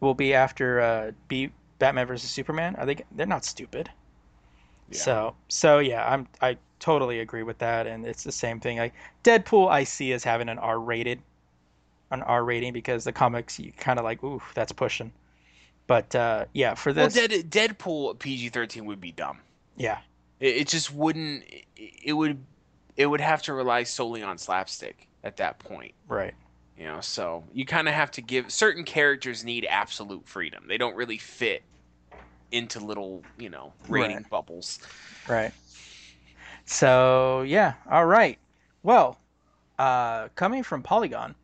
will 0.00 0.14
be 0.14 0.34
after 0.34 0.80
uh, 0.80 1.12
B 1.28 1.50
Batman 1.78 2.06
versus 2.06 2.30
Superman. 2.30 2.74
I 2.78 2.84
think 2.86 3.02
they're 3.12 3.26
not 3.26 3.44
stupid. 3.44 3.90
Yeah. 4.90 4.98
So 4.98 5.36
so 5.48 5.78
yeah, 5.78 6.06
I'm 6.08 6.26
I 6.40 6.56
totally 6.80 7.20
agree 7.20 7.42
with 7.42 7.58
that, 7.58 7.86
and 7.86 8.06
it's 8.06 8.24
the 8.24 8.32
same 8.32 8.58
thing. 8.58 8.78
Like 8.78 8.94
Deadpool, 9.22 9.70
I 9.70 9.84
see 9.84 10.12
as 10.12 10.24
having 10.24 10.48
an 10.48 10.58
R-rated, 10.58 11.20
an 12.10 12.22
R 12.22 12.44
rating 12.44 12.72
because 12.72 13.04
the 13.04 13.12
comics 13.12 13.58
you 13.58 13.72
kind 13.72 13.98
of 13.98 14.04
like, 14.04 14.22
ooh, 14.24 14.42
that's 14.54 14.72
pushing. 14.72 15.12
But 15.86 16.14
uh, 16.14 16.46
yeah, 16.54 16.74
for 16.74 16.92
well 16.94 17.08
this, 17.08 17.14
Dead, 17.14 17.30
deadpool 17.50 18.18
pg-13 18.18 18.84
would 18.84 19.00
be 19.00 19.12
dumb 19.12 19.40
yeah, 19.76 19.98
it, 20.40 20.56
it 20.56 20.68
just 20.68 20.92
wouldn't 20.92 21.44
it, 21.48 21.66
it 21.76 22.12
would 22.12 22.46
it 22.96 23.06
would 23.06 23.20
have 23.20 23.42
to 23.42 23.54
rely 23.54 23.82
solely 23.84 24.22
on 24.22 24.38
slapstick 24.38 25.08
at 25.24 25.36
that 25.38 25.58
point 25.58 25.94
right, 26.08 26.34
you 26.76 26.84
know 26.84 27.00
so 27.00 27.44
you 27.52 27.66
kind 27.66 27.88
of 27.88 27.94
have 27.94 28.10
to 28.12 28.22
give 28.22 28.52
certain 28.52 28.84
characters 28.84 29.44
need 29.44 29.66
absolute 29.68 30.28
freedom 30.28 30.64
they 30.68 30.78
don't 30.78 30.96
really 30.96 31.18
fit 31.18 31.64
into 32.52 32.80
little 32.80 33.24
you 33.38 33.50
know 33.50 33.74
rating 33.88 34.22
Right. 34.22 34.30
bubbles 34.30 34.80
right. 35.28 35.52
So 36.64 37.42
yeah, 37.42 37.74
all 37.90 38.06
right. 38.06 38.38
Well, 38.82 39.18
uh, 39.78 40.28
coming 40.36 40.62
from 40.62 40.82
Polygon, 40.82 41.34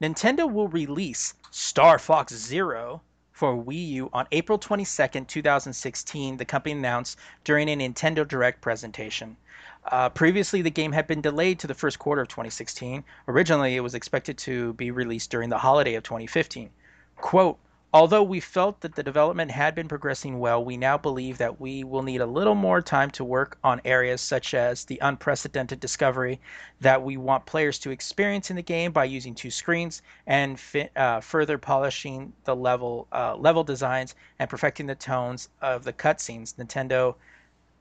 Nintendo 0.00 0.50
will 0.50 0.68
release 0.68 1.32
Star 1.50 1.98
Fox 1.98 2.34
Zero 2.34 3.00
for 3.32 3.56
Wii 3.56 3.88
U 3.88 4.10
on 4.12 4.26
April 4.30 4.58
22nd, 4.58 5.26
2016, 5.26 6.36
the 6.36 6.44
company 6.44 6.72
announced 6.72 7.18
during 7.44 7.68
a 7.70 7.76
Nintendo 7.76 8.26
Direct 8.26 8.60
presentation. 8.60 9.36
Uh, 9.84 10.10
previously, 10.10 10.60
the 10.60 10.70
game 10.70 10.92
had 10.92 11.06
been 11.06 11.22
delayed 11.22 11.58
to 11.60 11.66
the 11.66 11.74
first 11.74 11.98
quarter 11.98 12.20
of 12.20 12.28
2016. 12.28 13.04
Originally, 13.28 13.76
it 13.76 13.80
was 13.80 13.94
expected 13.94 14.36
to 14.36 14.74
be 14.74 14.90
released 14.90 15.30
during 15.30 15.48
the 15.48 15.58
holiday 15.58 15.94
of 15.94 16.02
2015. 16.02 16.68
Quote, 17.16 17.58
Although 17.96 18.24
we 18.24 18.40
felt 18.40 18.82
that 18.82 18.94
the 18.94 19.02
development 19.02 19.50
had 19.50 19.74
been 19.74 19.88
progressing 19.88 20.38
well, 20.38 20.62
we 20.62 20.76
now 20.76 20.98
believe 20.98 21.38
that 21.38 21.58
we 21.58 21.82
will 21.82 22.02
need 22.02 22.20
a 22.20 22.26
little 22.26 22.54
more 22.54 22.82
time 22.82 23.10
to 23.12 23.24
work 23.24 23.56
on 23.64 23.80
areas 23.86 24.20
such 24.20 24.52
as 24.52 24.84
the 24.84 24.98
unprecedented 25.00 25.80
discovery 25.80 26.38
that 26.82 27.02
we 27.02 27.16
want 27.16 27.46
players 27.46 27.78
to 27.78 27.90
experience 27.90 28.50
in 28.50 28.56
the 28.56 28.62
game 28.62 28.92
by 28.92 29.06
using 29.06 29.34
two 29.34 29.50
screens 29.50 30.02
and 30.26 30.60
fi- 30.60 30.90
uh, 30.94 31.20
further 31.20 31.56
polishing 31.56 32.34
the 32.44 32.54
level 32.54 33.08
uh, 33.12 33.34
level 33.34 33.64
designs 33.64 34.14
and 34.38 34.50
perfecting 34.50 34.86
the 34.86 34.94
tones 34.94 35.48
of 35.62 35.82
the 35.82 35.92
cutscenes. 35.94 36.54
Nintendo 36.56 37.14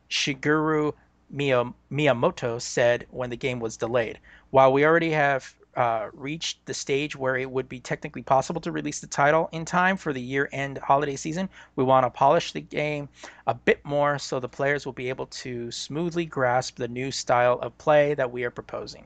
Shigeru 0.09 0.93
Miyamoto 1.30 2.61
said 2.61 3.05
when 3.11 3.30
the 3.30 3.36
game 3.36 3.59
was 3.59 3.76
delayed. 3.76 4.20
While 4.51 4.72
we 4.72 4.86
already 4.86 5.11
have 5.11 5.53
uh, 5.76 6.09
reached 6.13 6.65
the 6.65 6.73
stage 6.73 7.15
where 7.15 7.38
it 7.38 7.49
would 7.49 7.67
be 7.67 7.80
technically 7.80 8.21
possible 8.21 8.61
to 8.61 8.71
release 8.71 8.99
the 8.99 9.07
title 9.07 9.49
in 9.51 9.65
time 9.65 9.97
for 9.97 10.13
the 10.13 10.21
year-end 10.21 10.78
holiday 10.80 11.15
season. 11.15 11.49
We 11.76 11.84
want 11.84 12.05
to 12.05 12.09
polish 12.09 12.51
the 12.51 12.61
game 12.61 13.09
a 13.47 13.53
bit 13.53 13.84
more 13.84 14.17
so 14.17 14.39
the 14.39 14.49
players 14.49 14.86
will 14.86 14.93
be 14.93 15.09
able 15.09 15.28
to 15.28 15.71
smoothly 15.71 16.26
grasp 16.26 16.78
the 16.78 16.88
new 16.88 17.11
style 17.11 17.59
of 17.61 17.78
play 17.78 18.13
that 18.13 18.32
we 18.32 18.43
are 18.43 18.51
proposing. 18.51 19.05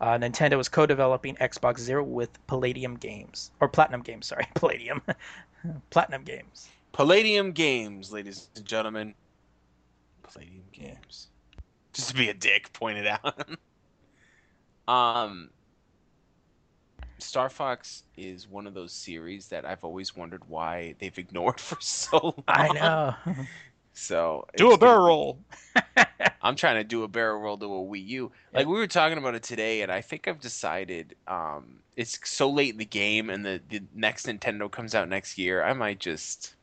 Uh, 0.00 0.18
Nintendo 0.18 0.58
is 0.58 0.68
co-developing 0.68 1.36
Xbox 1.36 1.80
Zero 1.80 2.02
with 2.02 2.30
Palladium 2.46 2.96
Games 2.96 3.50
or 3.60 3.68
Platinum 3.68 4.02
Games. 4.02 4.26
Sorry, 4.26 4.46
Palladium, 4.54 5.02
Platinum 5.90 6.24
Games. 6.24 6.68
Palladium 6.92 7.52
Games, 7.52 8.12
ladies 8.12 8.48
and 8.56 8.64
gentlemen. 8.64 9.14
Palladium 10.22 10.64
Games. 10.72 11.28
Just 11.92 12.10
to 12.10 12.14
be 12.14 12.28
a 12.28 12.34
dick, 12.34 12.72
pointed 12.72 13.06
out. 13.06 13.48
um, 14.88 15.50
Star 17.18 17.50
Fox 17.50 18.04
is 18.16 18.48
one 18.48 18.66
of 18.66 18.74
those 18.74 18.92
series 18.92 19.48
that 19.48 19.64
I've 19.64 19.84
always 19.84 20.16
wondered 20.16 20.42
why 20.48 20.94
they've 20.98 21.18
ignored 21.18 21.60
for 21.60 21.78
so 21.80 22.18
long. 22.22 22.44
I 22.48 22.68
know. 22.68 23.14
So 23.92 24.46
Do 24.56 24.68
it's 24.68 24.76
a 24.76 24.78
barrel 24.78 25.06
roll. 25.06 25.38
I'm 26.42 26.54
trying 26.54 26.76
to 26.76 26.84
do 26.84 27.02
a 27.02 27.08
barrel 27.08 27.40
roll 27.40 27.58
to 27.58 27.64
a 27.66 27.68
Wii 27.68 28.06
U. 28.06 28.32
Like 28.54 28.68
we 28.68 28.74
were 28.74 28.86
talking 28.86 29.18
about 29.18 29.34
it 29.34 29.42
today, 29.42 29.82
and 29.82 29.90
I 29.90 30.02
think 30.02 30.28
I've 30.28 30.40
decided 30.40 31.16
um, 31.26 31.80
it's 31.96 32.18
so 32.22 32.48
late 32.48 32.70
in 32.70 32.78
the 32.78 32.84
game, 32.84 33.28
and 33.28 33.44
the, 33.44 33.60
the 33.68 33.82
next 33.96 34.26
Nintendo 34.26 34.70
comes 34.70 34.94
out 34.94 35.08
next 35.08 35.36
year. 35.36 35.64
I 35.64 35.72
might 35.72 35.98
just 35.98 36.54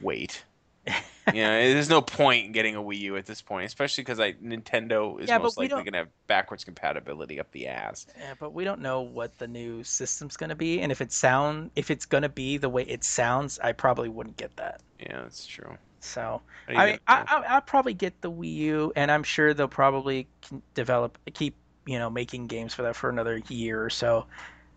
wait. 0.00 0.44
you 1.32 1.42
know, 1.42 1.72
there's 1.72 1.88
no 1.88 2.00
point 2.00 2.46
in 2.46 2.52
getting 2.52 2.76
a 2.76 2.82
Wii 2.82 2.98
U 3.00 3.16
at 3.16 3.26
this 3.26 3.42
point, 3.42 3.66
especially 3.66 4.02
because 4.04 4.20
I 4.20 4.32
Nintendo 4.34 5.20
is 5.20 5.28
Yeah, 5.28 5.38
most 5.38 5.58
likely 5.58 5.82
going 5.82 5.92
to 5.92 5.98
have 5.98 6.08
backwards 6.26 6.64
compatibility 6.64 7.40
up 7.40 7.50
the 7.52 7.66
ass. 7.68 8.06
Yeah, 8.18 8.34
but 8.38 8.54
we 8.54 8.64
don't 8.64 8.80
know 8.80 9.02
what 9.02 9.38
the 9.38 9.48
new 9.48 9.82
system's 9.84 10.36
gonna 10.36 10.54
be, 10.54 10.80
and 10.80 10.90
if 10.92 11.00
it 11.00 11.12
sound 11.12 11.70
if 11.76 11.90
it's 11.90 12.06
gonna 12.06 12.28
be 12.28 12.56
the 12.56 12.68
way 12.68 12.82
it 12.84 13.04
sounds, 13.04 13.58
I 13.58 13.72
probably 13.72 14.08
wouldn't 14.08 14.36
get 14.36 14.56
that. 14.56 14.80
Yeah, 14.98 15.22
that's 15.22 15.46
true. 15.46 15.76
So 16.00 16.42
What 16.66 16.74
are 16.74 16.74
you 16.74 16.82
I 16.82 16.86
mean, 16.92 16.98
I. 17.06 17.22
I 17.26 17.36
I'll 17.54 17.60
probably 17.60 17.94
get 17.94 18.20
the 18.20 18.30
Wii 18.30 18.54
U, 18.54 18.92
and 18.96 19.10
I'm 19.10 19.22
sure 19.22 19.52
they'll 19.54 19.68
probably 19.68 20.28
develop 20.74 21.18
keep 21.34 21.56
you 21.86 21.98
know 21.98 22.10
making 22.10 22.46
games 22.46 22.74
for 22.74 22.82
that 22.82 22.96
for 22.96 23.10
another 23.10 23.38
year 23.48 23.82
or 23.82 23.90
so 23.90 24.26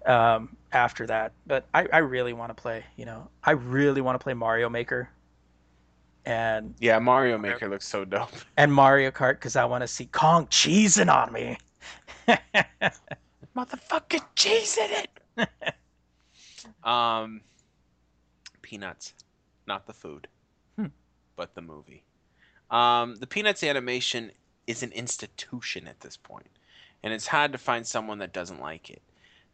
um, 0.06 0.58
after 0.72 1.06
that. 1.08 1.34
But 1.46 1.66
I, 1.74 1.88
I 1.92 1.98
really 2.00 2.34
want 2.34 2.56
to 2.56 2.62
play. 2.62 2.84
You 2.98 3.06
know, 3.06 3.30
I 3.44 3.52
really 3.52 4.02
want 4.02 4.20
to 4.20 4.24
play 4.24 4.34
Mario 4.34 4.70
Maker 4.70 5.10
and 6.30 6.76
yeah, 6.80 7.00
Mario 7.00 7.40
Maker 7.40 7.68
looks 7.68 7.88
so 7.88 8.06
dope. 8.06 8.30
and 8.58 8.72
Mario 8.72 9.10
Kart 9.10 9.34
because 9.34 9.56
I 9.56 9.66
want 9.66 9.82
to 9.82 9.88
see 9.88 10.06
Kong 10.06 10.46
cheesing 10.48 11.12
on 11.12 11.34
me. 11.34 11.58
Motherfucking 13.58 14.24
cheesing 14.36 15.06
it. 15.38 15.50
um, 16.88 17.42
Peanuts, 18.62 19.16
not 19.66 19.88
the 19.88 19.94
food, 19.94 20.28
Hmm. 20.78 20.88
but 21.36 21.56
the 21.56 21.62
movie. 21.62 22.04
Um, 22.70 23.16
the 23.16 23.26
Peanuts 23.26 23.64
animation 23.64 24.32
is 24.68 24.84
an 24.84 24.92
institution 24.92 25.88
at 25.88 26.02
this 26.02 26.16
point, 26.16 26.52
and 27.02 27.12
it's 27.12 27.26
hard 27.26 27.52
to 27.54 27.58
find 27.58 27.88
someone 27.88 28.20
that 28.20 28.34
doesn't 28.34 28.62
like 28.62 28.92
it. 28.92 29.02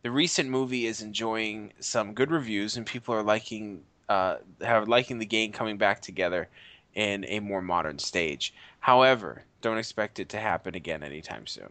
The 0.01 0.11
recent 0.11 0.49
movie 0.49 0.88
is 0.88 1.01
enjoying 1.01 1.71
some 1.80 2.13
good 2.13 2.32
reviews, 2.32 2.76
and 2.76 2.86
people 2.86 3.15
are 3.15 3.23
liking 3.23 3.86
uh, 4.09 4.37
have 4.61 4.87
liking 4.87 5.19
the 5.19 5.25
game 5.25 5.51
coming 5.51 5.77
back 5.77 6.01
together 6.01 6.47
in 6.93 7.25
a 7.25 7.39
more 7.39 7.61
modern 7.61 7.99
stage. 7.99 8.53
However, 8.79 9.43
don't 9.61 9.77
expect 9.77 10.19
it 10.19 10.29
to 10.29 10.39
happen 10.39 10.75
again 10.75 11.03
anytime 11.03 11.47
soon. 11.47 11.69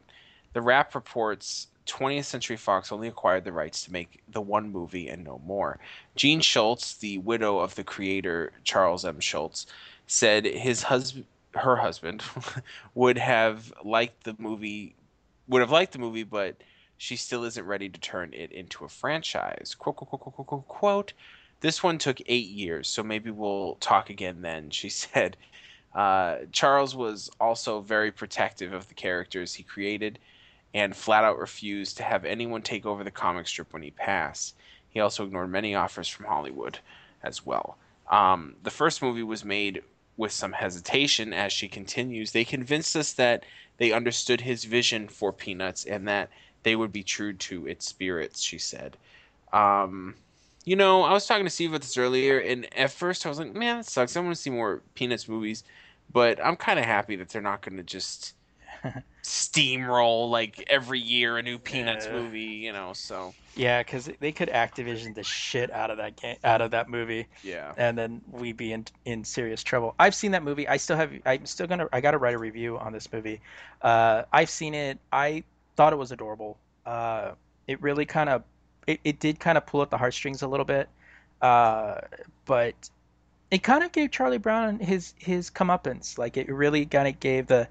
The 0.52 0.62
Wrap 0.62 0.94
reports 0.94 1.68
20th 1.86 2.24
Century 2.24 2.56
Fox 2.56 2.92
only 2.92 3.08
acquired 3.08 3.44
the 3.44 3.52
rights 3.52 3.84
to 3.84 3.92
make 3.92 4.22
the 4.28 4.40
one 4.40 4.70
movie 4.70 5.08
and 5.08 5.24
no 5.24 5.40
more. 5.44 5.78
Jean 6.16 6.40
Schulz, 6.40 6.96
the 6.96 7.18
widow 7.18 7.58
of 7.58 7.74
the 7.74 7.84
creator 7.84 8.52
Charles 8.64 9.04
M. 9.04 9.20
Schulz, 9.20 9.66
said 10.06 10.44
his 10.44 10.82
husband, 10.82 11.26
her 11.54 11.76
husband, 11.76 12.22
would 12.94 13.18
have 13.18 13.72
liked 13.84 14.24
the 14.24 14.34
movie, 14.38 14.94
would 15.48 15.60
have 15.60 15.70
liked 15.70 15.92
the 15.92 15.98
movie, 15.98 16.24
but 16.24 16.56
she 16.96 17.16
still 17.16 17.44
isn't 17.44 17.66
ready 17.66 17.88
to 17.88 18.00
turn 18.00 18.32
it 18.32 18.52
into 18.52 18.84
a 18.84 18.88
franchise. 18.88 19.74
Quote, 19.78 19.96
quote, 19.96 20.08
quote, 20.08 20.34
quote, 20.34 20.46
quote, 20.46 20.68
quote. 20.68 21.12
This 21.64 21.82
one 21.82 21.96
took 21.96 22.20
eight 22.26 22.50
years, 22.50 22.88
so 22.88 23.02
maybe 23.02 23.30
we'll 23.30 23.76
talk 23.76 24.10
again 24.10 24.42
then, 24.42 24.68
she 24.68 24.88
said. 24.90 25.38
Uh, 25.94 26.40
Charles 26.52 26.94
was 26.94 27.30
also 27.40 27.80
very 27.80 28.12
protective 28.12 28.74
of 28.74 28.86
the 28.88 28.94
characters 28.94 29.54
he 29.54 29.62
created 29.62 30.18
and 30.74 30.94
flat 30.94 31.24
out 31.24 31.38
refused 31.38 31.96
to 31.96 32.02
have 32.02 32.26
anyone 32.26 32.60
take 32.60 32.84
over 32.84 33.02
the 33.02 33.10
comic 33.10 33.48
strip 33.48 33.72
when 33.72 33.80
he 33.80 33.92
passed. 33.92 34.56
He 34.90 35.00
also 35.00 35.24
ignored 35.24 35.48
many 35.48 35.74
offers 35.74 36.06
from 36.06 36.26
Hollywood 36.26 36.80
as 37.22 37.46
well. 37.46 37.78
Um, 38.10 38.56
the 38.62 38.70
first 38.70 39.00
movie 39.00 39.22
was 39.22 39.42
made 39.42 39.82
with 40.18 40.32
some 40.32 40.52
hesitation, 40.52 41.32
as 41.32 41.50
she 41.50 41.68
continues. 41.68 42.32
They 42.32 42.44
convinced 42.44 42.94
us 42.94 43.14
that 43.14 43.46
they 43.78 43.90
understood 43.90 44.42
his 44.42 44.66
vision 44.66 45.08
for 45.08 45.32
Peanuts 45.32 45.86
and 45.86 46.06
that 46.08 46.28
they 46.62 46.76
would 46.76 46.92
be 46.92 47.02
true 47.02 47.32
to 47.32 47.66
its 47.66 47.88
spirits, 47.88 48.42
she 48.42 48.58
said. 48.58 48.98
Um, 49.50 50.16
you 50.64 50.76
know, 50.76 51.02
I 51.02 51.12
was 51.12 51.26
talking 51.26 51.44
to 51.44 51.50
Steve 51.50 51.70
about 51.70 51.82
this 51.82 51.96
earlier, 51.98 52.38
and 52.38 52.66
at 52.76 52.90
first 52.90 53.26
I 53.26 53.28
was 53.28 53.38
like, 53.38 53.54
man, 53.54 53.78
that 53.78 53.86
sucks. 53.86 54.16
I 54.16 54.20
want 54.20 54.34
to 54.34 54.40
see 54.40 54.50
more 54.50 54.82
Peanuts 54.94 55.28
movies. 55.28 55.64
But 56.12 56.44
I'm 56.44 56.56
kind 56.56 56.78
of 56.78 56.84
happy 56.84 57.16
that 57.16 57.30
they're 57.30 57.42
not 57.42 57.62
going 57.62 57.76
to 57.78 57.82
just 57.82 58.34
steamroll 59.24 60.30
like 60.30 60.62
every 60.68 61.00
year 61.00 61.38
a 61.38 61.42
new 61.42 61.58
Peanuts 61.58 62.06
Yeah. 62.06 62.12
movie, 62.12 62.40
you 62.40 62.72
know. 62.72 62.92
So 62.92 63.34
Yeah, 63.54 63.82
because 63.82 64.10
they 64.20 64.32
could 64.32 64.48
Activision 64.48 65.14
the 65.14 65.22
shit 65.24 65.70
out 65.70 65.90
of 65.90 65.96
that 65.98 66.16
game, 66.16 66.36
out 66.44 66.60
of 66.60 66.70
that 66.72 66.88
movie, 66.88 67.28
yeah, 67.42 67.72
and 67.76 67.96
then 67.96 68.20
we'd 68.30 68.56
be 68.56 68.72
in 68.72 68.84
in 69.04 69.24
serious 69.24 69.62
trouble. 69.62 69.94
I've 69.98 70.14
seen 70.14 70.32
that 70.32 70.42
movie. 70.42 70.66
I 70.68 70.76
still 70.76 70.96
have. 70.96 71.12
I'm 71.26 71.46
still 71.46 71.66
gonna. 71.66 71.88
I 71.92 72.00
gotta 72.00 72.18
write 72.18 72.34
a 72.34 72.38
review 72.38 72.78
on 72.78 72.92
this 72.92 73.12
movie. 73.12 73.40
Uh, 73.82 74.22
I've 74.32 74.50
seen 74.50 74.74
it. 74.74 74.98
I 75.12 75.44
thought 75.76 75.92
it 75.92 75.96
was 75.96 76.12
adorable. 76.12 76.58
Uh, 76.84 77.32
it 77.66 77.80
really 77.82 78.04
kind 78.06 78.28
of. 78.28 78.42
It, 78.86 79.00
it 79.04 79.20
did 79.20 79.40
kind 79.40 79.56
of 79.58 79.66
pull 79.66 79.82
at 79.82 79.90
the 79.90 79.98
heartstrings 79.98 80.42
a 80.42 80.48
little 80.48 80.66
bit, 80.66 80.88
uh, 81.40 82.00
but 82.44 82.74
it 83.50 83.62
kind 83.62 83.84
of 83.84 83.92
gave 83.92 84.10
Charlie 84.10 84.38
Brown 84.38 84.78
his 84.78 85.14
his 85.18 85.50
comeuppance. 85.50 86.18
Like 86.18 86.36
it 86.36 86.48
really 86.48 86.86
kind 86.86 87.08
of 87.08 87.20
gave 87.20 87.46
the. 87.46 87.68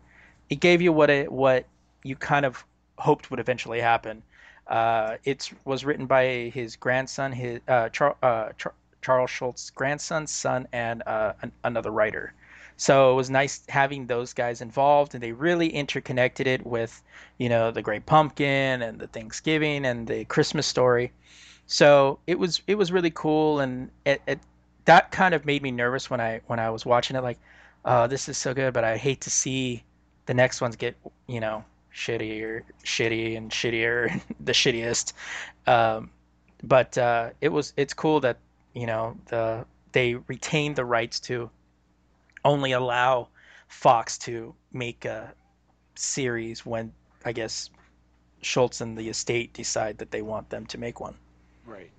It 0.50 0.60
gave 0.60 0.82
you 0.82 0.92
what 0.94 1.10
it 1.10 1.32
what 1.32 1.66
you 2.04 2.16
kind 2.16 2.46
of 2.46 2.64
hoped 2.98 3.32
would 3.32 3.40
eventually 3.40 3.80
happen. 3.80 4.24
Uh, 4.68 5.18
it 5.26 5.52
was 5.66 5.84
written 5.84 6.06
by 6.06 6.52
his 6.54 6.76
grandson, 6.76 7.32
his 7.32 7.60
uh, 7.68 7.90
Char- 7.90 8.16
uh, 8.24 8.50
Char- 8.58 8.74
Charles 9.02 9.30
Schulz's 9.30 9.70
grandson, 9.72 10.26
son, 10.28 10.68
and 10.72 11.04
uh, 11.06 11.34
an- 11.42 11.52
another 11.64 11.92
writer. 11.92 12.34
So 12.78 13.12
it 13.12 13.16
was 13.16 13.30
nice 13.30 13.64
having 13.70 14.08
those 14.08 14.34
guys 14.34 14.62
involved, 14.62 15.14
and 15.14 15.24
they 15.24 15.32
really 15.32 15.70
interconnected 15.70 16.48
it 16.48 16.66
with, 16.66 17.02
you 17.38 17.50
know, 17.50 17.72
the 17.72 17.82
Great 17.82 18.06
Pumpkin 18.06 18.82
and 18.82 19.00
the 19.00 19.08
Thanksgiving 19.08 19.86
and 19.86 20.08
the 20.08 20.26
Christmas 20.26 20.68
story. 20.68 21.12
So 21.66 22.20
it 22.28 22.40
was 22.40 22.62
it 22.68 22.76
was 22.76 22.92
really 22.92 23.12
cool, 23.12 23.60
and 23.60 23.90
it, 24.06 24.22
it 24.28 24.40
that 24.86 25.12
kind 25.12 25.34
of 25.34 25.46
made 25.46 25.62
me 25.62 25.72
nervous 25.72 26.10
when 26.10 26.20
I 26.20 26.42
when 26.48 26.60
I 26.60 26.70
was 26.70 26.86
watching 26.86 27.16
it. 27.16 27.24
Like, 27.24 27.40
oh, 27.86 28.08
this 28.08 28.28
is 28.28 28.38
so 28.38 28.54
good, 28.54 28.74
but 28.74 28.84
I 28.84 28.98
hate 28.98 29.22
to 29.22 29.30
see 29.30 29.84
the 30.26 30.34
next 30.34 30.62
ones 30.62 30.76
get 30.76 30.96
you 31.28 31.40
know 31.40 31.64
shittier, 31.94 32.64
shitty 32.84 33.38
and 33.38 33.52
shittier, 33.52 34.22
the 34.40 34.52
shittiest. 34.52 35.14
Um, 35.68 36.10
but 36.64 36.98
uh, 36.98 37.30
it 37.42 37.50
was 37.50 37.74
it's 37.78 37.94
cool 37.94 38.20
that 38.22 38.38
you 38.74 38.88
know 38.88 39.18
the 39.28 39.66
they 39.92 40.16
retained 40.16 40.76
the 40.76 40.86
rights 40.86 41.20
to 41.22 41.50
only 42.46 42.72
allow 42.72 43.30
Fox 43.68 44.18
to 44.20 44.54
make 44.72 45.06
a 45.06 45.34
series 45.96 46.66
when 46.66 46.92
I 47.26 47.32
guess 47.32 47.70
Schulz 48.42 48.82
and 48.82 48.98
the 48.98 49.10
estate 49.10 49.54
decide 49.54 49.98
that 50.00 50.12
they 50.12 50.22
want 50.22 50.50
them 50.50 50.66
to 50.68 50.78
make 50.78 51.00
one 51.00 51.16
right. 51.66 51.90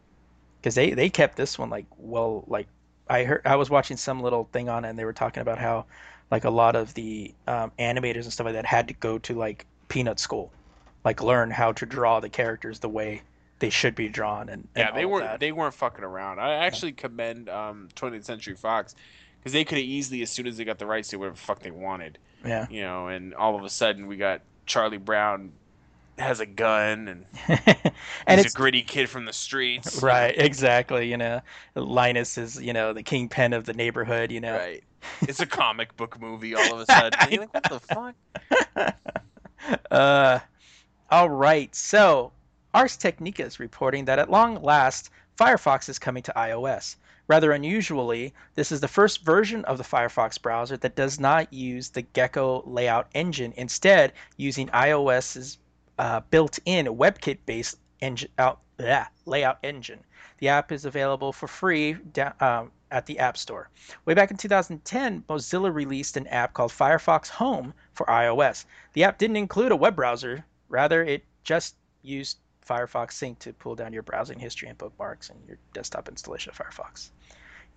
because 0.60 0.74
they 0.74 0.90
they 0.90 1.08
kept 1.08 1.36
this 1.36 1.58
one 1.58 1.70
like 1.70 1.86
well 1.96 2.44
like 2.46 2.68
I 3.08 3.24
heard 3.24 3.42
I 3.44 3.56
was 3.56 3.70
watching 3.70 3.96
some 3.96 4.20
little 4.20 4.48
thing 4.52 4.68
on 4.68 4.84
it 4.84 4.90
and 4.90 4.98
they 4.98 5.04
were 5.04 5.12
talking 5.12 5.40
about 5.40 5.58
how 5.58 5.86
like 6.30 6.44
a 6.44 6.50
lot 6.50 6.76
of 6.76 6.94
the 6.94 7.34
um, 7.46 7.72
animators 7.78 8.24
and 8.24 8.32
stuff 8.32 8.46
like 8.46 8.54
that 8.54 8.66
had 8.66 8.88
to 8.88 8.94
go 8.94 9.18
to 9.18 9.34
like 9.34 9.66
peanut 9.88 10.18
school 10.18 10.52
like 11.04 11.22
learn 11.22 11.50
how 11.50 11.72
to 11.72 11.86
draw 11.86 12.20
the 12.20 12.28
characters 12.28 12.78
the 12.80 12.88
way 12.88 13.22
they 13.58 13.70
should 13.70 13.94
be 13.94 14.08
drawn 14.08 14.48
and, 14.48 14.68
and 14.74 14.88
Yeah, 14.88 14.90
they 14.90 15.06
weren't 15.06 15.40
they 15.40 15.52
weren't 15.52 15.74
fucking 15.74 16.04
around. 16.04 16.40
I 16.40 16.54
actually 16.54 16.92
commend 16.92 17.48
um, 17.48 17.88
20th 17.94 18.24
Century 18.24 18.54
Fox 18.54 18.94
because 19.44 19.52
they 19.52 19.64
could 19.64 19.78
have 19.78 19.86
easily, 19.86 20.22
as 20.22 20.30
soon 20.30 20.46
as 20.46 20.56
they 20.56 20.64
got 20.64 20.78
the 20.78 20.86
rights, 20.86 21.10
do 21.10 21.18
whatever 21.18 21.36
the 21.36 21.42
fuck 21.42 21.60
they 21.60 21.70
wanted, 21.70 22.18
yeah 22.44 22.66
you 22.70 22.80
know. 22.82 23.08
And 23.08 23.34
all 23.34 23.54
of 23.54 23.62
a 23.62 23.70
sudden, 23.70 24.06
we 24.06 24.16
got 24.16 24.40
Charlie 24.66 24.96
Brown 24.96 25.52
has 26.18 26.40
a 26.40 26.46
gun 26.46 27.08
and 27.08 27.26
and 27.48 28.38
he's 28.38 28.46
it's 28.46 28.54
a 28.54 28.56
gritty 28.56 28.82
kid 28.82 29.08
from 29.10 29.24
the 29.24 29.32
streets. 29.32 30.00
right 30.02 30.34
exactly 30.38 31.10
you 31.10 31.16
know 31.16 31.40
Linus 31.74 32.38
is 32.38 32.60
you 32.62 32.72
know 32.72 32.92
the 32.92 33.02
kingpin 33.02 33.52
of 33.52 33.64
the 33.64 33.72
neighborhood 33.72 34.30
you 34.30 34.40
know 34.40 34.56
Right. 34.56 34.84
It's 35.22 35.40
a 35.40 35.46
comic 35.46 35.96
book 35.96 36.20
movie 36.20 36.54
all 36.54 36.74
of 36.74 36.80
a 36.80 36.86
sudden. 36.92 37.30
You're 37.30 37.42
like, 37.42 37.52
what 37.54 37.64
the 37.64 37.80
fuck? 37.80 38.94
Uh, 39.90 40.38
all 41.10 41.28
right. 41.30 41.74
So 41.74 42.32
Ars 42.72 42.96
Technica 42.96 43.44
is 43.44 43.60
reporting 43.60 44.06
that 44.06 44.18
at 44.18 44.30
long 44.30 44.62
last, 44.62 45.10
Firefox 45.38 45.88
is 45.88 45.98
coming 45.98 46.22
to 46.22 46.32
iOS. 46.36 46.96
Rather 47.26 47.52
unusually, 47.52 48.34
this 48.54 48.70
is 48.70 48.80
the 48.80 48.88
first 48.88 49.24
version 49.24 49.64
of 49.64 49.78
the 49.78 49.84
Firefox 49.84 50.40
browser 50.40 50.76
that 50.76 50.94
does 50.94 51.18
not 51.18 51.52
use 51.52 51.88
the 51.88 52.02
Gecko 52.02 52.62
layout 52.66 53.08
engine, 53.14 53.54
instead 53.56 54.12
using 54.36 54.68
iOS's 54.68 55.58
uh, 55.98 56.20
built-in 56.30 56.86
WebKit-based 56.86 57.78
uh, 58.38 58.54
layout 59.24 59.58
engine. 59.62 60.04
The 60.38 60.48
app 60.48 60.70
is 60.70 60.84
available 60.84 61.32
for 61.32 61.46
free 61.46 61.96
um, 62.40 62.70
at 62.90 63.06
the 63.06 63.18
App 63.18 63.38
Store. 63.38 63.70
Way 64.04 64.14
back 64.14 64.30
in 64.30 64.36
2010, 64.36 65.24
Mozilla 65.28 65.72
released 65.72 66.16
an 66.16 66.26
app 66.26 66.52
called 66.52 66.72
Firefox 66.72 67.28
Home 67.28 67.72
for 67.94 68.04
iOS. 68.06 68.66
The 68.92 69.04
app 69.04 69.16
didn't 69.16 69.36
include 69.36 69.72
a 69.72 69.76
web 69.76 69.96
browser, 69.96 70.44
rather, 70.68 71.02
it 71.02 71.24
just 71.42 71.76
used 72.02 72.38
Firefox 72.68 73.12
Sync 73.12 73.38
to 73.40 73.52
pull 73.52 73.74
down 73.74 73.92
your 73.92 74.02
browsing 74.02 74.38
history 74.38 74.68
and 74.68 74.78
bookmarks 74.78 75.30
and 75.30 75.38
your 75.46 75.58
desktop 75.72 76.08
installation 76.08 76.50
of 76.50 76.58
Firefox. 76.58 77.10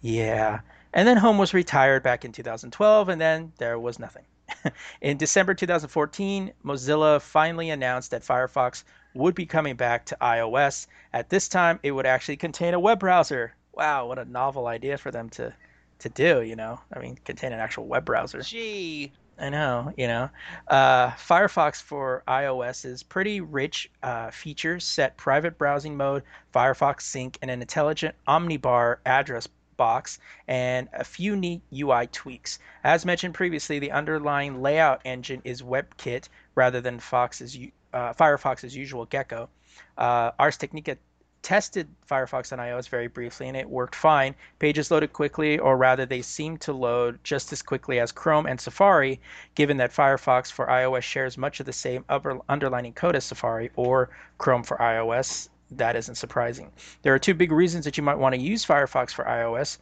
Yeah. 0.02 0.60
And 0.94 1.08
then 1.08 1.18
Home 1.18 1.38
was 1.38 1.54
retired 1.54 2.04
back 2.04 2.24
in 2.26 2.32
2012, 2.32 3.10
and 3.10 3.20
then 3.20 3.52
there 3.58 3.80
was 3.80 4.00
nothing. 4.00 4.26
in 5.02 5.18
December 5.18 5.54
2014, 5.54 6.54
Mozilla 6.64 7.22
finally 7.22 7.70
announced 7.70 8.12
that 8.12 8.24
Firefox 8.24 8.84
would 9.14 9.36
be 9.36 9.46
coming 9.46 9.76
back 9.76 10.06
to 10.06 10.18
iOS. 10.22 10.88
At 11.14 11.30
this 11.30 11.48
time, 11.50 11.80
it 11.84 11.92
would 11.92 12.06
actually 12.06 12.38
contain 12.38 12.74
a 12.74 12.80
web 12.80 13.00
browser. 13.00 13.54
Wow, 13.74 14.08
what 14.08 14.20
a 14.20 14.26
novel 14.26 14.68
idea 14.68 14.98
for 14.98 15.12
them 15.12 15.30
to 15.32 15.54
to 16.00 16.10
do, 16.10 16.44
you 16.44 16.56
know? 16.56 16.80
I 16.94 17.00
mean, 17.00 17.18
contain 17.26 17.54
an 17.54 17.60
actual 17.60 17.88
web 17.88 18.06
browser. 18.06 18.42
Gee. 18.42 19.12
I 19.40 19.50
know, 19.50 19.94
you 19.98 20.08
know. 20.08 20.30
Uh, 20.68 21.12
Firefox 21.12 21.82
for 21.82 22.24
iOS 22.28 22.86
is 22.86 23.04
pretty 23.04 23.40
rich 23.42 23.90
uh, 24.02 24.32
features, 24.32 24.84
set 24.84 25.16
private 25.18 25.58
browsing 25.58 25.96
mode, 25.96 26.24
Firefox 26.54 27.02
Sync, 27.02 27.38
and 27.42 27.52
an 27.52 27.62
intelligent 27.62 28.16
omnibar 28.28 28.98
address 29.06 29.48
box, 29.78 30.18
and 30.48 30.90
a 30.94 31.04
few 31.04 31.36
neat 31.36 31.62
UI 31.72 32.08
tweaks. 32.08 32.58
As 32.84 33.06
mentioned 33.06 33.36
previously, 33.36 33.78
the 33.78 33.92
underlying 33.92 34.62
layout 34.62 35.02
engine 35.06 35.42
is 35.44 35.62
WebKit 35.62 36.30
rather 36.56 36.82
than 36.82 37.00
Fox's, 37.00 37.58
uh, 37.94 38.14
Firefox's 38.14 38.76
usual 38.76 39.06
Gecko. 39.06 39.50
Uh, 39.98 40.32
Ars 40.40 40.58
Technica 40.58 40.98
tested 41.42 41.88
Firefox 42.10 42.52
on 42.52 42.60
iOS 42.60 42.90
very 42.90 43.08
briefly 43.08 43.48
and 43.48 43.56
it 43.56 43.70
worked 43.70 43.96
fine. 43.96 44.36
Pages 44.60 44.92
loaded 44.92 45.14
quickly, 45.14 45.60
or 45.60 45.78
rather, 45.78 46.06
they 46.06 46.22
seemed 46.22 46.62
to 46.62 46.74
load 46.74 47.20
just 47.24 47.54
as 47.54 47.62
quickly 47.62 48.00
as 48.00 48.12
Chrome 48.12 48.46
and 48.46 48.60
Safari, 48.60 49.20
given 49.56 49.78
that 49.78 49.94
Firefox 49.94 50.52
for 50.52 50.68
iOS 50.68 51.04
shares 51.04 51.38
much 51.38 51.60
of 51.60 51.66
the 51.66 51.74
same 51.74 52.04
upper 52.10 52.40
underlining 52.50 52.94
code 52.94 53.16
as 53.16 53.26
Safari 53.26 53.72
or 53.76 54.10
Chrome 54.38 54.64
for 54.64 54.78
iOS. 54.78 55.50
That 55.72 55.96
isn't 55.96 56.16
surprising. 56.16 56.72
There 57.02 57.14
are 57.14 57.20
two 57.20 57.34
big 57.34 57.52
reasons 57.52 57.86
that 57.86 57.98
you 57.98 58.04
might 58.04 58.18
want 58.18 58.36
to 58.36 58.42
use 58.42 58.66
Firefox 58.66 59.12
for 59.12 59.26
iOS. 59.26 59.78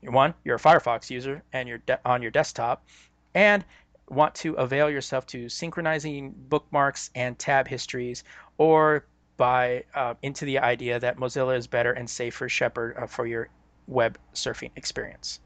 You're, 0.00 0.12
one, 0.12 0.34
you're 0.44 0.56
a 0.56 0.60
Firefox 0.60 1.10
user 1.10 1.42
and 1.52 1.68
you're 1.68 1.78
de- 1.78 2.00
on 2.06 2.22
your 2.22 2.30
desktop, 2.30 2.86
and 3.34 3.64
want 4.08 4.34
to 4.36 4.54
avail 4.54 4.88
yourself 4.88 5.26
to 5.26 5.48
synchronizing 5.48 6.34
bookmarks 6.48 7.10
and 7.14 7.38
tab 7.38 7.68
histories, 7.68 8.24
or 8.58 9.04
buy 9.36 9.84
uh, 9.94 10.14
into 10.22 10.44
the 10.44 10.58
idea 10.58 10.98
that 11.00 11.18
Mozilla 11.18 11.56
is 11.56 11.66
better 11.66 11.92
and 11.92 12.08
safer 12.08 12.48
shepherd 12.48 12.96
uh, 12.96 13.06
for 13.06 13.26
your 13.26 13.48
web 13.86 14.18
surfing 14.34 14.70
experience. 14.76 15.40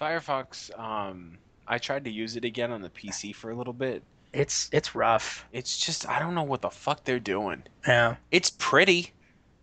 Firefox, 0.00 0.78
um, 0.78 1.38
I 1.66 1.78
tried 1.78 2.04
to 2.04 2.10
use 2.10 2.36
it 2.36 2.44
again 2.44 2.70
on 2.70 2.82
the 2.82 2.90
PC 2.90 3.34
for 3.34 3.50
a 3.50 3.54
little 3.56 3.72
bit. 3.72 4.02
It's 4.32 4.68
it's 4.72 4.94
rough. 4.94 5.46
It's 5.52 5.78
just 5.78 6.08
I 6.08 6.18
don't 6.18 6.34
know 6.34 6.42
what 6.42 6.60
the 6.60 6.68
fuck 6.70 7.04
they're 7.04 7.18
doing. 7.18 7.62
Yeah. 7.86 8.16
It's 8.30 8.50
pretty, 8.50 9.12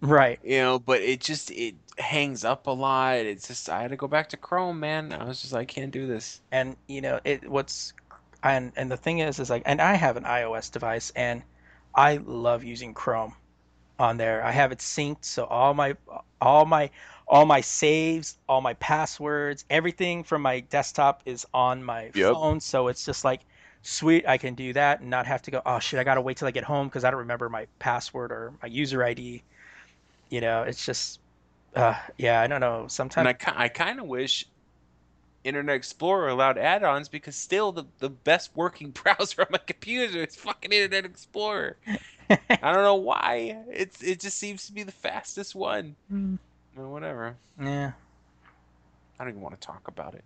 Right. 0.02 0.40
you 0.44 0.58
know, 0.58 0.80
but 0.80 1.02
it 1.02 1.20
just 1.20 1.52
it 1.52 1.76
hangs 2.00 2.44
up 2.44 2.66
a 2.66 2.72
lot. 2.72 3.18
It's 3.18 3.48
just 3.48 3.70
I 3.70 3.82
had 3.84 3.92
to 3.92 3.96
go 3.98 4.08
back 4.08 4.30
to 4.30 4.38
Chrome, 4.38 4.80
man. 4.80 5.14
I 5.14 5.26
was 5.26 5.42
just 5.42 5.54
like, 5.54 5.70
I 5.70 5.74
can't 5.74 5.92
do 5.92 6.08
this. 6.08 6.42
And 6.52 6.76
you 6.88 7.02
know 7.02 7.20
it. 7.24 7.48
What's 7.48 7.94
and 8.42 8.72
and 8.76 8.90
the 8.90 8.98
thing 8.98 9.20
is 9.20 9.40
is 9.40 9.50
like 9.52 9.64
and 9.66 9.80
I 9.80 9.94
have 9.94 10.18
an 10.18 10.24
iOS 10.24 10.72
device 10.72 11.12
and 11.16 11.44
I 11.96 12.18
love 12.18 12.64
using 12.64 12.94
Chrome 12.94 13.36
on 14.00 14.18
there. 14.18 14.44
I 14.44 14.52
have 14.52 14.72
it 14.72 14.80
synced 14.80 15.26
so 15.26 15.46
all 15.46 15.74
my 15.74 15.96
all 16.42 16.66
my 16.66 16.92
all 17.28 17.46
my 17.46 17.62
saves, 17.62 18.38
all 18.50 18.62
my 18.62 18.74
passwords, 18.76 19.66
everything 19.70 20.24
from 20.24 20.42
my 20.44 20.62
desktop 20.62 21.24
is 21.26 21.46
on 21.54 21.84
my 21.84 22.12
Yep. 22.14 22.40
phone. 22.44 22.60
So 22.62 22.88
it's 22.90 23.06
just 23.06 23.24
like 23.26 23.42
sweet, 23.84 24.28
I 24.28 24.38
can 24.38 24.56
do 24.56 24.74
that 24.74 25.02
and 25.02 25.10
not 25.10 25.28
have 25.28 25.42
to 25.44 25.52
go, 25.52 25.62
oh 25.66 25.80
shit, 25.80 26.00
I 26.00 26.04
gotta 26.04 26.22
wait 26.22 26.38
till 26.38 26.48
I 26.48 26.52
get 26.52 26.64
home 26.66 26.88
because 26.88 27.04
I 27.06 27.12
don't 27.12 27.20
remember 27.22 27.50
my 27.50 27.68
password 27.80 28.32
or 28.32 28.54
my 28.62 28.68
user 28.70 29.04
ID. 29.04 29.44
You 30.30 30.42
know, 30.42 30.64
it's 30.64 30.86
just 30.86 31.20
uh 31.76 31.96
yeah, 32.18 32.42
I 32.42 32.48
don't 32.48 32.62
know. 32.62 32.88
And 33.18 33.28
Sometimes 33.28 33.28
I, 33.28 33.36
I 33.56 33.70
kind 33.70 34.00
of 34.00 34.06
wish 34.08 34.46
Internet 35.44 35.76
Explorer 35.76 36.30
allowed 36.30 36.58
add-ons 36.58 37.10
because 37.10 37.36
still 37.36 37.72
the, 37.72 37.86
the 38.00 38.10
best 38.10 38.52
working 38.56 38.92
browser 39.04 39.42
on 39.42 39.48
my 39.52 39.58
computer 39.58 40.24
is 40.24 40.36
fucking 40.36 40.72
Internet 40.72 41.06
Explorer. 41.06 41.78
I 42.30 42.74
don't 42.74 42.84
know 42.84 42.96
why. 42.96 43.58
It's 43.70 44.02
it 44.02 44.20
just 44.20 44.38
seems 44.38 44.66
to 44.68 44.74
be 44.74 44.84
the 44.84 44.92
fastest 44.92 45.56
one. 45.56 45.96
Mm. 46.12 46.38
Whatever. 46.76 47.36
yeah. 47.62 47.92
I 49.20 49.24
don't 49.24 49.34
even 49.34 49.42
want 49.42 49.60
to 49.60 49.66
talk 49.66 49.88
about 49.88 50.16
it, 50.16 50.24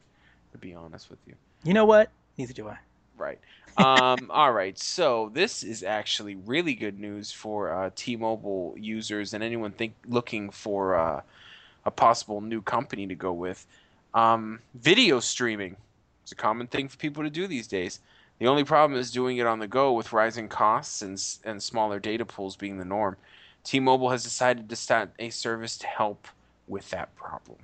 to 0.53 0.57
be 0.57 0.73
honest 0.73 1.09
with 1.09 1.19
you. 1.27 1.33
You 1.63 1.73
know 1.73 1.85
what? 1.85 2.09
Neither 2.37 2.53
do 2.53 2.69
I. 2.69 2.77
Right. 3.17 3.39
Um, 3.77 4.27
all 4.29 4.53
right. 4.53 4.77
So 4.79 5.29
this 5.33 5.63
is 5.63 5.83
actually 5.83 6.35
really 6.35 6.73
good 6.73 6.99
news 6.99 7.31
for 7.31 7.73
uh, 7.73 7.89
T-Mobile 7.95 8.75
users 8.77 9.33
and 9.33 9.43
anyone 9.43 9.71
think 9.71 9.93
looking 10.07 10.49
for 10.49 10.95
uh, 10.95 11.21
a 11.85 11.91
possible 11.91 12.41
new 12.41 12.61
company 12.61 13.07
to 13.07 13.15
go 13.15 13.33
with. 13.33 13.65
Um, 14.17 14.61
video 14.73 15.19
streaming 15.19 15.75
is 16.25 16.31
a 16.31 16.35
common 16.35 16.65
thing 16.65 16.87
for 16.87 16.97
people 16.97 17.21
to 17.21 17.29
do 17.29 17.45
these 17.45 17.67
days. 17.67 17.99
The 18.39 18.47
only 18.47 18.63
problem 18.63 18.99
is 18.99 19.11
doing 19.11 19.37
it 19.37 19.45
on 19.45 19.59
the 19.59 19.67
go 19.67 19.93
with 19.93 20.11
rising 20.11 20.47
costs 20.47 21.03
and 21.03 21.23
and 21.43 21.61
smaller 21.61 21.99
data 21.99 22.25
pools 22.25 22.55
being 22.55 22.79
the 22.79 22.85
norm. 22.85 23.15
T-Mobile 23.63 24.09
has 24.09 24.23
decided 24.23 24.69
to 24.69 24.75
start 24.75 25.11
a 25.19 25.29
service 25.29 25.77
to 25.77 25.87
help 25.87 26.27
with 26.67 26.89
that 26.89 27.15
problem. 27.15 27.59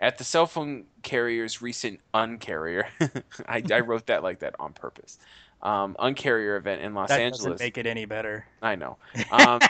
At 0.00 0.18
the 0.18 0.24
cell 0.24 0.46
phone 0.46 0.86
carrier's 1.02 1.62
recent 1.62 2.00
Uncarrier, 2.12 2.86
I, 3.48 3.62
I 3.72 3.80
wrote 3.88 4.06
that 4.06 4.24
like 4.24 4.40
that 4.40 4.56
on 4.58 4.72
purpose. 4.72 5.18
Um, 5.62 5.94
Uncarrier 6.00 6.56
event 6.56 6.82
in 6.82 6.94
Los 6.94 7.10
That 7.10 7.20
Angeles. 7.20 7.44
doesn't 7.44 7.60
make 7.60 7.78
it 7.78 7.86
any 7.86 8.06
better. 8.06 8.44
I 8.60 8.74
know. 8.74 8.96
Um, 9.30 9.60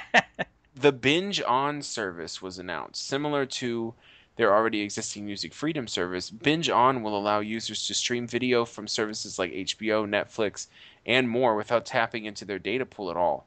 the 0.75 0.93
Binge 0.93 1.43
On 1.43 1.83
service 1.83 2.41
was 2.41 2.59
announced. 2.59 3.07
Similar 3.07 3.45
to 3.45 3.93
their 4.37 4.55
already 4.55 4.81
existing 4.81 5.27
Music 5.27 5.53
Freedom 5.53 5.87
service, 5.87 6.31
Binge 6.31 6.71
On 6.71 7.03
will 7.03 7.17
allow 7.19 7.41
users 7.41 7.87
to 7.87 7.95
stream 7.95 8.27
video 8.27 8.65
from 8.65 8.89
services 8.89 9.39
like 9.39 9.53
HBO, 9.53 10.09
Netflix, 10.09 10.69
and 11.07 11.29
more 11.29 11.55
without 11.57 11.85
tapping 11.85 12.25
into 12.25 12.45
their 12.45 12.59
data 12.59 12.87
pool 12.87 13.11
at 13.11 13.17
all. 13.17 13.47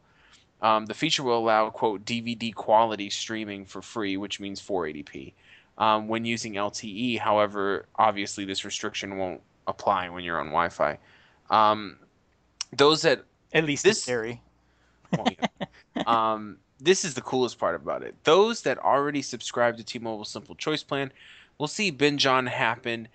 Um, 0.62 0.86
the 0.86 0.94
feature 0.94 1.24
will 1.24 1.38
allow, 1.38 1.70
quote, 1.70 2.06
DVD 2.06 2.54
quality 2.54 3.10
streaming 3.10 3.66
for 3.66 3.82
free, 3.82 4.16
which 4.18 4.40
means 4.40 4.62
480p, 4.62 5.34
um, 5.78 6.08
when 6.08 6.24
using 6.26 6.54
LTE. 6.54 7.20
However, 7.20 7.86
obviously, 7.96 8.46
this 8.46 8.64
restriction 8.64 9.18
won't 9.18 9.42
apply 9.68 10.10
when 10.10 10.24
you're 10.24 10.40
on 10.40 10.48
Wi 10.48 10.70
Fi. 10.70 10.98
Um, 11.50 11.98
those 12.76 13.02
that 13.04 13.24
At 13.54 13.66
least 13.66 13.84
This- 13.84 14.06
theory. 14.06 14.42
well, 15.18 15.28
yeah. 15.40 16.04
this 16.80 17.06
is 17.06 17.14
the 17.14 17.22
coolest 17.22 17.58
part 17.58 17.76
about 17.76 18.04
it. 18.04 18.16
Those 18.24 18.62
that 18.64 18.78
already 18.80 19.22
subscribe 19.22 19.78
to 19.78 19.84
T-Mobile 19.84 20.26
Simple 20.26 20.56
Choice 20.56 20.84
Plan 20.84 21.12
will 21.58 21.68
see 21.68 21.90
Binge 21.92 22.26
On 22.26 22.46
happen 22.46 23.08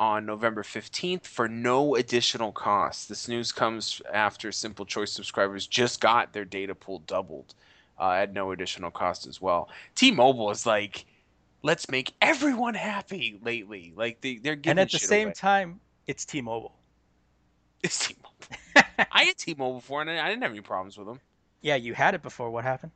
on 0.00 0.26
November 0.26 0.62
15th 0.62 1.26
for 1.26 1.48
no 1.48 1.94
additional 1.94 2.52
cost. 2.52 3.08
This 3.08 3.28
news 3.28 3.52
comes 3.52 4.00
after 4.12 4.50
Simple 4.50 4.86
Choice 4.86 5.12
subscribers 5.12 5.66
just 5.66 6.00
got 6.00 6.32
their 6.32 6.44
data 6.44 6.74
pool 6.74 7.00
doubled 7.06 7.54
uh, 8.00 8.12
at 8.12 8.32
no 8.32 8.50
additional 8.52 8.90
cost 8.90 9.26
as 9.26 9.40
well. 9.40 9.68
T-Mobile 9.94 10.50
is 10.50 10.66
like, 10.66 11.04
let's 11.62 11.88
make 11.90 12.14
everyone 12.20 12.74
happy 12.74 13.38
lately. 13.42 13.92
Like 13.94 14.20
they, 14.22 14.36
they're 14.36 14.56
giving 14.56 14.78
And 14.78 14.80
at 14.80 14.90
the 14.90 14.98
same 14.98 15.28
away. 15.28 15.34
time, 15.34 15.80
it's 16.06 16.24
T-Mobile. 16.24 16.74
It's 17.82 18.08
T-Mobile. 18.08 18.86
I 19.12 19.24
had 19.24 19.36
T-Mobile 19.36 19.80
before 19.80 20.00
and 20.00 20.10
I 20.10 20.28
didn't 20.28 20.42
have 20.42 20.52
any 20.52 20.62
problems 20.62 20.96
with 20.98 21.06
them. 21.06 21.20
Yeah, 21.60 21.76
you 21.76 21.94
had 21.94 22.14
it 22.14 22.22
before. 22.22 22.50
What 22.50 22.64
happened? 22.64 22.92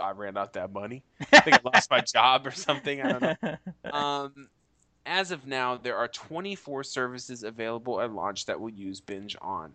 I 0.00 0.12
ran 0.12 0.36
out 0.36 0.52
that 0.54 0.72
money. 0.72 1.02
I 1.32 1.40
think 1.40 1.56
I 1.56 1.70
lost 1.72 1.90
my 1.90 2.00
job 2.00 2.46
or 2.46 2.50
something. 2.50 3.02
I 3.02 3.12
don't 3.12 3.42
know. 3.42 3.56
Um, 3.92 4.48
as 5.06 5.30
of 5.30 5.46
now, 5.46 5.76
there 5.76 5.96
are 5.96 6.08
24 6.08 6.82
services 6.82 7.44
available 7.44 8.00
at 8.00 8.12
launch 8.12 8.46
that 8.46 8.60
will 8.60 8.70
use 8.70 9.00
Binge 9.00 9.36
On. 9.40 9.72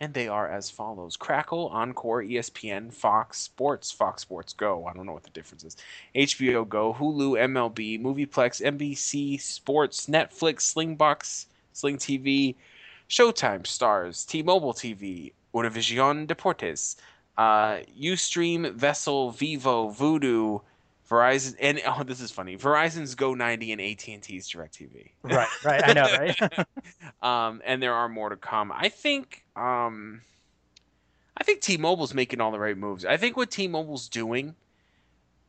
And 0.00 0.12
they 0.12 0.26
are 0.26 0.48
as 0.48 0.68
follows 0.68 1.16
Crackle, 1.16 1.68
Encore, 1.68 2.24
ESPN, 2.24 2.92
Fox 2.92 3.38
Sports, 3.38 3.92
Fox 3.92 4.22
Sports 4.22 4.52
Go. 4.52 4.84
I 4.86 4.92
don't 4.92 5.06
know 5.06 5.12
what 5.12 5.22
the 5.22 5.30
difference 5.30 5.62
is. 5.62 5.76
HBO 6.16 6.68
Go, 6.68 6.92
Hulu, 6.92 7.38
MLB, 7.38 8.02
Movieplex, 8.02 8.60
NBC 8.60 9.40
Sports, 9.40 10.08
Netflix, 10.08 10.74
Slingbox, 10.74 11.46
Sling 11.72 11.98
TV, 11.98 12.56
Showtime 13.08 13.62
Starz, 13.62 14.26
T 14.26 14.42
Mobile 14.42 14.74
TV, 14.74 15.32
Univision 15.54 16.26
Deportes, 16.26 16.96
uh, 17.36 17.78
UStream, 18.00 18.72
Vessel, 18.74 19.32
Vevo, 19.32 19.94
Vudu, 19.96 20.60
Verizon, 21.08 21.56
and 21.60 21.80
oh, 21.86 22.02
this 22.02 22.20
is 22.20 22.30
funny. 22.30 22.56
Verizon's 22.56 23.14
Go 23.14 23.34
90 23.34 23.72
and 23.72 23.80
AT&T's 23.80 24.50
DirecTV. 24.50 25.10
Right, 25.22 25.48
right. 25.64 25.88
I 25.88 25.92
know, 25.92 26.02
right? 26.02 26.66
um, 27.22 27.62
and 27.64 27.82
there 27.82 27.94
are 27.94 28.08
more 28.08 28.30
to 28.30 28.36
come. 28.36 28.72
I 28.72 28.88
think. 28.88 29.44
Um, 29.56 30.22
I 31.36 31.44
think 31.44 31.62
T-Mobile's 31.62 32.14
making 32.14 32.40
all 32.40 32.50
the 32.50 32.58
right 32.58 32.76
moves. 32.76 33.04
I 33.04 33.16
think 33.16 33.36
what 33.36 33.50
T-Mobile's 33.50 34.08
doing 34.08 34.54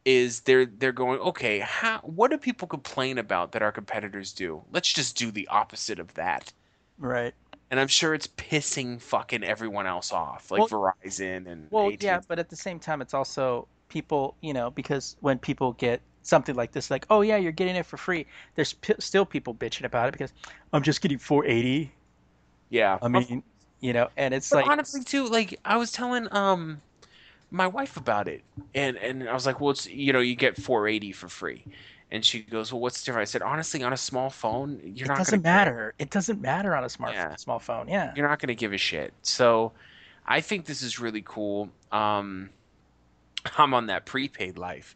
is 0.05 0.41
they're 0.41 0.65
they're 0.65 0.91
going 0.91 1.19
okay. 1.19 1.59
How 1.59 1.99
what 1.99 2.31
do 2.31 2.37
people 2.37 2.67
complain 2.67 3.17
about 3.17 3.51
that 3.51 3.61
our 3.61 3.71
competitors 3.71 4.33
do? 4.33 4.63
Let's 4.71 4.91
just 4.91 5.17
do 5.17 5.29
the 5.31 5.47
opposite 5.49 5.99
of 5.99 6.13
that. 6.15 6.51
right. 6.97 7.33
And 7.73 7.79
I'm 7.79 7.87
sure 7.87 8.13
it's 8.13 8.27
pissing 8.27 9.01
fucking 9.01 9.43
everyone 9.43 9.87
else 9.87 10.11
off, 10.11 10.51
like 10.51 10.61
Verizon 10.69 11.47
and 11.47 11.71
Well, 11.71 11.87
AT&T. 11.87 12.05
yeah, 12.05 12.21
but 12.27 12.37
at 12.37 12.47
the 12.51 12.55
same 12.55 12.77
time, 12.77 13.01
it's 13.01 13.15
also 13.15 13.67
people, 13.89 14.35
you 14.41 14.53
know, 14.53 14.69
because 14.69 15.15
when 15.21 15.39
people 15.39 15.71
get 15.73 15.99
something 16.21 16.53
like 16.53 16.71
this, 16.71 16.91
like, 16.91 17.07
oh 17.09 17.21
yeah, 17.21 17.37
you're 17.37 17.51
getting 17.51 17.75
it 17.75 17.87
for 17.87 17.97
free, 17.97 18.27
there's 18.53 18.73
p- 18.73 18.93
still 18.99 19.25
people 19.25 19.55
bitching 19.55 19.85
about 19.85 20.07
it 20.07 20.11
because 20.11 20.31
I'm 20.71 20.83
just 20.83 21.01
getting 21.01 21.17
480. 21.17 21.91
yeah. 22.69 22.99
I 23.01 23.07
mean, 23.07 23.41
you 23.79 23.91
know, 23.91 24.09
and 24.17 24.35
it's 24.35 24.53
like, 24.53 24.67
honestly, 24.67 25.03
too, 25.03 25.27
like 25.27 25.59
I 25.65 25.77
was 25.77 25.91
telling 25.91 26.27
um 26.31 26.79
my 27.49 27.65
wife 27.67 27.97
about 27.97 28.27
it, 28.27 28.43
and 28.75 28.97
and 28.97 29.27
I 29.27 29.33
was 29.33 29.47
like, 29.47 29.59
well, 29.59 29.71
it's 29.71 29.87
you 29.87 30.13
know, 30.13 30.19
you 30.19 30.35
get 30.35 30.57
480 30.57 31.11
for 31.11 31.27
free, 31.27 31.65
and 32.13 32.23
she 32.23 32.41
goes, 32.43 32.71
well, 32.71 32.79
what's 32.79 33.01
the 33.01 33.05
difference? 33.07 33.31
I 33.31 33.33
said, 33.33 33.41
honestly, 33.41 33.83
on 33.83 33.91
a 33.91 33.97
small 33.97 34.29
phone, 34.29 34.79
you're 34.83 35.05
it 35.05 35.07
not 35.07 35.17
doesn't 35.17 35.41
gonna 35.41 35.65
care. 35.65 35.65
matter. 35.65 35.93
It 35.97 36.11
doesn't 36.11 36.39
matter 36.39 36.75
on 36.75 36.83
a 36.83 36.89
smart 36.89 37.13
Yeah. 37.13 37.35
small 37.35 37.57
phone. 37.59 37.87
Yeah. 37.89 38.13
You're 38.15 38.27
not 38.29 38.39
gonna 38.39 38.53
give 38.53 38.71
a 38.71 38.77
shit. 38.77 39.13
So, 39.23 39.73
I 40.25 40.39
think 40.39 40.65
this 40.65 40.83
is 40.83 40.99
really 40.99 41.23
cool. 41.25 41.69
Um, 41.91 42.51
I'm 43.57 43.73
on 43.73 43.87
that 43.87 44.05
prepaid 44.05 44.57
life, 44.59 44.95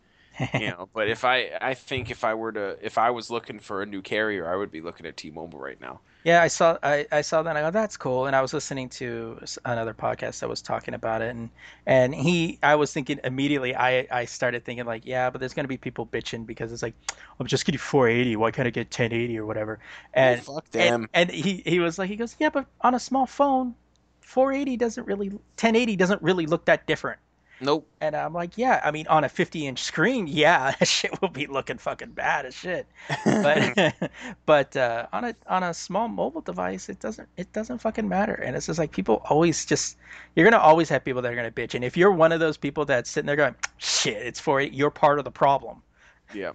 you 0.54 0.70
know. 0.70 0.90
but 0.94 1.10
if 1.10 1.26
I, 1.26 1.52
I 1.62 1.74
think 1.74 2.12
if 2.12 2.24
I 2.24 2.34
were 2.34 2.52
to, 2.52 2.78
if 2.82 2.98
I 2.98 3.10
was 3.10 3.30
looking 3.30 3.60
for 3.60 3.82
a 3.82 3.86
new 3.86 4.02
carrier, 4.02 4.52
I 4.52 4.56
would 4.56 4.72
be 4.72 4.82
looking 4.82 5.06
at 5.06 5.18
T-Mobile 5.18 5.60
right 5.60 5.80
now. 5.80 6.00
Yeah, 6.24 6.42
I 6.42 6.50
saw 6.50 6.78
I, 6.84 7.06
I 7.10 7.22
saw 7.22 7.42
that 7.44 7.52
and 7.52 7.58
I 7.58 7.62
go, 7.62 7.72
that's 7.72 7.96
cool. 7.96 8.26
And 8.26 8.36
I 8.36 8.42
was 8.42 8.54
listening 8.54 8.90
to 8.90 9.40
another 9.64 9.94
podcast 9.94 10.42
that 10.42 10.50
was 10.50 10.62
talking 10.62 10.94
about 10.94 11.22
it 11.22 11.30
and 11.30 11.50
and 11.86 12.14
he 12.14 12.60
I 12.62 12.76
was 12.76 12.92
thinking 12.92 13.22
immediately 13.24 13.74
I 13.74 14.06
I 14.12 14.26
started 14.26 14.66
thinking 14.66 14.86
like, 14.86 15.06
yeah, 15.06 15.30
but 15.30 15.40
there's 15.40 15.54
gonna 15.54 15.70
be 15.70 15.78
people 15.78 16.06
bitching 16.06 16.46
because 16.46 16.74
it's 16.74 16.84
like, 16.84 16.96
I'm 17.40 17.48
just 17.48 17.66
getting 17.66 17.80
480, 17.80 18.36
why 18.36 18.52
can't 18.52 18.68
I 18.68 18.72
get 18.72 18.88
1080 18.88 19.40
or 19.40 19.46
whatever? 19.46 19.80
And 20.14 20.44
fuck 20.44 20.70
them. 20.72 21.08
and, 21.14 21.30
and 21.30 21.32
he 21.32 21.64
he 21.66 21.80
was 21.80 21.98
like 21.98 22.10
he 22.10 22.18
goes, 22.18 22.36
Yeah, 22.40 22.50
but 22.50 22.66
on 22.82 22.94
a 22.94 23.00
small 23.00 23.26
phone, 23.26 23.74
480 24.20 24.76
doesn't 24.76 25.08
really 25.08 25.30
1080 25.30 25.96
doesn't 25.96 26.22
really 26.22 26.46
look 26.46 26.66
that 26.66 26.86
different. 26.88 27.20
Nope. 27.60 27.88
And 28.02 28.16
I'm 28.16 28.34
like, 28.34 28.58
yeah, 28.58 28.82
I 28.84 28.92
mean, 28.92 29.08
on 29.08 29.24
a 29.24 29.30
50 29.30 29.68
inch 29.68 29.82
screen, 29.84 30.28
yeah, 30.28 30.74
that 30.80 30.88
shit 30.88 31.22
will 31.22 31.30
be 31.30 31.48
looking 31.48 31.78
fucking 31.78 32.12
bad 32.12 32.46
as 32.46 32.56
shit. 32.56 32.88
But 33.26 33.96
but 34.46 34.76
uh, 34.76 35.08
on 35.14 35.26
a 35.26 35.36
on 35.48 35.64
a 35.64 35.74
small 35.74 36.08
mobile 36.08 36.42
device, 36.42 36.90
it 36.90 37.00
doesn't 37.00 37.28
it 37.38 37.52
doesn't 37.54 37.80
fucking 37.80 38.08
matter. 38.08 38.34
And 38.36 38.56
it's 38.56 38.66
just 38.68 38.80
like 38.80 38.92
people 38.92 39.22
always 39.30 39.66
just 39.66 39.98
you're 40.36 40.46
gonna 40.50 40.62
always 40.62 40.90
have 40.90 41.04
people 41.04 41.22
that 41.22 41.32
are 41.32 41.36
gonna 41.36 41.52
bitch. 41.52 41.74
And 41.76 41.84
if 41.84 41.98
you're 41.98 42.12
one 42.12 42.32
of 42.32 42.40
those 42.40 42.58
people 42.58 42.86
that's 42.86 43.10
sitting 43.10 43.28
there 43.28 43.36
going, 43.36 43.56
shit, 43.78 44.18
it's 44.18 44.40
for 44.40 44.62
you're 44.62 44.92
part 44.92 45.20
of 45.20 45.26
the 45.26 45.32
problem. 45.32 45.82
yeah. 46.34 46.52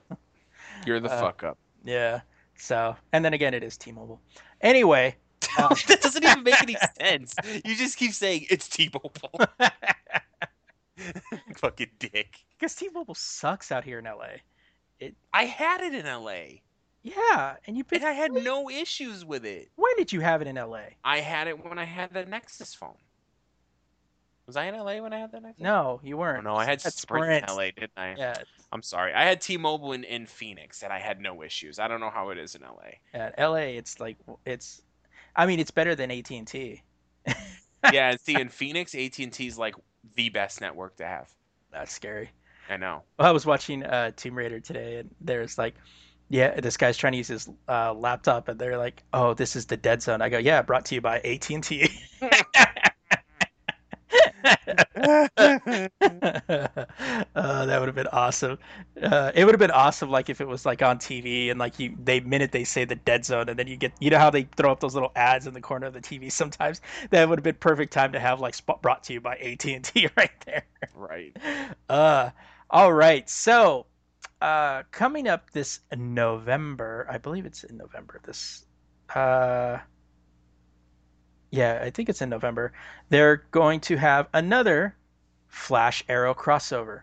You're 0.86 1.00
the 1.00 1.10
Uh, 1.10 1.20
fuck 1.20 1.44
up. 1.44 1.58
Yeah. 1.84 2.20
So 2.56 2.96
and 3.12 3.24
then 3.24 3.34
again, 3.34 3.54
it 3.54 3.62
is 3.62 3.76
T-Mobile. 3.76 4.20
Anyway. 4.60 5.16
uh, 5.58 5.74
that 5.88 6.00
doesn't 6.00 6.22
even 6.24 6.42
make 6.44 6.62
any 6.62 6.76
sense. 6.98 7.34
You 7.64 7.74
just 7.76 7.96
keep 7.96 8.12
saying 8.12 8.46
it's 8.50 8.68
T-Mobile. 8.68 9.12
Fucking 11.56 11.90
dick. 11.98 12.38
Because 12.58 12.74
T-Mobile 12.74 13.14
sucks 13.14 13.72
out 13.72 13.84
here 13.84 13.98
in 13.98 14.04
LA. 14.04 14.38
It. 15.00 15.14
I 15.32 15.44
had 15.44 15.80
it 15.80 15.94
in 15.94 16.06
LA, 16.06 16.60
Yeah, 17.02 17.56
and 17.66 17.76
you 17.76 17.84
and. 17.92 18.04
I 18.04 18.12
had 18.12 18.32
no 18.32 18.70
issues 18.70 19.24
with 19.24 19.44
it. 19.44 19.70
When 19.76 19.96
did 19.96 20.12
you 20.12 20.20
have 20.20 20.42
it 20.42 20.48
in 20.48 20.56
LA? 20.56 20.82
I 21.04 21.18
had 21.18 21.48
it 21.48 21.64
when 21.64 21.78
I 21.78 21.84
had 21.84 22.12
the 22.12 22.24
Nexus 22.24 22.74
phone. 22.74 22.94
Was 24.46 24.56
I 24.56 24.66
in 24.66 24.74
LA 24.76 24.98
when 25.00 25.12
I 25.12 25.18
had 25.20 25.32
that? 25.32 25.42
Nexus? 25.42 25.62
No, 25.62 26.00
you 26.02 26.16
Oh, 26.16 26.20
weren't. 26.20 26.44
no, 26.44 26.54
I 26.56 26.64
had 26.64 26.84
At 26.84 26.92
Sprint, 26.92 27.44
Sprint. 27.44 27.50
in 27.50 27.56
LA, 27.56 27.64
didn't 27.76 27.92
I? 27.96 28.14
Yeah, 28.18 28.34
I'm 28.72 28.82
sorry. 28.82 29.12
I 29.14 29.24
had 29.24 29.40
T-Mobile 29.40 29.92
in, 29.92 30.04
in 30.04 30.26
Phoenix, 30.26 30.82
and 30.82 30.92
I 30.92 30.98
had 30.98 31.20
no 31.20 31.42
issues. 31.42 31.78
I 31.78 31.86
don't 31.88 32.00
know 32.00 32.10
how 32.10 32.30
it 32.30 32.38
is 32.38 32.54
in 32.54 32.62
LA. 32.62 32.90
at 33.14 33.38
LA, 33.38 33.56
it's 33.78 33.98
like 34.00 34.16
it's. 34.44 34.82
I 35.34 35.46
mean, 35.46 35.58
it's 35.60 35.70
better 35.70 35.94
than 35.94 36.10
AT 36.10 36.30
and 36.30 36.46
T. 36.46 36.82
yeah, 37.92 38.10
and 38.10 38.20
see, 38.20 38.34
in 38.40 38.48
Phoenix, 38.48 38.94
AT&T 38.94 39.46
is 39.46 39.58
like 39.58 39.74
the 40.16 40.28
best 40.28 40.60
network 40.60 40.96
to 40.96 41.06
have. 41.06 41.28
That's 41.70 41.92
scary. 41.92 42.30
I 42.68 42.76
know. 42.76 43.02
Well, 43.18 43.28
I 43.28 43.32
was 43.32 43.44
watching 43.44 43.84
uh, 43.84 44.12
Tomb 44.16 44.36
Raider 44.36 44.60
today, 44.60 44.98
and 44.98 45.10
there's 45.20 45.58
like, 45.58 45.74
yeah, 46.28 46.60
this 46.60 46.76
guy's 46.76 46.96
trying 46.96 47.12
to 47.12 47.18
use 47.18 47.28
his 47.28 47.48
uh, 47.68 47.92
laptop, 47.92 48.48
and 48.48 48.58
they're 48.58 48.78
like, 48.78 49.02
"Oh, 49.12 49.34
this 49.34 49.56
is 49.56 49.66
the 49.66 49.76
dead 49.76 50.02
zone." 50.02 50.22
I 50.22 50.28
go, 50.28 50.38
"Yeah, 50.38 50.62
brought 50.62 50.86
to 50.86 50.94
you 50.94 51.00
by 51.00 51.18
AT 51.20 51.50
and 51.50 51.62
T." 51.62 51.90
Uh, 57.34 57.66
that 57.66 57.78
would 57.78 57.88
have 57.88 57.94
been 57.94 58.06
awesome. 58.08 58.58
Uh, 59.02 59.32
it 59.34 59.44
would 59.44 59.54
have 59.54 59.58
been 59.58 59.70
awesome, 59.70 60.10
like 60.10 60.28
if 60.30 60.40
it 60.40 60.46
was 60.46 60.64
like 60.66 60.82
on 60.82 60.98
TV 60.98 61.50
and 61.50 61.58
like 61.58 61.78
you, 61.78 61.96
they 62.02 62.20
minute 62.20 62.52
they 62.52 62.64
say 62.64 62.84
the 62.84 62.94
dead 62.94 63.24
zone, 63.24 63.48
and 63.48 63.58
then 63.58 63.66
you 63.66 63.76
get, 63.76 63.92
you 64.00 64.10
know 64.10 64.18
how 64.18 64.30
they 64.30 64.42
throw 64.56 64.70
up 64.70 64.80
those 64.80 64.94
little 64.94 65.12
ads 65.16 65.46
in 65.46 65.54
the 65.54 65.60
corner 65.60 65.86
of 65.86 65.94
the 65.94 66.00
TV 66.00 66.30
sometimes. 66.30 66.80
That 67.10 67.28
would 67.28 67.38
have 67.38 67.44
been 67.44 67.56
perfect 67.56 67.92
time 67.92 68.12
to 68.12 68.20
have 68.20 68.40
like 68.40 68.54
spot 68.54 68.82
brought 68.82 69.02
to 69.04 69.12
you 69.12 69.20
by 69.20 69.36
AT 69.36 69.74
and 69.74 69.84
T 69.84 70.08
right 70.16 70.30
there. 70.46 70.64
right. 70.94 71.36
Uh, 71.88 72.30
all 72.70 72.92
right. 72.92 73.28
So, 73.28 73.86
uh, 74.40 74.82
coming 74.90 75.28
up 75.28 75.50
this 75.50 75.80
November, 75.96 77.06
I 77.10 77.18
believe 77.18 77.46
it's 77.46 77.64
in 77.64 77.76
November. 77.76 78.20
This, 78.24 78.64
uh, 79.14 79.78
yeah, 81.52 81.80
I 81.82 81.90
think 81.90 82.08
it's 82.08 82.22
in 82.22 82.30
November. 82.30 82.72
They're 83.10 83.44
going 83.50 83.80
to 83.80 83.96
have 83.96 84.26
another 84.32 84.96
Flash 85.48 86.02
Arrow 86.08 86.34
crossover. 86.34 87.02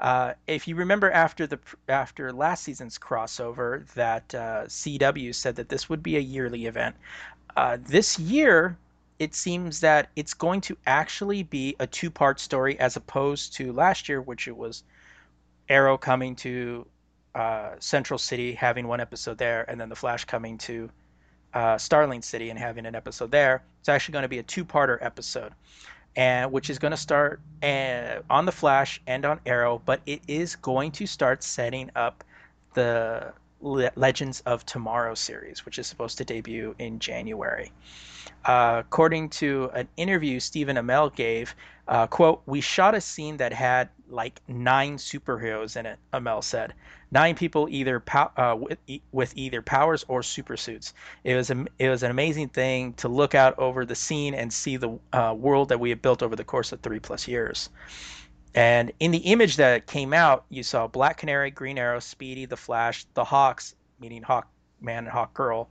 Uh, 0.00 0.34
if 0.48 0.66
you 0.66 0.74
remember 0.74 1.10
after 1.12 1.46
the 1.46 1.60
after 1.88 2.32
last 2.32 2.64
season's 2.64 2.98
crossover, 2.98 3.86
that 3.94 4.34
uh, 4.34 4.64
CW 4.64 5.32
said 5.32 5.54
that 5.56 5.68
this 5.68 5.88
would 5.88 6.02
be 6.02 6.16
a 6.16 6.20
yearly 6.20 6.66
event. 6.66 6.96
Uh, 7.56 7.78
this 7.80 8.18
year, 8.18 8.76
it 9.20 9.32
seems 9.32 9.78
that 9.80 10.10
it's 10.16 10.34
going 10.34 10.60
to 10.62 10.76
actually 10.86 11.44
be 11.44 11.76
a 11.78 11.86
two-part 11.86 12.40
story 12.40 12.78
as 12.80 12.96
opposed 12.96 13.52
to 13.54 13.72
last 13.72 14.08
year, 14.08 14.20
which 14.20 14.48
it 14.48 14.56
was 14.56 14.82
Arrow 15.68 15.96
coming 15.96 16.34
to 16.34 16.84
uh, 17.36 17.70
Central 17.78 18.18
City, 18.18 18.54
having 18.54 18.88
one 18.88 19.00
episode 19.00 19.38
there, 19.38 19.64
and 19.70 19.80
then 19.80 19.88
the 19.88 19.96
Flash 19.96 20.24
coming 20.24 20.58
to 20.58 20.90
uh, 21.54 21.78
Starling 21.78 22.22
City 22.22 22.50
and 22.50 22.58
having 22.58 22.86
an 22.86 22.94
episode 22.94 23.30
there. 23.30 23.62
It's 23.80 23.88
actually 23.88 24.12
going 24.12 24.24
to 24.24 24.28
be 24.28 24.38
a 24.38 24.42
two-parter 24.42 24.98
episode, 25.00 25.52
and 26.16 26.52
which 26.52 26.68
is 26.68 26.78
going 26.78 26.90
to 26.90 26.96
start 26.96 27.40
uh, 27.62 28.20
on 28.28 28.44
the 28.44 28.52
Flash 28.52 29.00
and 29.06 29.24
on 29.24 29.40
Arrow, 29.46 29.80
but 29.84 30.00
it 30.06 30.20
is 30.28 30.56
going 30.56 30.90
to 30.92 31.06
start 31.06 31.42
setting 31.42 31.90
up 31.96 32.24
the 32.74 33.32
Le- 33.64 33.90
Legends 33.96 34.40
of 34.40 34.64
Tomorrow 34.66 35.14
series, 35.14 35.64
which 35.64 35.78
is 35.78 35.86
supposed 35.86 36.18
to 36.18 36.24
debut 36.24 36.74
in 36.78 36.98
January. 36.98 37.72
Uh, 38.44 38.76
according 38.80 39.30
to 39.30 39.70
an 39.74 39.88
interview 39.96 40.38
Stephen 40.38 40.76
Amell 40.76 41.14
gave, 41.14 41.54
uh, 41.88 42.06
quote, 42.06 42.42
we 42.46 42.60
shot 42.60 42.94
a 42.94 43.00
scene 43.00 43.36
that 43.38 43.52
had 43.52 43.88
like 44.08 44.40
nine 44.48 44.96
superheroes 44.96 45.76
in 45.76 45.86
it, 45.86 45.98
Amell 46.12 46.42
said. 46.42 46.74
Nine 47.10 47.34
people 47.34 47.68
either 47.70 48.00
pow- 48.00 48.32
uh, 48.36 48.56
with, 48.58 48.78
e- 48.86 49.00
with 49.12 49.32
either 49.36 49.62
powers 49.62 50.04
or 50.08 50.22
super 50.22 50.56
suits. 50.56 50.94
It 51.24 51.34
was, 51.34 51.50
a, 51.50 51.64
it 51.78 51.88
was 51.88 52.02
an 52.02 52.10
amazing 52.10 52.48
thing 52.50 52.92
to 52.94 53.08
look 53.08 53.34
out 53.34 53.58
over 53.58 53.84
the 53.84 53.94
scene 53.94 54.34
and 54.34 54.52
see 54.52 54.76
the 54.76 54.98
uh, 55.12 55.34
world 55.36 55.68
that 55.70 55.80
we 55.80 55.90
have 55.90 56.02
built 56.02 56.22
over 56.22 56.36
the 56.36 56.44
course 56.44 56.72
of 56.72 56.80
three 56.80 57.00
plus 57.00 57.26
years. 57.26 57.70
And 58.54 58.92
in 59.00 59.10
the 59.10 59.18
image 59.18 59.56
that 59.56 59.86
came 59.86 60.12
out, 60.12 60.44
you 60.48 60.62
saw 60.62 60.86
Black 60.86 61.18
Canary, 61.18 61.50
Green 61.50 61.76
Arrow, 61.76 61.98
Speedy, 61.98 62.46
the 62.46 62.56
Flash, 62.56 63.04
the 63.14 63.24
Hawks, 63.24 63.74
meaning 63.98 64.22
Hawk 64.22 64.48
Man 64.80 65.04
and 65.04 65.12
Hawkgirl, 65.12 65.66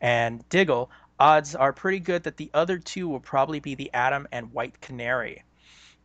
and 0.00 0.48
Diggle. 0.48 0.90
Odds 1.18 1.56
are 1.56 1.72
pretty 1.72 1.98
good 1.98 2.22
that 2.22 2.36
the 2.36 2.50
other 2.54 2.78
two 2.78 3.08
will 3.08 3.20
probably 3.20 3.58
be 3.58 3.74
the 3.74 3.92
Atom 3.92 4.28
and 4.30 4.52
White 4.52 4.80
Canary. 4.80 5.42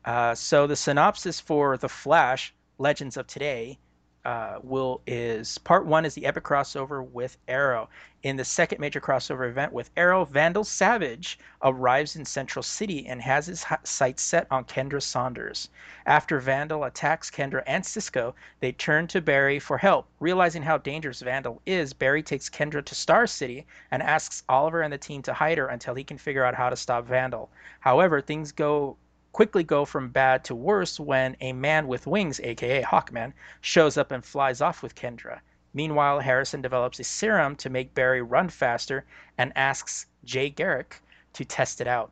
Uh, 0.05 0.33
so 0.33 0.65
the 0.65 0.75
synopsis 0.75 1.39
for 1.39 1.77
the 1.77 1.89
Flash 1.89 2.53
Legends 2.79 3.15
of 3.15 3.27
Today 3.27 3.77
uh, 4.25 4.59
will 4.63 5.01
is 5.05 5.57
part 5.59 5.85
one 5.85 6.05
is 6.05 6.13
the 6.13 6.25
epic 6.25 6.43
crossover 6.43 7.05
with 7.05 7.37
Arrow. 7.47 7.89
In 8.23 8.37
the 8.37 8.45
second 8.45 8.79
major 8.79 9.01
crossover 9.01 9.49
event 9.49 9.73
with 9.73 9.89
Arrow, 9.97 10.23
Vandal 10.23 10.63
Savage 10.63 11.37
arrives 11.61 12.15
in 12.15 12.23
Central 12.23 12.63
City 12.63 13.05
and 13.05 13.21
has 13.21 13.47
his 13.47 13.63
hi- 13.63 13.79
sights 13.83 14.23
set 14.23 14.47
on 14.49 14.63
Kendra 14.63 15.01
Saunders. 15.01 15.69
After 16.05 16.39
Vandal 16.39 16.85
attacks 16.85 17.29
Kendra 17.29 17.63
and 17.67 17.85
Cisco, 17.85 18.33
they 18.61 18.71
turn 18.71 19.07
to 19.07 19.19
Barry 19.19 19.59
for 19.59 19.77
help. 19.77 20.07
Realizing 20.21 20.63
how 20.63 20.77
dangerous 20.77 21.21
Vandal 21.21 21.61
is, 21.65 21.91
Barry 21.91 22.23
takes 22.23 22.49
Kendra 22.49 22.83
to 22.85 22.95
Star 22.95 23.27
City 23.27 23.65
and 23.91 24.01
asks 24.01 24.43
Oliver 24.47 24.81
and 24.81 24.93
the 24.93 24.97
team 24.97 25.21
to 25.23 25.33
hide 25.33 25.57
her 25.57 25.67
until 25.67 25.95
he 25.95 26.03
can 26.05 26.17
figure 26.17 26.45
out 26.45 26.55
how 26.55 26.69
to 26.69 26.77
stop 26.77 27.05
Vandal. 27.05 27.49
However, 27.81 28.21
things 28.21 28.53
go 28.53 28.95
quickly 29.33 29.63
go 29.63 29.83
from 29.83 30.09
bad 30.09 30.45
to 30.45 30.55
worse 30.55 30.99
when 30.99 31.35
a 31.41 31.51
man 31.51 31.87
with 31.87 32.07
wings, 32.07 32.39
aka 32.39 32.83
Hawkman, 32.83 33.33
shows 33.61 33.97
up 33.97 34.11
and 34.11 34.23
flies 34.23 34.61
off 34.61 34.81
with 34.81 34.95
Kendra. 34.95 35.41
Meanwhile, 35.73 36.19
Harrison 36.19 36.61
develops 36.61 36.99
a 36.99 37.03
serum 37.03 37.55
to 37.57 37.69
make 37.69 37.95
Barry 37.95 38.21
run 38.21 38.47
faster 38.47 39.05
and 39.37 39.51
asks 39.55 40.05
Jay 40.23 40.49
Garrick 40.49 41.01
to 41.33 41.43
test 41.43 41.81
it 41.81 41.87
out. 41.87 42.11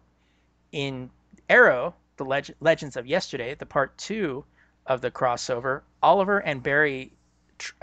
In 0.72 1.12
Arrow, 1.48 1.94
the 2.18 2.26
Leg- 2.26 2.56
Legends 2.60 2.98
of 2.98 3.06
Yesterday, 3.06 3.54
the 3.54 3.68
part 3.68 3.96
two 4.00 4.44
of 4.88 5.02
the 5.02 5.12
crossover, 5.12 5.82
Oliver 6.02 6.40
and 6.40 6.64
Barry 6.64 7.12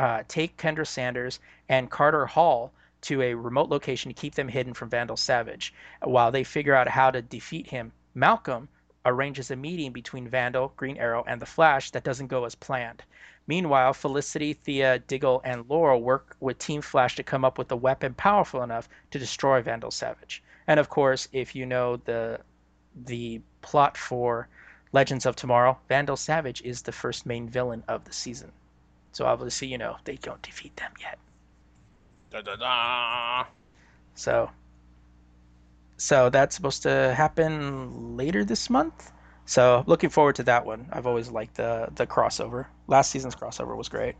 uh, 0.01 0.25
take 0.27 0.57
Kendra 0.57 0.87
Sanders 0.87 1.39
and 1.69 1.91
Carter 1.91 2.27
Hall 2.27 2.73
to 3.03 3.23
a 3.23 3.35
remote 3.35 3.69
location 3.69 4.09
to 4.09 4.21
keep 4.21 4.35
them 4.35 4.49
hidden 4.49 4.75
from 4.75 4.91
Vandal 4.91 5.17
Savage. 5.17 5.73
While 6.03 6.33
they 6.33 6.43
figure 6.43 6.75
out 6.75 6.89
how 6.89 7.13
to 7.13 7.23
defeat 7.23 7.69
him, 7.69 7.93
Malcolm 8.15 8.69
arranges 9.05 9.51
a 9.51 9.57
meeting 9.57 9.93
between 9.93 10.29
Vandal, 10.29 10.73
Green 10.77 10.97
Arrow, 10.97 11.25
and 11.27 11.41
the 11.41 11.47
Flash 11.47 11.91
that 11.93 12.05
doesn't 12.05 12.27
go 12.27 12.45
as 12.45 12.55
planned. 12.55 13.03
Meanwhile, 13.47 13.95
Felicity, 13.95 14.53
Thea, 14.53 14.99
Diggle, 14.99 15.41
and 15.45 15.69
Laurel 15.69 16.03
work 16.03 16.37
with 16.41 16.59
Team 16.59 16.83
Flash 16.83 17.17
to 17.17 17.23
come 17.23 17.45
up 17.45 17.57
with 17.57 17.73
a 17.73 17.77
weapon 17.77 18.13
powerful 18.15 18.63
enough 18.63 18.89
to 19.11 19.19
destroy 19.19 19.63
Vandal 19.63 19.91
Savage. 19.91 20.43
And 20.67 20.79
of 20.79 20.91
course, 20.91 21.29
if 21.33 21.55
you 21.55 21.65
know 21.65 21.97
the 21.97 22.41
the 23.07 23.41
plot 23.63 23.97
for 23.97 24.49
Legends 24.93 25.25
of 25.25 25.37
Tomorrow, 25.37 25.79
Vandal 25.89 26.17
Savage 26.17 26.61
is 26.63 26.83
the 26.83 26.93
first 26.93 27.25
main 27.25 27.49
villain 27.49 27.83
of 27.89 28.05
the 28.05 28.13
season. 28.13 28.53
So 29.13 29.25
obviously, 29.25 29.69
you 29.69 29.79
know, 29.79 29.97
they 30.05 30.17
don't 30.17 30.43
defeat 30.43 30.77
them 30.77 30.93
yet. 31.01 31.19
Da, 32.31 32.43
da, 32.43 32.57
da. 32.57 33.47
So 34.15 34.51
so 35.99 36.31
that's 36.31 36.55
supposed 36.55 36.83
to 36.85 37.13
happen 37.15 38.17
later 38.17 38.45
this 38.45 38.71
month. 38.71 39.13
So 39.45 39.83
looking 39.87 40.11
forward 40.11 40.37
to 40.37 40.45
that 40.45 40.65
one. 40.65 40.89
I've 40.93 41.07
always 41.07 41.31
liked 41.31 41.57
the 41.57 41.89
the 41.95 42.07
crossover. 42.07 42.67
Last 42.87 43.11
season's 43.11 43.35
crossover 43.35 43.77
was 43.77 43.89
great. 43.89 44.15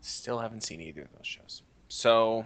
Still 0.00 0.38
haven't 0.38 0.62
seen 0.62 0.80
either 0.80 1.02
of 1.02 1.12
those 1.12 1.26
shows. 1.26 1.62
So 1.88 2.44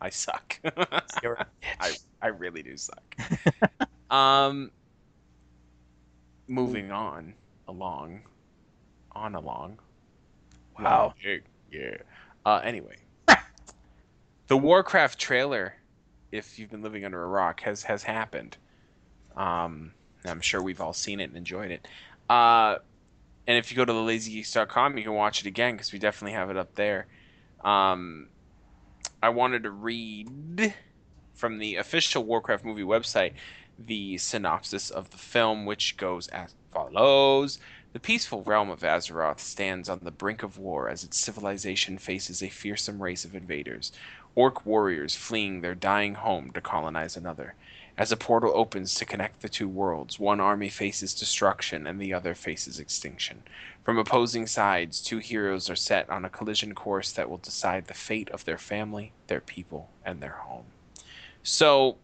I 0.00 0.10
suck. 0.10 0.60
I 1.80 1.94
I 2.20 2.26
really 2.28 2.62
do 2.62 2.76
suck. 2.76 3.16
um 4.10 4.70
moving 6.48 6.90
on 6.90 7.34
along 7.66 8.22
on 9.12 9.34
along. 9.34 9.78
Wow. 10.78 11.14
Yeah. 11.24 11.36
yeah. 11.70 11.96
Uh 12.44 12.60
anyway. 12.62 12.96
the 14.48 14.56
Warcraft 14.56 15.18
trailer, 15.18 15.76
if 16.34 16.58
you've 16.58 16.70
been 16.70 16.82
living 16.82 17.04
under 17.04 17.22
a 17.22 17.26
rock, 17.26 17.60
has 17.62 17.82
has 17.84 18.02
happened. 18.02 18.56
Um 19.36 19.92
I'm 20.26 20.40
sure 20.40 20.62
we've 20.62 20.80
all 20.80 20.92
seen 20.92 21.20
it 21.20 21.24
and 21.24 21.36
enjoyed 21.36 21.70
it. 21.70 21.86
Uh 22.28 22.76
and 23.46 23.58
if 23.58 23.70
you 23.70 23.76
go 23.76 23.84
to 23.84 23.92
thelazygeeks.com, 23.92 24.96
you 24.96 25.04
can 25.04 25.12
watch 25.12 25.40
it 25.40 25.46
again 25.46 25.74
because 25.74 25.92
we 25.92 25.98
definitely 25.98 26.32
have 26.32 26.50
it 26.50 26.56
up 26.56 26.74
there. 26.74 27.06
Um, 27.62 28.28
I 29.22 29.30
wanted 29.30 29.64
to 29.64 29.70
read 29.70 30.74
from 31.34 31.58
the 31.58 31.76
official 31.76 32.24
Warcraft 32.24 32.64
movie 32.64 32.82
website 32.82 33.32
the 33.78 34.16
synopsis 34.18 34.90
of 34.90 35.10
the 35.10 35.18
film, 35.18 35.66
which 35.66 35.96
goes 35.96 36.28
as 36.28 36.54
follows. 36.72 37.58
The 37.92 38.00
peaceful 38.00 38.42
realm 38.42 38.70
of 38.70 38.80
Azeroth 38.80 39.40
stands 39.40 39.88
on 39.88 40.00
the 40.02 40.10
brink 40.10 40.42
of 40.42 40.58
war 40.58 40.88
as 40.88 41.04
its 41.04 41.18
civilization 41.18 41.98
faces 41.98 42.42
a 42.42 42.48
fearsome 42.48 43.02
race 43.02 43.24
of 43.24 43.34
invaders, 43.34 43.92
orc 44.34 44.66
warriors 44.66 45.14
fleeing 45.14 45.60
their 45.60 45.74
dying 45.74 46.14
home 46.14 46.50
to 46.52 46.60
colonize 46.60 47.16
another. 47.16 47.54
As 47.96 48.10
a 48.10 48.16
portal 48.16 48.52
opens 48.54 48.94
to 48.94 49.04
connect 49.04 49.40
the 49.40 49.48
two 49.48 49.68
worlds, 49.68 50.18
one 50.18 50.40
army 50.40 50.68
faces 50.68 51.14
destruction 51.14 51.86
and 51.86 52.00
the 52.00 52.12
other 52.12 52.34
faces 52.34 52.80
extinction. 52.80 53.40
From 53.84 53.98
opposing 53.98 54.48
sides, 54.48 55.00
two 55.00 55.18
heroes 55.18 55.70
are 55.70 55.76
set 55.76 56.10
on 56.10 56.24
a 56.24 56.28
collision 56.30 56.74
course 56.74 57.12
that 57.12 57.30
will 57.30 57.38
decide 57.38 57.86
the 57.86 57.94
fate 57.94 58.28
of 58.30 58.44
their 58.44 58.58
family, 58.58 59.12
their 59.28 59.40
people, 59.40 59.90
and 60.04 60.20
their 60.20 60.32
home. 60.32 60.64
So, 61.44 61.98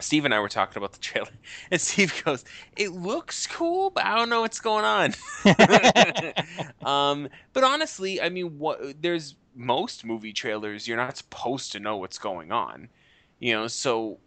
Steve 0.00 0.24
and 0.24 0.34
I 0.34 0.40
were 0.40 0.48
talking 0.48 0.78
about 0.78 0.92
the 0.92 0.98
trailer, 0.98 1.30
and 1.70 1.80
Steve 1.80 2.24
goes, 2.24 2.44
"It 2.76 2.90
looks 2.90 3.46
cool, 3.46 3.90
but 3.90 4.04
I 4.04 4.16
don't 4.16 4.28
know 4.28 4.40
what's 4.40 4.60
going 4.60 4.84
on." 4.84 5.14
um, 6.84 7.28
but 7.52 7.62
honestly, 7.62 8.20
I 8.20 8.28
mean, 8.28 8.58
what 8.58 9.00
there's 9.00 9.36
most 9.54 10.04
movie 10.04 10.32
trailers, 10.32 10.86
you're 10.86 10.96
not 10.96 11.16
supposed 11.16 11.72
to 11.72 11.80
know 11.80 11.96
what's 11.96 12.18
going 12.18 12.52
on, 12.52 12.88
you 13.38 13.52
know. 13.52 13.66
So, 13.66 14.18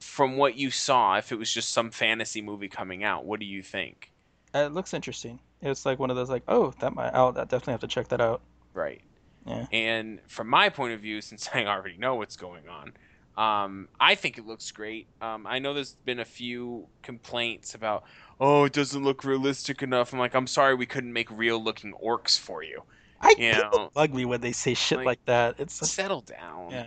from 0.00 0.36
what 0.36 0.56
you 0.56 0.70
saw, 0.70 1.16
if 1.16 1.32
it 1.32 1.38
was 1.38 1.52
just 1.52 1.70
some 1.70 1.90
fantasy 1.90 2.42
movie 2.42 2.68
coming 2.68 3.04
out, 3.04 3.24
what 3.24 3.40
do 3.40 3.46
you 3.46 3.62
think? 3.62 4.10
Uh, 4.54 4.60
it 4.60 4.72
looks 4.72 4.94
interesting. 4.94 5.40
It's 5.62 5.86
like 5.86 5.98
one 5.98 6.10
of 6.10 6.16
those 6.16 6.30
like, 6.30 6.44
oh, 6.48 6.72
that 6.80 6.94
might. 6.94 7.10
I'll 7.14 7.32
definitely 7.32 7.72
have 7.72 7.80
to 7.80 7.86
check 7.86 8.08
that 8.08 8.20
out. 8.20 8.42
Right. 8.74 9.00
Yeah. 9.46 9.66
And 9.72 10.20
from 10.28 10.48
my 10.48 10.68
point 10.68 10.94
of 10.94 11.00
view, 11.00 11.20
since 11.20 11.48
I 11.52 11.64
already 11.64 11.96
know 11.96 12.16
what's 12.16 12.36
going 12.36 12.64
on, 12.68 12.92
um, 13.36 13.88
I 13.98 14.14
think 14.14 14.38
it 14.38 14.46
looks 14.46 14.70
great. 14.70 15.08
Um, 15.20 15.46
I 15.46 15.58
know 15.58 15.74
there's 15.74 15.94
been 16.04 16.20
a 16.20 16.24
few 16.24 16.86
complaints 17.02 17.74
about, 17.74 18.04
oh, 18.40 18.64
it 18.64 18.72
doesn't 18.72 19.02
look 19.02 19.24
realistic 19.24 19.82
enough. 19.82 20.12
I'm 20.12 20.18
like, 20.18 20.34
I'm 20.34 20.46
sorry, 20.46 20.74
we 20.74 20.86
couldn't 20.86 21.12
make 21.12 21.30
real 21.30 21.62
looking 21.62 21.94
orcs 21.94 22.38
for 22.38 22.62
you. 22.62 22.82
I 23.24 23.34
You 23.38 23.52
know, 23.52 23.90
bug 23.94 24.12
me 24.14 24.24
when 24.24 24.40
they 24.40 24.52
say 24.52 24.74
shit 24.74 24.98
like- 24.98 25.06
like, 25.06 25.24
that. 25.26 25.54
It's 25.58 25.74
Settle 25.90 26.20
down. 26.20 26.70
yeah. 26.70 26.86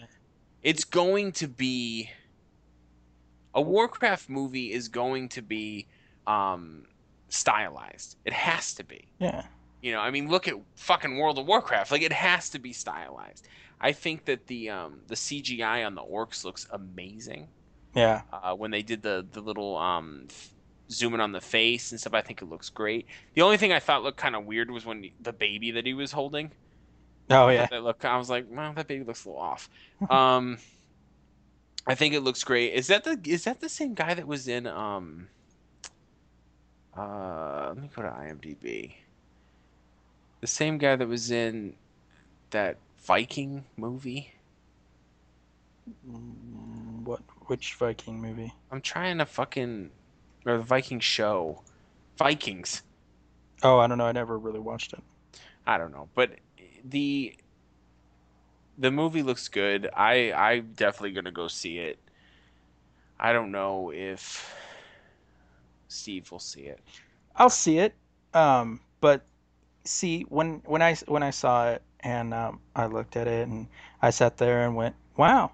It's 0.64 0.84
going 0.84 1.32
to 1.34 1.48
be 1.48 2.10
a 3.54 3.62
Warcraft 3.62 4.30
movie 4.30 4.72
is 4.72 4.88
going 4.88 5.30
to 5.30 5.42
be 5.42 5.88
um, 6.26 6.86
stylized. 7.30 8.18
It 8.26 8.34
has 8.34 8.74
to 8.76 8.84
be. 8.84 9.08
Yeah. 9.20 9.46
You 9.82 9.94
know, 9.94 10.00
I 10.00 10.12
mean, 10.12 10.28
look 10.30 10.48
at 10.48 10.56
fucking 10.76 11.18
World 11.18 11.40
of 11.40 11.46
Warcraft. 11.46 11.92
Like, 11.92 12.02
it 12.02 12.12
has 12.14 12.50
to 12.52 12.60
be 12.60 12.74
stylized. 12.74 13.48
I 13.80 13.92
think 13.92 14.26
that 14.26 14.48
the 14.48 14.70
um, 14.72 15.02
the 15.08 15.16
CGI 15.16 15.86
on 15.86 15.94
the 15.96 16.02
orcs 16.02 16.44
looks 16.44 16.68
amazing. 16.72 17.48
Yeah. 17.94 18.22
Uh, 18.34 18.54
when 18.56 18.72
they 18.72 18.82
did 18.82 19.02
the 19.04 19.26
the 19.32 19.40
little 19.42 19.78
um, 19.78 20.28
f- 20.88 20.92
zoom 20.92 21.14
in 21.14 21.20
on 21.20 21.32
the 21.32 21.42
face 21.42 21.92
and 21.92 22.00
stuff, 22.00 22.14
I 22.14 22.22
think 22.22 22.42
it 22.42 22.46
looks 22.46 22.70
great. 22.70 23.06
The 23.34 23.42
only 23.42 23.58
thing 23.58 23.72
I 23.74 23.80
thought 23.80 24.04
looked 24.04 24.18
kind 24.18 24.36
of 24.36 24.46
weird 24.46 24.72
was 24.72 24.86
when 24.86 25.10
the 25.22 25.34
baby 25.34 25.72
that 25.72 25.86
he 25.86 25.94
was 25.94 26.12
holding. 26.12 26.52
Oh 27.30 27.50
yeah. 27.50 27.66
That 27.68 27.84
look, 27.84 28.06
I 28.06 28.18
was 28.18 28.30
like, 28.30 28.46
well, 28.50 28.74
that 28.74 28.88
baby 28.88 29.04
looks 29.04 29.26
a 29.26 29.30
little 29.30 29.42
off. 29.42 29.70
Um, 30.10 30.58
I 31.86 31.96
think 31.96 32.14
it 32.14 32.20
looks 32.22 32.44
great. 32.44 32.74
Is 32.74 32.88
that 32.88 33.04
the 33.06 33.20
is 33.26 33.46
that 33.46 33.60
the 33.62 33.70
same 33.70 33.94
guy 33.94 34.14
that 34.14 34.28
was 34.28 34.48
in 34.48 34.68
um? 34.68 35.28
Uh, 36.96 37.68
let 37.70 37.78
me 37.84 37.90
go 37.96 38.02
to 38.02 38.10
IMDb. 38.10 38.94
The 40.42 40.48
same 40.48 40.78
guy 40.78 40.96
that 40.96 41.08
was 41.08 41.32
in 41.32 41.76
that 42.50 42.78
Viking 43.06 43.66
movie. 43.78 44.34
Mm, 46.10 47.04
What? 47.04 47.22
Which 47.48 47.76
Viking 47.76 48.22
movie? 48.22 48.54
I'm 48.72 48.82
trying 48.82 49.20
to 49.20 49.26
fucking 49.26 49.92
or 50.48 50.58
the 50.58 50.64
Viking 50.64 51.00
show, 51.00 51.62
Vikings. 52.18 52.84
Oh, 53.64 53.80
I 53.80 53.88
don't 53.88 53.98
know. 53.98 54.06
I 54.06 54.12
never 54.12 54.38
really 54.38 54.60
watched 54.60 54.94
it. 54.94 55.04
I 55.66 55.78
don't 55.78 55.92
know, 55.92 56.10
but 56.16 56.32
the 56.84 57.36
the 58.78 58.92
movie 58.92 59.24
looks 59.24 59.48
good. 59.48 59.90
I 59.94 60.32
I'm 60.32 60.74
definitely 60.76 61.12
gonna 61.12 61.32
go 61.32 61.48
see 61.48 61.80
it. 61.80 62.00
I 63.20 63.34
don't 63.34 63.52
know 63.52 63.92
if 63.92 64.56
Steve 65.88 66.32
will 66.32 66.40
see 66.40 66.62
it. 66.62 66.80
I'll 67.36 67.50
see 67.50 67.80
it. 67.80 67.94
Um, 68.34 68.80
but 69.02 69.24
see 69.84 70.22
when 70.30 70.62
when 70.66 70.82
I 70.82 70.96
when 71.08 71.24
I 71.24 71.32
saw 71.32 71.70
it 71.72 71.82
and 72.02 72.34
um, 72.34 72.60
I 72.76 72.86
looked 72.86 73.16
at 73.16 73.28
it 73.28 73.48
and 73.48 73.68
I 74.02 74.12
sat 74.12 74.38
there 74.38 74.66
and 74.66 74.76
went, 74.76 74.96
"Wow, 75.16 75.52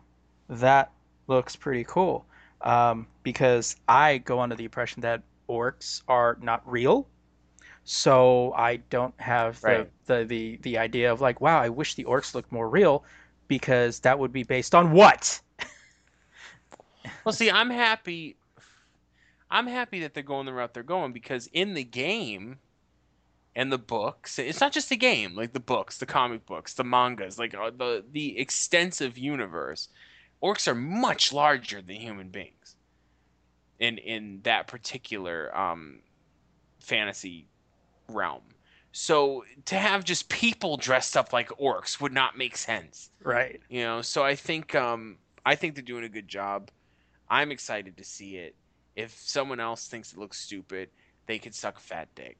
that 0.50 0.92
looks 1.28 1.56
pretty 1.56 1.86
cool." 1.86 2.26
Um, 2.64 3.08
because 3.24 3.76
I 3.88 4.20
go 4.20 4.40
under 4.40 4.56
the 4.56 4.66
impression 4.66 5.02
that 5.02 5.24
orcs 5.50 6.02
are 6.08 6.38
not 6.42 6.62
real, 6.70 7.08
so 7.84 8.54
I 8.54 8.78
don't 8.78 9.20
have 9.20 9.64
the 9.66 9.88
Right. 9.88 9.92
the, 10.06 10.26
the 10.26 10.58
the 10.62 10.78
idea 10.78 11.12
of 11.12 11.22
like, 11.22 11.42
"Wow, 11.42 11.60
I 11.60 11.70
wish 11.70 11.96
the 11.96 12.06
orcs 12.06 12.34
looked 12.36 12.52
more 12.52 12.70
real," 12.70 13.04
because 13.48 14.00
that 14.02 14.20
would 14.20 14.32
be 14.34 14.44
based 14.44 14.76
on 14.76 14.92
what? 14.92 15.42
Well, 17.26 17.34
see, 17.34 17.50
I'm 17.52 17.70
happy. 17.70 18.38
I'm 19.50 19.68
happy 19.68 20.00
that 20.02 20.14
they're 20.14 20.24
going 20.24 20.46
the 20.46 20.54
route 20.54 20.74
they're 20.74 20.84
going 20.84 21.14
because 21.14 21.48
in 21.48 21.74
the 21.74 21.84
game 21.84 22.60
and 23.56 23.72
the 23.72 23.78
books, 23.78 24.40
it's 24.40 24.62
not 24.62 24.72
just 24.74 24.90
the 24.90 24.98
game, 24.98 25.36
like 25.36 25.54
the 25.54 25.60
books, 25.60 25.98
the 25.98 26.06
comic 26.06 26.46
books, 26.46 26.74
the 26.74 26.84
mangas, 26.84 27.38
like 27.38 27.54
uh, 27.56 27.72
the 27.72 28.04
the 28.10 28.38
extensive 28.40 29.18
universe. 29.18 29.90
Orcs 30.44 30.68
are 30.68 30.76
much 30.76 31.32
larger 31.32 31.82
than 31.82 31.96
human 31.96 32.30
beings. 32.30 32.76
In 33.80 33.98
in 33.98 34.42
that 34.44 34.68
particular 34.68 35.56
um, 35.58 36.02
fantasy 36.80 37.48
realm. 38.10 38.42
So 38.92 39.44
to 39.66 39.76
have 39.76 40.04
just 40.04 40.30
people 40.30 40.78
dressed 40.78 41.18
up 41.18 41.34
like 41.34 41.50
orcs 41.50 42.00
would 42.00 42.14
not 42.14 42.38
make 42.38 42.56
sense 42.58 43.10
Right. 43.24 43.60
you 43.70 43.82
know 43.84 44.02
so 44.04 44.24
i 44.24 44.36
think 44.36 44.76
um 44.76 45.18
i 45.46 45.56
think 45.56 45.74
they're 45.74 45.84
doing 45.84 46.04
a 46.04 46.10
good 46.10 46.28
job 46.28 46.70
i'm 47.30 47.52
excited 47.52 47.98
to 47.98 48.04
see 48.04 48.38
it 48.38 48.56
If 48.96 49.12
someone 49.18 49.60
else 49.60 49.88
thinks 49.88 50.14
it 50.14 50.20
looks 50.20 50.40
stupid, 50.40 50.90
they 51.26 51.40
can 51.40 51.52
suck 51.54 51.78
a 51.78 51.82
fat 51.82 52.08
dick. 52.14 52.38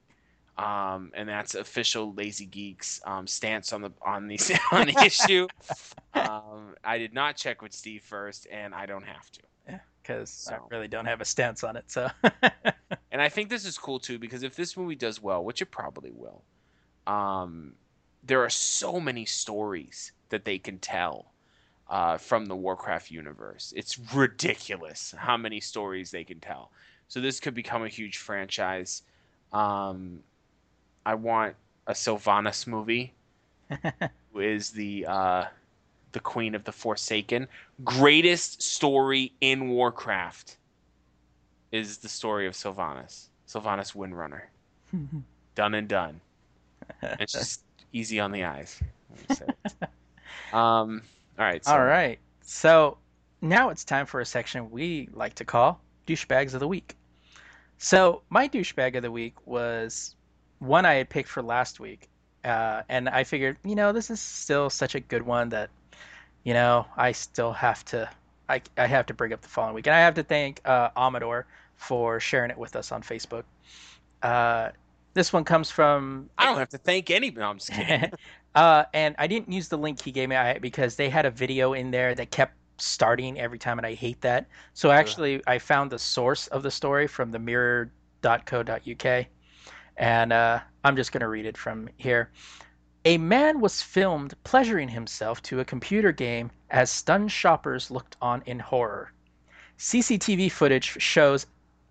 Um, 0.56 1.10
and 1.14 1.28
that's 1.28 1.56
official 1.56 2.14
Lazy 2.14 2.46
Geeks 2.46 3.00
um, 3.04 3.26
stance 3.26 3.72
on 3.72 3.82
the 3.82 3.90
on 4.02 4.28
the 4.28 4.38
on 4.72 4.86
the 4.86 5.04
issue. 5.04 5.48
Um, 6.14 6.76
I 6.84 6.98
did 6.98 7.12
not 7.12 7.36
check 7.36 7.60
with 7.60 7.72
Steve 7.72 8.02
first, 8.02 8.46
and 8.50 8.74
I 8.74 8.86
don't 8.86 9.04
have 9.04 9.30
to. 9.32 9.40
because 10.02 10.48
I 10.52 10.58
really 10.70 10.86
don't 10.86 11.06
have 11.06 11.20
a 11.20 11.24
stance 11.24 11.64
on 11.64 11.76
it. 11.76 11.90
So 11.90 12.08
And 13.14 13.22
I 13.22 13.28
think 13.28 13.48
this 13.48 13.64
is 13.64 13.78
cool 13.78 14.00
too 14.00 14.18
because 14.18 14.42
if 14.42 14.56
this 14.56 14.76
movie 14.76 14.96
does 14.96 15.22
well, 15.22 15.44
which 15.44 15.62
it 15.62 15.70
probably 15.70 16.10
will, 16.10 16.42
um, 17.06 17.74
there 18.24 18.42
are 18.42 18.50
so 18.50 18.98
many 18.98 19.24
stories 19.24 20.10
that 20.30 20.44
they 20.44 20.58
can 20.58 20.80
tell 20.80 21.32
uh, 21.88 22.16
from 22.18 22.46
the 22.46 22.56
Warcraft 22.56 23.12
universe. 23.12 23.72
It's 23.76 24.00
ridiculous 24.12 25.14
how 25.16 25.36
many 25.36 25.60
stories 25.60 26.10
they 26.10 26.24
can 26.24 26.40
tell. 26.40 26.72
So 27.06 27.20
this 27.20 27.38
could 27.38 27.54
become 27.54 27.84
a 27.84 27.88
huge 27.88 28.18
franchise. 28.18 29.02
Um, 29.52 30.18
I 31.06 31.14
want 31.14 31.54
a 31.86 31.92
Sylvanas 31.92 32.66
movie, 32.66 33.12
who 34.32 34.40
is 34.40 34.70
the 34.70 35.06
uh, 35.06 35.44
the 36.12 36.20
Queen 36.20 36.54
of 36.54 36.64
the 36.64 36.72
Forsaken. 36.72 37.46
Greatest 37.82 38.62
story 38.62 39.32
in 39.40 39.68
Warcraft 39.68 40.56
is 41.72 41.98
the 41.98 42.08
story 42.08 42.46
of 42.46 42.54
Sylvanas. 42.54 43.26
Sylvanas 43.48 43.94
Windrunner. 43.94 44.42
Done 45.54 45.74
and 45.74 45.86
done. 45.88 46.20
It's 47.02 47.32
just 47.32 47.62
easy 47.92 48.18
on 48.18 48.32
the 48.32 48.44
eyes. 48.44 48.80
Let 49.10 49.30
me 49.30 49.36
say 49.36 49.44
it. 49.46 49.88
um, 50.52 51.02
all 51.38 51.44
right. 51.44 51.64
So 51.64 51.72
all 51.72 51.84
right. 51.84 52.18
So 52.42 52.98
now 53.40 53.68
it's 53.68 53.84
time 53.84 54.04
for 54.04 54.20
a 54.20 54.24
section 54.24 54.68
we 54.70 55.08
like 55.12 55.34
to 55.36 55.44
call 55.44 55.80
douchebags 56.08 56.54
of 56.54 56.60
the 56.60 56.66
week. 56.66 56.96
So 57.78 58.22
my 58.30 58.48
douchebag 58.48 58.96
of 58.96 59.02
the 59.02 59.12
week 59.12 59.34
was 59.46 60.16
one 60.58 60.84
I 60.86 60.94
had 60.94 61.08
picked 61.08 61.28
for 61.28 61.42
last 61.42 61.80
week, 61.80 62.08
uh, 62.44 62.82
and 62.88 63.08
I 63.08 63.24
figured, 63.24 63.56
you 63.64 63.74
know, 63.74 63.92
this 63.92 64.10
is 64.10 64.20
still 64.20 64.70
such 64.70 64.94
a 64.94 65.00
good 65.00 65.22
one 65.22 65.48
that, 65.50 65.70
you 66.44 66.54
know, 66.54 66.86
I 66.96 67.12
still 67.12 67.52
have 67.52 67.84
to, 67.86 68.08
I, 68.48 68.62
I 68.76 68.86
have 68.86 69.06
to 69.06 69.14
bring 69.14 69.32
up 69.32 69.40
the 69.40 69.48
following 69.48 69.74
week, 69.74 69.86
and 69.86 69.94
I 69.94 70.00
have 70.00 70.14
to 70.14 70.22
thank 70.22 70.60
uh, 70.64 70.90
Amador 70.96 71.46
for 71.76 72.20
sharing 72.20 72.50
it 72.50 72.58
with 72.58 72.76
us 72.76 72.92
on 72.92 73.02
Facebook. 73.02 73.44
Uh, 74.22 74.70
this 75.14 75.32
one 75.32 75.44
comes 75.44 75.70
from 75.70 76.28
I 76.36 76.46
don't 76.46 76.58
have 76.58 76.70
to 76.70 76.78
thank 76.78 77.10
anybody. 77.10 77.40
No, 77.40 77.50
I'm 77.50 77.58
just 77.58 77.72
kidding. 77.72 78.10
uh, 78.54 78.84
and 78.92 79.14
I 79.18 79.26
didn't 79.26 79.52
use 79.52 79.68
the 79.68 79.78
link 79.78 80.02
he 80.02 80.10
gave 80.10 80.28
me 80.28 80.36
I, 80.36 80.58
because 80.58 80.96
they 80.96 81.08
had 81.08 81.24
a 81.24 81.30
video 81.30 81.72
in 81.72 81.90
there 81.90 82.14
that 82.14 82.30
kept 82.30 82.54
starting 82.78 83.38
every 83.38 83.58
time, 83.58 83.78
and 83.78 83.86
I 83.86 83.94
hate 83.94 84.20
that. 84.22 84.46
So 84.74 84.90
actually, 84.90 85.42
I 85.46 85.58
found 85.58 85.90
the 85.90 85.98
source 85.98 86.48
of 86.48 86.62
the 86.62 86.70
story 86.70 87.06
from 87.06 87.30
the 87.30 87.38
mirror.co.uk, 87.38 89.26
and 89.96 90.32
uh, 90.32 90.60
I'm 90.82 90.96
just 90.96 91.12
going 91.12 91.20
to 91.20 91.28
read 91.28 91.46
it 91.46 91.56
from 91.56 91.88
here. 91.96 92.30
A 93.04 93.18
man 93.18 93.60
was 93.60 93.82
filmed 93.82 94.34
pleasuring 94.44 94.88
himself 94.88 95.42
to 95.42 95.60
a 95.60 95.64
computer 95.64 96.10
game 96.10 96.50
as 96.70 96.90
stunned 96.90 97.30
shoppers 97.30 97.90
looked 97.90 98.16
on 98.20 98.42
in 98.46 98.58
horror. 98.58 99.12
CCTV 99.78 100.50
footage 100.50 100.96
shows 101.02 101.46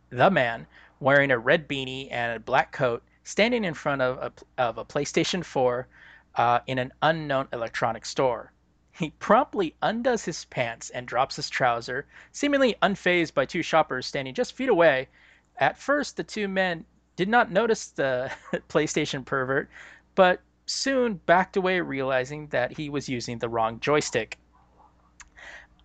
the 0.10 0.32
man 0.32 0.66
wearing 1.00 1.32
a 1.32 1.38
red 1.38 1.68
beanie 1.68 2.08
and 2.12 2.36
a 2.36 2.40
black 2.40 2.72
coat 2.72 3.04
standing 3.24 3.64
in 3.64 3.74
front 3.74 4.02
of 4.02 4.18
a, 4.18 4.62
of 4.62 4.78
a 4.78 4.86
PlayStation 4.86 5.44
4 5.44 5.88
uh, 6.36 6.60
in 6.68 6.80
an 6.80 6.92
unknown 7.02 7.48
electronic 7.54 8.06
store. 8.06 8.52
He 8.92 9.12
promptly 9.12 9.76
undoes 9.82 10.26
his 10.26 10.46
pants 10.46 10.90
and 10.92 11.08
drops 11.08 11.36
his 11.36 11.50
trouser, 11.50 12.06
seemingly 12.32 12.76
unfazed 12.82 13.34
by 13.34 13.46
two 13.46 13.64
shoppers 13.64 14.06
standing 14.06 14.34
just 14.34 14.56
feet 14.56 14.70
away. 14.70 15.10
At 15.58 15.78
first, 15.78 16.18
the 16.18 16.24
two 16.24 16.48
men 16.48 16.86
did 17.16 17.30
not 17.30 17.52
notice 17.52 17.88
the 17.88 18.32
PlayStation 18.70 19.26
pervert, 19.26 19.70
but 20.16 20.42
soon 20.66 21.16
backed 21.26 21.58
away, 21.58 21.82
realizing 21.82 22.48
that 22.48 22.76
he 22.76 22.90
was 22.90 23.10
using 23.10 23.40
the 23.40 23.50
wrong 23.50 23.80
joystick. 23.80 24.38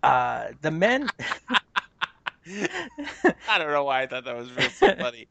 Uh, 0.01 0.47
the 0.61 0.71
men 0.71 1.09
I 3.47 3.57
don't 3.57 3.71
know 3.71 3.83
why 3.83 4.01
I 4.01 4.07
thought 4.07 4.25
that 4.25 4.35
was 4.35 4.51
real 4.53 4.69
so 4.69 4.95
funny. 4.99 5.27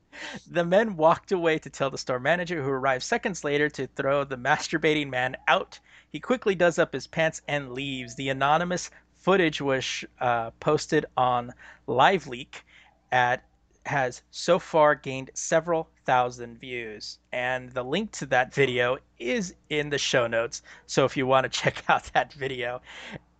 The 0.51 0.65
men 0.65 0.97
walked 0.97 1.33
away 1.33 1.59
to 1.59 1.71
tell 1.71 1.91
the 1.91 1.99
store 1.99 2.21
manager, 2.21 2.63
who 2.63 2.69
arrived 2.69 3.03
seconds 3.03 3.45
later 3.45 3.69
to 3.71 3.87
throw 3.89 4.25
the 4.25 4.37
masturbating 4.37 5.09
man 5.09 5.37
out. 5.49 5.79
He 6.11 6.21
quickly 6.21 6.55
does 6.55 6.79
up 6.79 6.93
his 6.93 7.07
pants 7.07 7.43
and 7.49 7.73
leaves. 7.73 8.15
The 8.15 8.29
anonymous 8.29 8.91
footage 9.17 9.61
was 9.61 10.05
uh, 10.21 10.51
posted 10.61 11.07
on 11.17 11.53
LiveLeak 11.89 12.63
at 13.11 13.43
has 13.89 14.23
so 14.31 14.59
far 14.59 14.95
gained 14.95 15.31
several 15.35 15.91
thousand 16.07 16.59
views 16.61 17.19
and 17.33 17.71
the 17.73 17.83
link 17.85 18.13
to 18.13 18.27
that 18.27 18.55
video 18.55 18.99
is 19.19 19.55
in 19.71 19.91
the 19.91 19.99
show 19.99 20.27
notes 20.27 20.63
so 20.87 21.05
if 21.05 21.17
you 21.17 21.27
want 21.27 21.45
to 21.45 21.51
check 21.63 21.83
out 21.89 22.05
that 22.15 22.33
video 22.35 22.81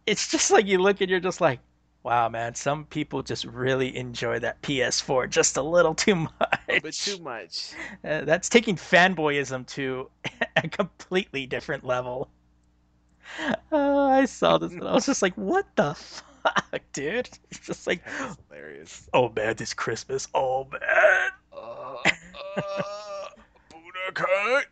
it's 0.07 0.29
just 0.31 0.51
like 0.51 0.67
you 0.67 0.79
look 0.79 1.01
and 1.01 1.11
you're 1.11 1.21
just 1.21 1.41
like 1.41 1.61
wow 2.05 2.29
man 2.29 2.55
some 2.55 2.85
people 2.87 3.23
just 3.23 3.45
really 3.45 3.97
enjoy 3.97 4.39
that 4.39 4.61
ps4 4.63 5.29
just 5.29 5.57
a 5.57 5.63
little 5.63 5.95
too 5.95 6.15
much 6.41 6.83
But 6.83 6.99
too 6.99 7.19
much. 7.19 7.75
uh, 8.05 8.23
that's 8.25 8.49
taking 8.49 8.77
fanboyism 8.77 9.67
to 9.69 10.11
a 10.57 10.69
completely 10.69 11.47
different 11.47 11.85
level. 11.85 12.31
Uh, 13.73 14.07
I 14.09 14.25
saw 14.27 14.59
this 14.59 14.73
and 14.73 14.85
I 14.87 14.93
was 14.95 15.07
just 15.07 15.23
like, 15.23 15.35
what 15.35 15.67
the 15.77 15.95
fuck, 15.95 16.28
dude? 16.93 17.29
It's 17.51 17.67
just 17.67 17.87
like, 17.87 18.05
That's 18.05 18.37
hilarious. 18.49 19.09
oh 19.15 19.33
man, 19.35 19.57
this 19.57 19.75
Christmas, 19.75 20.29
oh 20.35 20.67
man. 20.71 21.31
Uh, 21.53 21.97
uh, 22.57 23.29
Buddha 23.71 24.13
cut. 24.15 24.67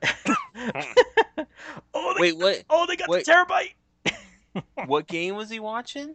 oh, 1.94 2.14
they, 2.16 2.32
Wait, 2.32 2.36
what? 2.36 2.64
oh, 2.70 2.86
they 2.86 2.96
got 2.96 3.08
wait. 3.08 3.24
the 3.24 3.32
terabyte. 3.32 3.72
What 4.86 5.06
game 5.06 5.36
was 5.36 5.50
he 5.50 5.60
watching? 5.60 6.14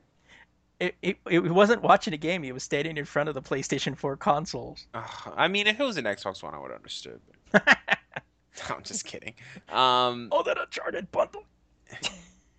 It, 0.80 0.96
it, 1.04 1.18
it 1.30 1.52
wasn't 1.52 1.84
watching 1.84 2.16
a 2.16 2.18
game. 2.18 2.42
He 2.42 2.52
was 2.52 2.64
standing 2.64 2.98
in 2.98 3.06
front 3.06 3.30
of 3.30 3.36
the 3.36 3.42
PlayStation 3.42 3.96
4 3.96 4.18
consoles. 4.18 4.88
Ugh, 4.96 5.34
I 5.38 5.48
mean, 5.48 5.68
if 5.68 5.80
it 5.80 5.84
was 5.84 5.98
an 5.98 6.06
Xbox 6.06 6.42
One, 6.42 6.56
I 6.56 6.60
would 6.60 6.72
have 6.72 6.80
understood. 6.80 7.22
But... 7.52 7.78
I'm 8.70 8.82
just 8.82 9.06
kidding. 9.06 9.36
Um, 9.70 10.30
Oh, 10.32 10.42
that 10.42 10.58
Uncharted 10.58 11.12
bundle. 11.12 11.44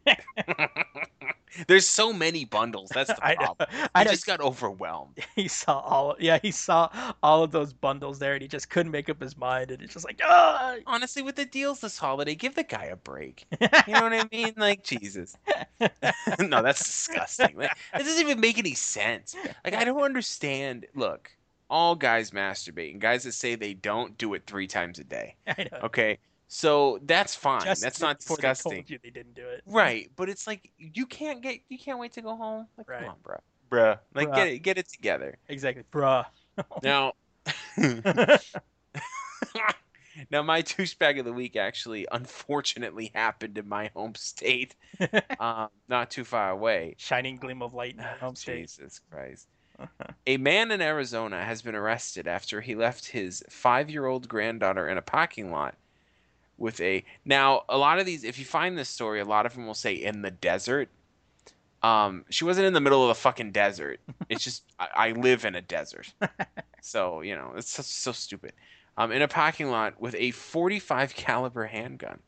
there's 1.66 1.86
so 1.86 2.12
many 2.12 2.44
bundles. 2.44 2.92
That's 2.92 3.12
the 3.12 3.24
I 3.24 3.36
know. 3.36 3.56
problem. 3.58 3.68
I 3.94 4.02
I 4.02 4.04
know. 4.04 4.10
just 4.10 4.26
got 4.26 4.40
overwhelmed. 4.40 5.18
he 5.36 5.48
saw 5.48 5.78
all 5.80 6.16
yeah 6.18 6.38
he 6.40 6.50
saw 6.50 6.88
all 7.22 7.42
of 7.42 7.50
those 7.52 7.72
bundles 7.72 8.18
there 8.18 8.32
and 8.34 8.42
he 8.42 8.48
just 8.48 8.70
couldn't 8.70 8.92
make 8.92 9.08
up 9.08 9.20
his 9.20 9.36
mind 9.36 9.70
and 9.70 9.82
it's 9.82 9.92
just 9.92 10.04
like 10.06 10.20
ah 10.24 10.76
Honestly, 10.86 11.22
with 11.22 11.36
the 11.36 11.44
deals 11.44 11.80
this 11.80 11.98
holiday, 11.98 12.34
give 12.34 12.54
the 12.54 12.64
guy 12.64 12.84
a 12.86 12.96
break. 12.96 13.46
You 13.86 13.94
know 13.94 14.02
what 14.02 14.12
I 14.12 14.26
mean? 14.32 14.54
Like 14.56 14.82
Jesus. 14.82 15.36
no, 16.40 16.62
that's 16.62 16.84
disgusting. 16.84 17.56
Like, 17.56 17.72
it 17.94 17.98
doesn't 18.04 18.20
even 18.20 18.40
make 18.40 18.58
any 18.58 18.74
sense. 18.74 19.34
Like 19.64 19.74
I 19.74 19.84
don't 19.84 20.00
understand. 20.02 20.86
Look, 20.94 21.30
all 21.70 21.94
guys 21.94 22.30
masturbate, 22.30 22.92
and 22.92 23.00
guys 23.00 23.24
that 23.24 23.32
say 23.32 23.54
they 23.54 23.74
don't 23.74 24.16
do 24.18 24.34
it 24.34 24.44
three 24.46 24.66
times 24.66 24.98
a 24.98 25.04
day. 25.04 25.36
I 25.46 25.68
know. 25.70 25.78
Okay, 25.84 26.18
so 26.54 26.98
that's 27.04 27.34
fine. 27.34 27.64
Just 27.64 27.82
that's 27.82 27.98
not 27.98 28.18
before 28.18 28.36
they 28.36 28.42
told 28.42 28.54
disgusting. 28.54 28.84
you 28.88 28.98
they 29.02 29.08
didn't 29.08 29.32
do 29.34 29.48
it 29.48 29.62
Right, 29.64 30.10
but 30.16 30.28
it's 30.28 30.46
like 30.46 30.70
you 30.76 31.06
can't 31.06 31.40
get 31.40 31.60
you 31.70 31.78
can't 31.78 31.98
wait 31.98 32.12
to 32.12 32.20
go 32.20 32.36
home. 32.36 32.66
Like, 32.76 32.90
Right. 32.90 33.00
come 33.00 33.08
on, 33.08 33.16
bro, 33.22 33.36
bruh. 33.70 33.98
Like, 34.14 34.28
Bruh. 34.28 34.34
get 34.34 34.48
it 34.48 34.58
get 34.58 34.76
it 34.78 34.88
together. 34.88 35.38
exactly 35.48 35.82
bruh 35.90 36.26
Now, 36.82 37.14
now 40.30 40.42
my 40.42 40.62
douchebag 40.62 41.18
of 41.18 41.24
the 41.24 41.32
week 41.32 41.56
actually, 41.56 42.06
unfortunately, 42.12 43.10
happened 43.14 43.56
in 43.56 43.66
my 43.66 43.90
home 43.96 44.14
state, 44.14 44.74
um, 45.40 45.68
not 45.88 46.10
too 46.10 46.24
far 46.24 46.50
away. 46.50 46.96
shining 46.98 47.38
gleam 47.38 47.62
of 47.62 47.72
light 47.72 47.94
in 47.94 48.00
your 48.00 48.08
home 48.20 48.36
state 48.36 48.68
Jesus 48.68 49.00
Christ. 49.10 49.48
A 50.26 50.36
man 50.36 50.70
in 50.70 50.80
Arizona 50.82 51.42
has 51.42 51.62
been 51.62 51.74
arrested 51.74 52.28
after 52.28 52.60
he 52.60 52.74
left 52.74 53.06
his 53.06 53.42
five 53.48 53.88
year 53.90 54.04
old 54.06 54.28
granddaughter 54.28 54.86
in 54.86 54.98
a 54.98 55.02
parking 55.02 55.50
lot 55.50 55.74
with 56.58 56.80
a. 56.80 57.04
Now, 57.24 57.62
a 57.68 57.78
lot 57.78 57.98
of 57.98 58.06
these, 58.06 58.24
if 58.24 58.38
you 58.38 58.44
find 58.44 58.76
this 58.76 58.88
story, 58.88 59.20
a 59.20 59.24
lot 59.24 59.46
of 59.46 59.54
them 59.54 59.66
will 59.66 59.74
say 59.74 59.94
in 59.94 60.22
the 60.22 60.30
desert. 60.30 60.88
Um, 61.82 62.24
she 62.30 62.44
wasn't 62.44 62.66
in 62.66 62.74
the 62.74 62.80
middle 62.80 63.02
of 63.02 63.10
a 63.10 63.14
fucking 63.14 63.52
desert. 63.52 64.00
It's 64.28 64.44
just, 64.44 64.62
I, 64.78 64.88
I 64.94 65.12
live 65.12 65.44
in 65.44 65.54
a 65.54 65.62
desert. 65.62 66.12
So, 66.84 67.20
you 67.20 67.36
know, 67.36 67.52
it's 67.56 67.70
so, 67.70 67.82
so 67.84 68.10
stupid. 68.10 68.54
Um, 68.96 69.12
in 69.12 69.22
a 69.22 69.28
parking 69.28 69.70
lot 69.70 70.00
with 70.00 70.16
a 70.16 70.32
45 70.32 71.14
caliber 71.14 71.66
handgun, 71.66 72.18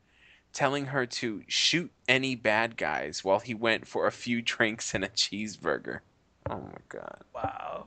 telling 0.52 0.86
her 0.86 1.06
to 1.06 1.42
shoot 1.48 1.90
any 2.06 2.36
bad 2.36 2.76
guys 2.76 3.24
while 3.24 3.40
he 3.40 3.52
went 3.52 3.84
for 3.84 4.06
a 4.06 4.12
few 4.12 4.40
drinks 4.42 4.94
and 4.94 5.04
a 5.04 5.08
cheeseburger. 5.08 5.98
Oh 6.48 6.60
my 6.60 6.78
god. 6.88 7.24
wow 7.34 7.86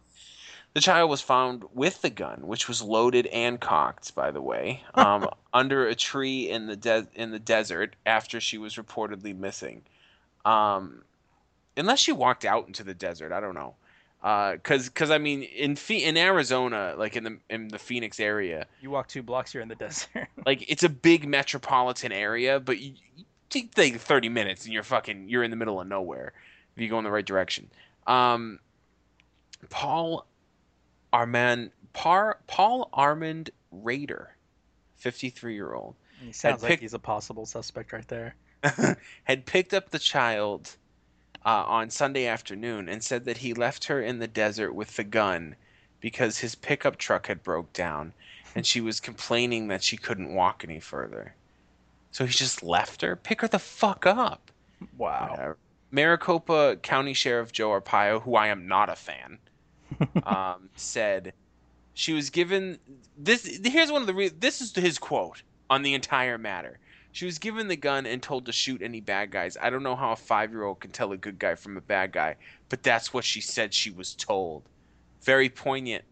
The 0.78 0.82
child 0.82 1.10
was 1.10 1.22
found 1.22 1.64
with 1.74 2.04
the 2.04 2.12
gun, 2.12 2.42
which 2.46 2.68
was 2.68 2.84
loaded 2.84 3.26
and 3.26 3.60
cocked, 3.60 4.14
by 4.14 4.30
the 4.30 4.44
way, 4.44 4.84
um, 4.94 5.28
under 5.52 5.88
a 5.88 5.96
tree 5.96 6.52
in 6.52 6.68
the 6.68 6.76
de- 6.76 7.08
in 7.16 7.32
the 7.32 7.40
desert 7.40 7.96
after 8.06 8.40
she 8.40 8.60
was 8.60 8.76
reportedly 8.76 9.36
missing. 9.36 9.82
Um, 10.46 11.02
unless 11.76 11.98
she 11.98 12.12
walked 12.12 12.46
out 12.46 12.68
into 12.68 12.84
the 12.84 12.94
desert, 12.94 13.32
I 13.32 13.40
don't 13.40 13.56
know. 13.56 13.74
because 14.54 14.88
because 14.88 15.10
I 15.10 15.18
mean 15.18 15.42
in 15.42 15.76
in 15.90 16.16
Arizona, 16.16 16.94
like 16.96 17.16
in 17.16 17.24
the 17.24 17.40
in 17.50 17.70
the 17.70 17.80
Phoenix 17.80 18.20
area, 18.20 18.68
You 18.80 18.92
walk 18.92 19.08
two 19.08 19.24
blocks, 19.24 19.56
you're 19.56 19.64
in 19.64 19.70
the 19.70 19.76
desert. 19.88 20.28
like 20.46 20.64
it's 20.70 20.84
a 20.84 20.90
big 20.90 21.28
metropolitan 21.28 22.12
area, 22.12 22.60
but 22.60 22.78
you, 22.78 22.94
you 23.16 23.26
take 23.50 23.76
like 23.76 24.00
thirty 24.00 24.30
minutes 24.30 24.66
and 24.66 24.74
you're 24.76 24.84
fucking 24.84 25.28
you're 25.28 25.42
in 25.44 25.50
the 25.50 25.58
middle 25.58 25.82
of 25.82 25.88
nowhere 25.88 26.34
if 26.76 26.84
you 26.84 26.88
go 26.88 27.00
in 27.00 27.04
the 27.04 27.10
right 27.10 27.26
direction. 27.26 27.68
Um, 28.06 28.60
Paul 29.72 30.28
Armand 31.14 31.72
Par, 31.94 32.40
Paul 32.48 32.90
Armand 32.94 33.50
Raider, 33.72 34.36
fifty 34.96 35.30
three 35.30 35.56
year 35.56 35.74
old. 35.74 35.96
he 36.20 36.32
sounds 36.32 36.62
like 36.62 36.72
pick- 36.72 36.80
he's 36.82 36.94
a 36.94 37.00
possible 37.00 37.46
suspect 37.46 37.94
right 37.94 38.08
there. 38.08 38.36
had 39.24 39.46
picked 39.46 39.74
up 39.74 39.90
the 39.90 40.00
child 40.00 40.76
uh, 41.46 41.64
on 41.66 41.90
Sunday 41.90 42.26
afternoon 42.26 42.90
and 42.90 43.04
said 43.04 43.26
that 43.26 43.38
he 43.38 43.54
left 43.54 43.86
her 43.86 44.02
in 44.02 44.20
the 44.20 44.28
desert 44.28 44.74
with 44.74 44.96
the 44.96 45.04
gun 45.04 45.56
because 46.00 46.40
his 46.40 46.56
pickup 46.56 46.98
truck 46.98 47.28
had 47.28 47.44
broke 47.44 47.72
down 47.74 48.14
and 48.56 48.66
she 48.66 48.82
was 48.82 49.00
complaining 49.00 49.68
that 49.68 49.84
she 49.84 49.98
couldn't 49.98 50.34
walk 50.34 50.64
any 50.64 50.80
further. 50.80 51.36
So 52.12 52.26
he 52.26 52.34
just 52.34 52.64
left 52.64 53.02
her. 53.02 53.16
Pick 53.16 53.42
her 53.42 53.48
the 53.48 53.60
fuck 53.60 54.06
up. 54.06 54.52
Wow. 54.98 55.30
Whatever. 55.30 55.58
Maricopa 55.92 56.78
County 56.82 57.14
Sheriff 57.14 57.52
Joe 57.52 57.70
Arpaio, 57.70 58.22
who 58.22 58.36
I 58.36 58.48
am 58.48 58.68
not 58.68 58.90
a 58.90 58.96
fan, 58.96 59.38
um, 60.24 60.70
said 60.76 61.34
she 61.94 62.14
was 62.14 62.30
given 62.30 62.80
this. 63.18 63.60
Here's 63.64 63.92
one 63.92 64.02
of 64.02 64.08
the. 64.08 64.14
Re- 64.14 64.30
this 64.30 64.62
is 64.62 64.76
his 64.76 65.00
quote 65.00 65.42
on 65.70 65.82
the 65.82 65.94
entire 65.94 66.38
matter. 66.38 66.80
She 67.12 67.26
was 67.26 67.40
given 67.40 67.68
the 67.68 67.76
gun 67.76 68.06
and 68.06 68.22
told 68.22 68.46
to 68.46 68.52
shoot 68.52 68.82
any 68.82 69.02
bad 69.02 69.32
guys. 69.32 69.58
I 69.60 69.72
don't 69.72 69.82
know 69.82 69.96
how 69.96 70.12
a 70.12 70.16
five 70.16 70.52
year 70.52 70.64
old 70.64 70.80
can 70.80 70.92
tell 70.92 71.12
a 71.12 71.18
good 71.18 71.40
guy 71.40 71.56
from 71.56 71.76
a 71.76 71.82
bad 71.82 72.12
guy, 72.12 72.36
but 72.70 72.84
that's 72.84 73.14
what 73.14 73.24
she 73.24 73.42
said 73.42 73.74
she 73.74 73.90
was 73.90 74.14
told. 74.14 74.64
Very 75.24 75.50
poignant. 75.50 76.04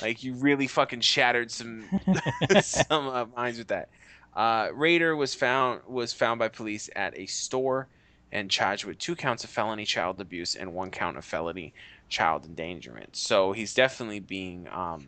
Like 0.00 0.22
you 0.22 0.34
really 0.34 0.66
fucking 0.66 1.00
shattered 1.00 1.50
some 1.50 1.84
some 2.60 3.08
uh, 3.08 3.26
minds 3.36 3.58
with 3.58 3.68
that. 3.68 3.88
Uh, 4.34 4.68
Raider 4.72 5.16
was 5.16 5.34
found 5.34 5.80
was 5.86 6.12
found 6.12 6.38
by 6.38 6.48
police 6.48 6.88
at 6.94 7.18
a 7.18 7.26
store 7.26 7.88
and 8.32 8.50
charged 8.50 8.84
with 8.84 8.98
two 8.98 9.14
counts 9.14 9.44
of 9.44 9.50
felony 9.50 9.84
child 9.84 10.20
abuse 10.20 10.54
and 10.54 10.74
one 10.74 10.90
count 10.90 11.16
of 11.16 11.24
felony 11.24 11.72
child 12.14 12.44
endangerment. 12.46 13.16
So 13.16 13.52
he's 13.52 13.74
definitely 13.74 14.20
being 14.20 14.68
um, 14.70 15.06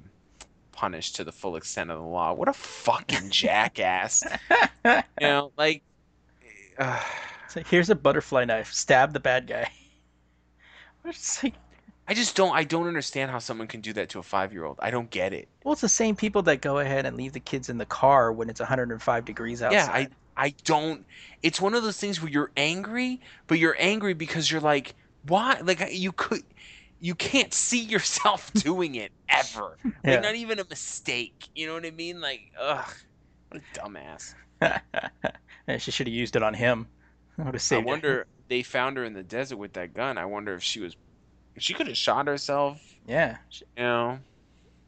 punished 0.72 1.16
to 1.16 1.24
the 1.24 1.32
full 1.32 1.56
extent 1.56 1.90
of 1.90 1.98
the 1.98 2.04
law. 2.04 2.32
What 2.32 2.48
a 2.48 2.52
fucking 2.52 3.30
jackass! 3.30 4.24
you 4.84 5.02
know, 5.20 5.52
like. 5.58 5.82
Uh, 6.78 7.00
So 7.48 7.62
here's 7.70 7.88
a 7.90 7.94
butterfly 7.94 8.44
knife. 8.44 8.72
Stab 8.72 9.12
the 9.12 9.20
bad 9.20 9.46
guy. 9.46 9.70
Like, 11.42 11.54
I 12.08 12.14
just 12.14 12.34
don't. 12.34 12.52
I 12.52 12.64
don't 12.64 12.88
understand 12.88 13.30
how 13.30 13.38
someone 13.38 13.68
can 13.68 13.80
do 13.80 13.92
that 13.92 14.08
to 14.10 14.18
a 14.18 14.22
five-year-old. 14.24 14.78
I 14.80 14.90
don't 14.90 15.08
get 15.08 15.32
it. 15.32 15.46
well, 15.62 15.72
it's 15.72 15.80
the 15.80 15.88
same 15.88 16.16
people 16.16 16.42
that 16.42 16.60
go 16.60 16.80
ahead 16.80 17.06
and 17.06 17.16
leave 17.16 17.32
the 17.32 17.38
kids 17.40 17.68
in 17.68 17.78
the 17.78 17.86
car 17.86 18.32
when 18.32 18.50
it's 18.50 18.58
105 18.58 19.24
degrees 19.24 19.62
outside. 19.62 19.76
Yeah, 19.76 20.08
I 20.36 20.46
I 20.46 20.54
don't. 20.64 21.04
It's 21.44 21.60
one 21.60 21.74
of 21.74 21.84
those 21.84 21.96
things 21.98 22.20
where 22.20 22.30
you're 22.30 22.50
angry, 22.56 23.20
but 23.46 23.58
you're 23.60 23.76
angry 23.78 24.14
because 24.14 24.50
you're 24.50 24.60
like, 24.60 24.94
why? 25.28 25.60
Like 25.62 25.80
you 25.92 26.10
could, 26.10 26.42
you 27.00 27.14
can't 27.14 27.52
see 27.52 27.80
yourself 27.82 28.52
doing 28.54 28.94
it 28.96 29.12
ever. 29.28 29.76
Yeah. 29.84 29.90
Like 30.12 30.22
not 30.22 30.34
even 30.34 30.58
a 30.58 30.64
mistake. 30.68 31.48
You 31.54 31.66
know 31.66 31.74
what 31.74 31.84
I 31.86 31.90
mean? 31.90 32.20
Like, 32.20 32.40
ugh, 32.60 32.88
what 33.50 33.62
a 33.62 33.78
dumbass. 33.80 34.34
And 35.68 35.82
she 35.82 35.90
should 35.90 36.06
have 36.06 36.14
used 36.14 36.36
it 36.36 36.44
on 36.44 36.54
him. 36.54 36.86
I 37.38 37.42
would 37.42 37.46
have 37.46 37.54
I 37.56 37.58
saved 37.58 37.82
her. 37.82 37.86
wonder 37.86 38.26
they 38.48 38.62
found 38.62 38.96
her 38.98 39.04
in 39.04 39.12
the 39.14 39.22
desert 39.24 39.56
with 39.56 39.72
that 39.72 39.94
gun. 39.94 40.16
I 40.16 40.24
wonder 40.24 40.54
if 40.54 40.62
she 40.62 40.78
was, 40.80 40.94
she 41.58 41.74
could 41.74 41.88
have 41.88 41.96
shot 41.96 42.28
herself. 42.28 42.80
Yeah. 43.08 43.36
You 43.50 43.66
know, 43.82 44.18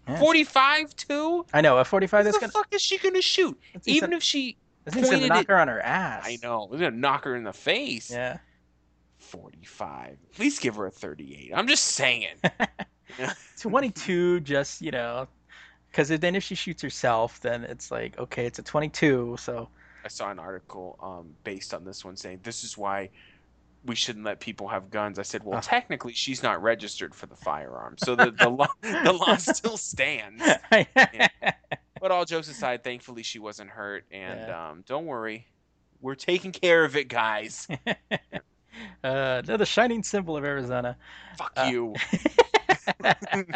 Yeah. 0.09 0.19
forty-five 0.21 0.95
too. 0.95 1.45
I 1.53 1.61
know. 1.63 1.79
A 1.79 1.85
45 1.85 2.19
What 2.19 2.25
that's 2.25 2.37
the 2.37 2.41
gonna. 2.43 2.53
fuck 2.53 2.73
is 2.73 2.81
she 2.81 2.97
gonna 2.99 3.21
shoot? 3.21 3.59
That 3.75 3.89
Even 3.89 4.11
gonna- 4.11 4.17
if 4.19 4.23
she, 4.23 4.57
that 4.85 4.95
thing's 4.95 5.11
gonna 5.11 5.27
knock 5.27 5.43
it- 5.43 5.49
her 5.49 5.59
on 5.59 5.67
her 5.67 5.81
ass. 5.81 6.23
I 6.27 6.39
know, 6.45 6.69
it's 6.71 6.81
gonna 6.81 6.93
knock 6.97 7.25
her 7.25 7.35
in 7.35 7.43
the 7.43 7.53
face. 7.53 8.09
Yeah. 8.11 8.39
45. 9.29 10.17
At 10.35 10.39
least 10.39 10.61
give 10.63 10.77
her 10.77 10.87
a 10.87 10.91
38. 10.91 11.53
I'm 11.55 11.69
just 11.69 11.85
saying. 11.85 12.37
22, 13.61 14.41
just 14.41 14.81
you 14.83 14.91
know, 14.91 15.27
because 15.91 16.09
then 16.09 16.35
if 16.35 16.43
she 16.45 16.55
shoots 16.55 16.83
herself, 16.83 17.41
then 17.41 17.65
it's 17.65 17.91
like 17.91 18.19
okay, 18.19 18.47
it's 18.47 18.59
a 18.59 18.63
22. 18.63 19.37
So 19.39 19.69
I 20.05 20.09
saw 20.09 20.31
an 20.31 20.39
article 20.39 20.99
um, 21.03 21.31
based 21.45 21.75
on 21.75 21.85
this 21.85 22.05
one 22.05 22.17
saying 22.17 22.41
this 22.43 22.65
is 22.65 22.77
why 22.79 23.11
we 23.85 23.95
shouldn't 23.95 24.25
let 24.25 24.41
people 24.41 24.69
have 24.69 24.91
guns. 24.91 25.19
I 25.19 25.23
said, 25.23 25.43
well, 25.45 25.59
Oh. 25.59 25.63
technically, 25.63 26.13
she's 26.13 26.43
not 26.43 26.61
registered 26.63 27.15
for 27.15 27.27
the 27.27 27.37
firearm, 27.37 27.97
so 27.99 28.15
the 28.15 28.31
the 28.31 28.49
law 28.49 28.67
the 28.83 29.13
law 29.13 29.37
still 29.37 29.77
stands. 29.77 30.43
But 32.01 32.13
all 32.13 32.25
jokes 32.25 32.49
aside, 32.49 32.85
thankfully 32.85 33.25
she 33.25 33.41
wasn't 33.41 33.71
hurt, 33.71 34.05
and 34.13 34.39
Yeah. 34.39 34.69
um, 34.71 34.85
don't 34.87 35.07
worry, 35.07 35.49
we're 36.01 36.15
taking 36.15 36.53
care 36.53 36.85
of 36.85 36.95
it, 36.95 37.09
guys. 37.09 37.67
uh, 39.05 39.43
the 39.43 39.67
shining 39.67 40.03
symbol 40.03 40.37
of 40.37 40.45
Arizona. 40.45 40.97
Fuck 41.37 41.53
Uh, 41.57 41.69
you. 41.71 41.95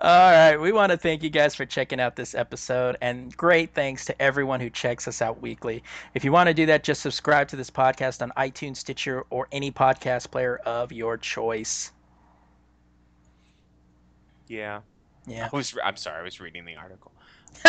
right, 0.00 0.56
we 0.56 0.72
want 0.72 0.90
to 0.90 0.98
thank 0.98 1.22
you 1.22 1.30
guys 1.30 1.54
for 1.54 1.64
checking 1.64 2.00
out 2.00 2.16
this 2.16 2.34
episode, 2.34 2.96
and 3.00 3.36
great 3.36 3.74
thanks 3.74 4.04
to 4.06 4.22
everyone 4.22 4.60
who 4.60 4.70
checks 4.70 5.06
us 5.06 5.22
out 5.22 5.40
weekly. 5.40 5.82
If 6.14 6.24
you 6.24 6.32
want 6.32 6.48
to 6.48 6.54
do 6.54 6.66
that, 6.66 6.82
just 6.82 7.02
subscribe 7.02 7.48
to 7.48 7.56
this 7.56 7.70
podcast 7.70 8.22
on 8.22 8.32
iTunes, 8.36 8.78
Stitcher, 8.78 9.24
or 9.30 9.46
any 9.52 9.70
podcast 9.70 10.30
player 10.30 10.56
of 10.66 10.92
your 10.92 11.16
choice. 11.16 11.92
Yeah. 14.48 14.80
Yeah, 15.26 15.48
I 15.52 15.56
was. 15.56 15.76
I'm 15.84 15.96
sorry. 15.96 16.20
I 16.20 16.22
was 16.22 16.40
reading 16.40 16.64
the 16.64 16.76
article. 16.76 17.12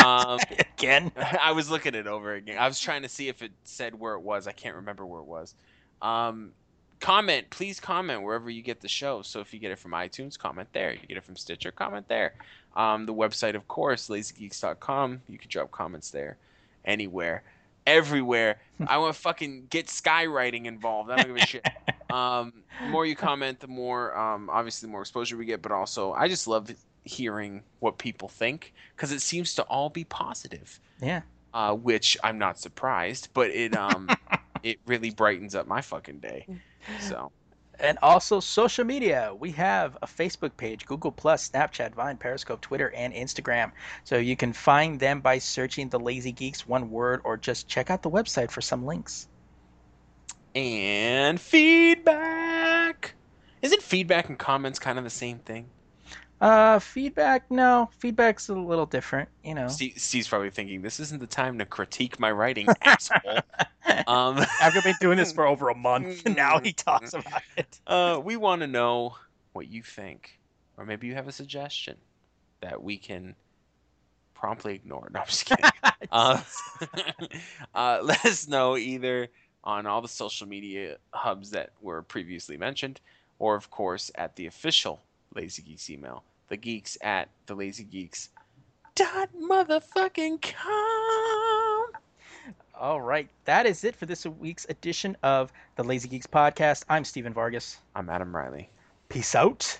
Um, 0.03 0.39
again. 0.77 1.11
I 1.41 1.51
was 1.51 1.69
looking 1.69 1.95
it 1.95 2.07
over 2.07 2.33
again. 2.33 2.57
I 2.57 2.67
was 2.67 2.79
trying 2.79 3.01
to 3.03 3.09
see 3.09 3.29
if 3.29 3.41
it 3.41 3.51
said 3.63 3.97
where 3.97 4.15
it 4.15 4.21
was. 4.21 4.47
I 4.47 4.51
can't 4.51 4.75
remember 4.75 5.05
where 5.05 5.21
it 5.21 5.27
was. 5.27 5.55
Um, 6.01 6.51
comment, 6.99 7.49
please 7.49 7.79
comment 7.79 8.23
wherever 8.23 8.49
you 8.49 8.61
get 8.61 8.81
the 8.81 8.87
show. 8.87 9.21
So 9.21 9.39
if 9.39 9.53
you 9.53 9.59
get 9.59 9.71
it 9.71 9.79
from 9.79 9.91
iTunes, 9.91 10.37
comment 10.37 10.69
there. 10.73 10.93
You 10.93 11.07
get 11.07 11.17
it 11.17 11.23
from 11.23 11.35
Stitcher, 11.35 11.71
comment 11.71 12.07
there. 12.07 12.33
Um, 12.75 13.05
the 13.05 13.13
website, 13.13 13.55
of 13.55 13.67
course, 13.67 14.07
lazygeeks.com. 14.07 15.21
You 15.27 15.37
can 15.37 15.49
drop 15.49 15.71
comments 15.71 16.11
there, 16.11 16.37
anywhere, 16.85 17.43
everywhere. 17.85 18.59
I 18.87 18.97
want 18.97 19.15
to 19.15 19.21
fucking 19.21 19.67
get 19.69 19.87
skywriting 19.87 20.65
involved. 20.65 21.11
I 21.11 21.17
don't 21.17 21.27
give 21.27 21.35
a 21.35 21.45
shit. 21.45 21.67
Um, 22.09 22.53
the 22.81 22.89
more 22.89 23.05
you 23.05 23.15
comment, 23.15 23.59
the 23.59 23.67
more, 23.67 24.17
um, 24.17 24.49
obviously, 24.49 24.87
the 24.87 24.91
more 24.91 25.01
exposure 25.01 25.35
we 25.35 25.45
get. 25.45 25.61
But 25.61 25.71
also, 25.71 26.13
I 26.13 26.27
just 26.27 26.47
love 26.47 26.73
hearing 27.05 27.63
what 27.79 27.97
people 27.97 28.27
think 28.29 28.73
because 28.95 29.11
it 29.11 29.21
seems 29.21 29.55
to 29.55 29.63
all 29.63 29.89
be 29.89 30.03
positive 30.05 30.79
Yeah. 31.01 31.21
uh, 31.53 31.73
which 31.73 32.17
I'm 32.23 32.37
not 32.37 32.57
surprised, 32.59 33.29
but 33.33 33.49
it 33.49 33.75
um 33.75 34.09
it 34.63 34.79
really 34.85 35.09
brightens 35.11 35.55
up 35.55 35.67
my 35.67 35.81
fucking 35.81 36.19
day. 36.19 36.47
So 36.99 37.31
And 37.79 37.97
also 38.01 38.39
social 38.39 38.85
media. 38.85 39.33
We 39.37 39.51
have 39.51 39.97
a 40.01 40.07
Facebook 40.07 40.55
page, 40.55 40.85
Google 40.85 41.11
Plus, 41.11 41.49
Snapchat, 41.49 41.93
Vine, 41.95 42.17
Periscope, 42.17 42.61
Twitter, 42.61 42.91
and 42.95 43.13
Instagram. 43.13 43.71
So 44.03 44.17
you 44.17 44.35
can 44.37 44.53
find 44.53 44.99
them 44.99 45.19
by 45.21 45.39
searching 45.39 45.89
the 45.89 45.99
Lazy 45.99 46.31
Geeks 46.31 46.67
one 46.67 46.89
word 46.91 47.19
or 47.23 47.35
just 47.35 47.67
check 47.67 47.89
out 47.89 48.03
the 48.03 48.11
website 48.11 48.51
for 48.51 48.61
some 48.61 48.85
links. 48.85 49.27
and 50.55 51.41
feedback. 51.41 53.15
Isn't 53.61 53.81
feedback 53.81 54.29
and 54.29 54.37
comments 54.37 54.77
kind 54.79 54.97
of 54.97 55.03
the 55.03 55.09
same 55.09 55.39
thing? 55.39 55.71
Uh 56.43 56.77
feedback, 56.77 57.49
no. 57.49 57.89
Feedback's 57.99 58.49
a 58.49 58.53
little 58.53 58.85
different, 58.85 59.29
you 59.45 59.55
know. 59.55 59.69
Steve, 59.69 59.93
Steve's 59.95 60.27
probably 60.27 60.49
thinking 60.49 60.81
this 60.81 60.99
isn't 60.99 61.21
the 61.21 61.25
time 61.25 61.57
to 61.59 61.65
critique 61.65 62.19
my 62.19 62.33
writing, 62.33 62.67
asshole. 62.81 63.39
Um, 64.07 64.39
After 64.61 64.81
been 64.81 64.95
doing 64.99 65.17
this 65.17 65.31
for 65.31 65.47
over 65.47 65.69
a 65.69 65.75
month, 65.75 66.21
and 66.25 66.35
now 66.35 66.59
he 66.59 66.73
talks 66.73 67.13
about 67.13 67.43
it. 67.55 67.79
uh, 67.87 68.19
we 68.21 68.35
want 68.35 68.59
to 68.59 68.67
know 68.67 69.15
what 69.53 69.69
you 69.69 69.83
think, 69.83 70.37
or 70.75 70.85
maybe 70.85 71.07
you 71.07 71.13
have 71.13 71.29
a 71.29 71.31
suggestion 71.31 71.95
that 72.59 72.83
we 72.83 72.97
can 72.97 73.35
promptly 74.33 74.75
ignore. 74.75 75.07
No, 75.13 75.21
I'm 75.21 75.27
just 75.27 75.45
kidding. 75.45 75.63
uh, 76.11 76.41
uh, 77.73 77.99
let 78.03 78.25
us 78.25 78.49
know 78.49 78.75
either 78.75 79.29
on 79.63 79.85
all 79.85 80.01
the 80.01 80.09
social 80.09 80.45
media 80.45 80.97
hubs 81.11 81.51
that 81.51 81.69
were 81.81 82.01
previously 82.01 82.57
mentioned, 82.57 82.99
or 83.39 83.55
of 83.55 83.69
course 83.69 84.11
at 84.15 84.35
the 84.35 84.45
official 84.47 85.01
Lazy 85.33 85.61
Geeks 85.61 85.89
email, 85.89 86.21
the 86.49 86.57
geeks 86.57 86.97
at 87.01 87.29
the 87.45 87.55
lazy 87.55 87.83
geeks 87.83 88.29
dot 88.95 89.29
motherfucking 89.39 90.41
com. 90.41 91.85
All 92.75 93.01
right, 93.01 93.29
that 93.45 93.65
is 93.65 93.83
it 93.83 93.95
for 93.95 94.05
this 94.05 94.25
week's 94.25 94.65
edition 94.67 95.15
of 95.23 95.53
the 95.75 95.83
Lazy 95.83 96.09
Geeks 96.09 96.27
podcast. 96.27 96.83
I'm 96.89 97.05
Steven 97.05 97.33
Vargas. 97.33 97.77
I'm 97.95 98.09
Adam 98.09 98.35
Riley. 98.35 98.69
Peace 99.09 99.35
out. 99.35 99.79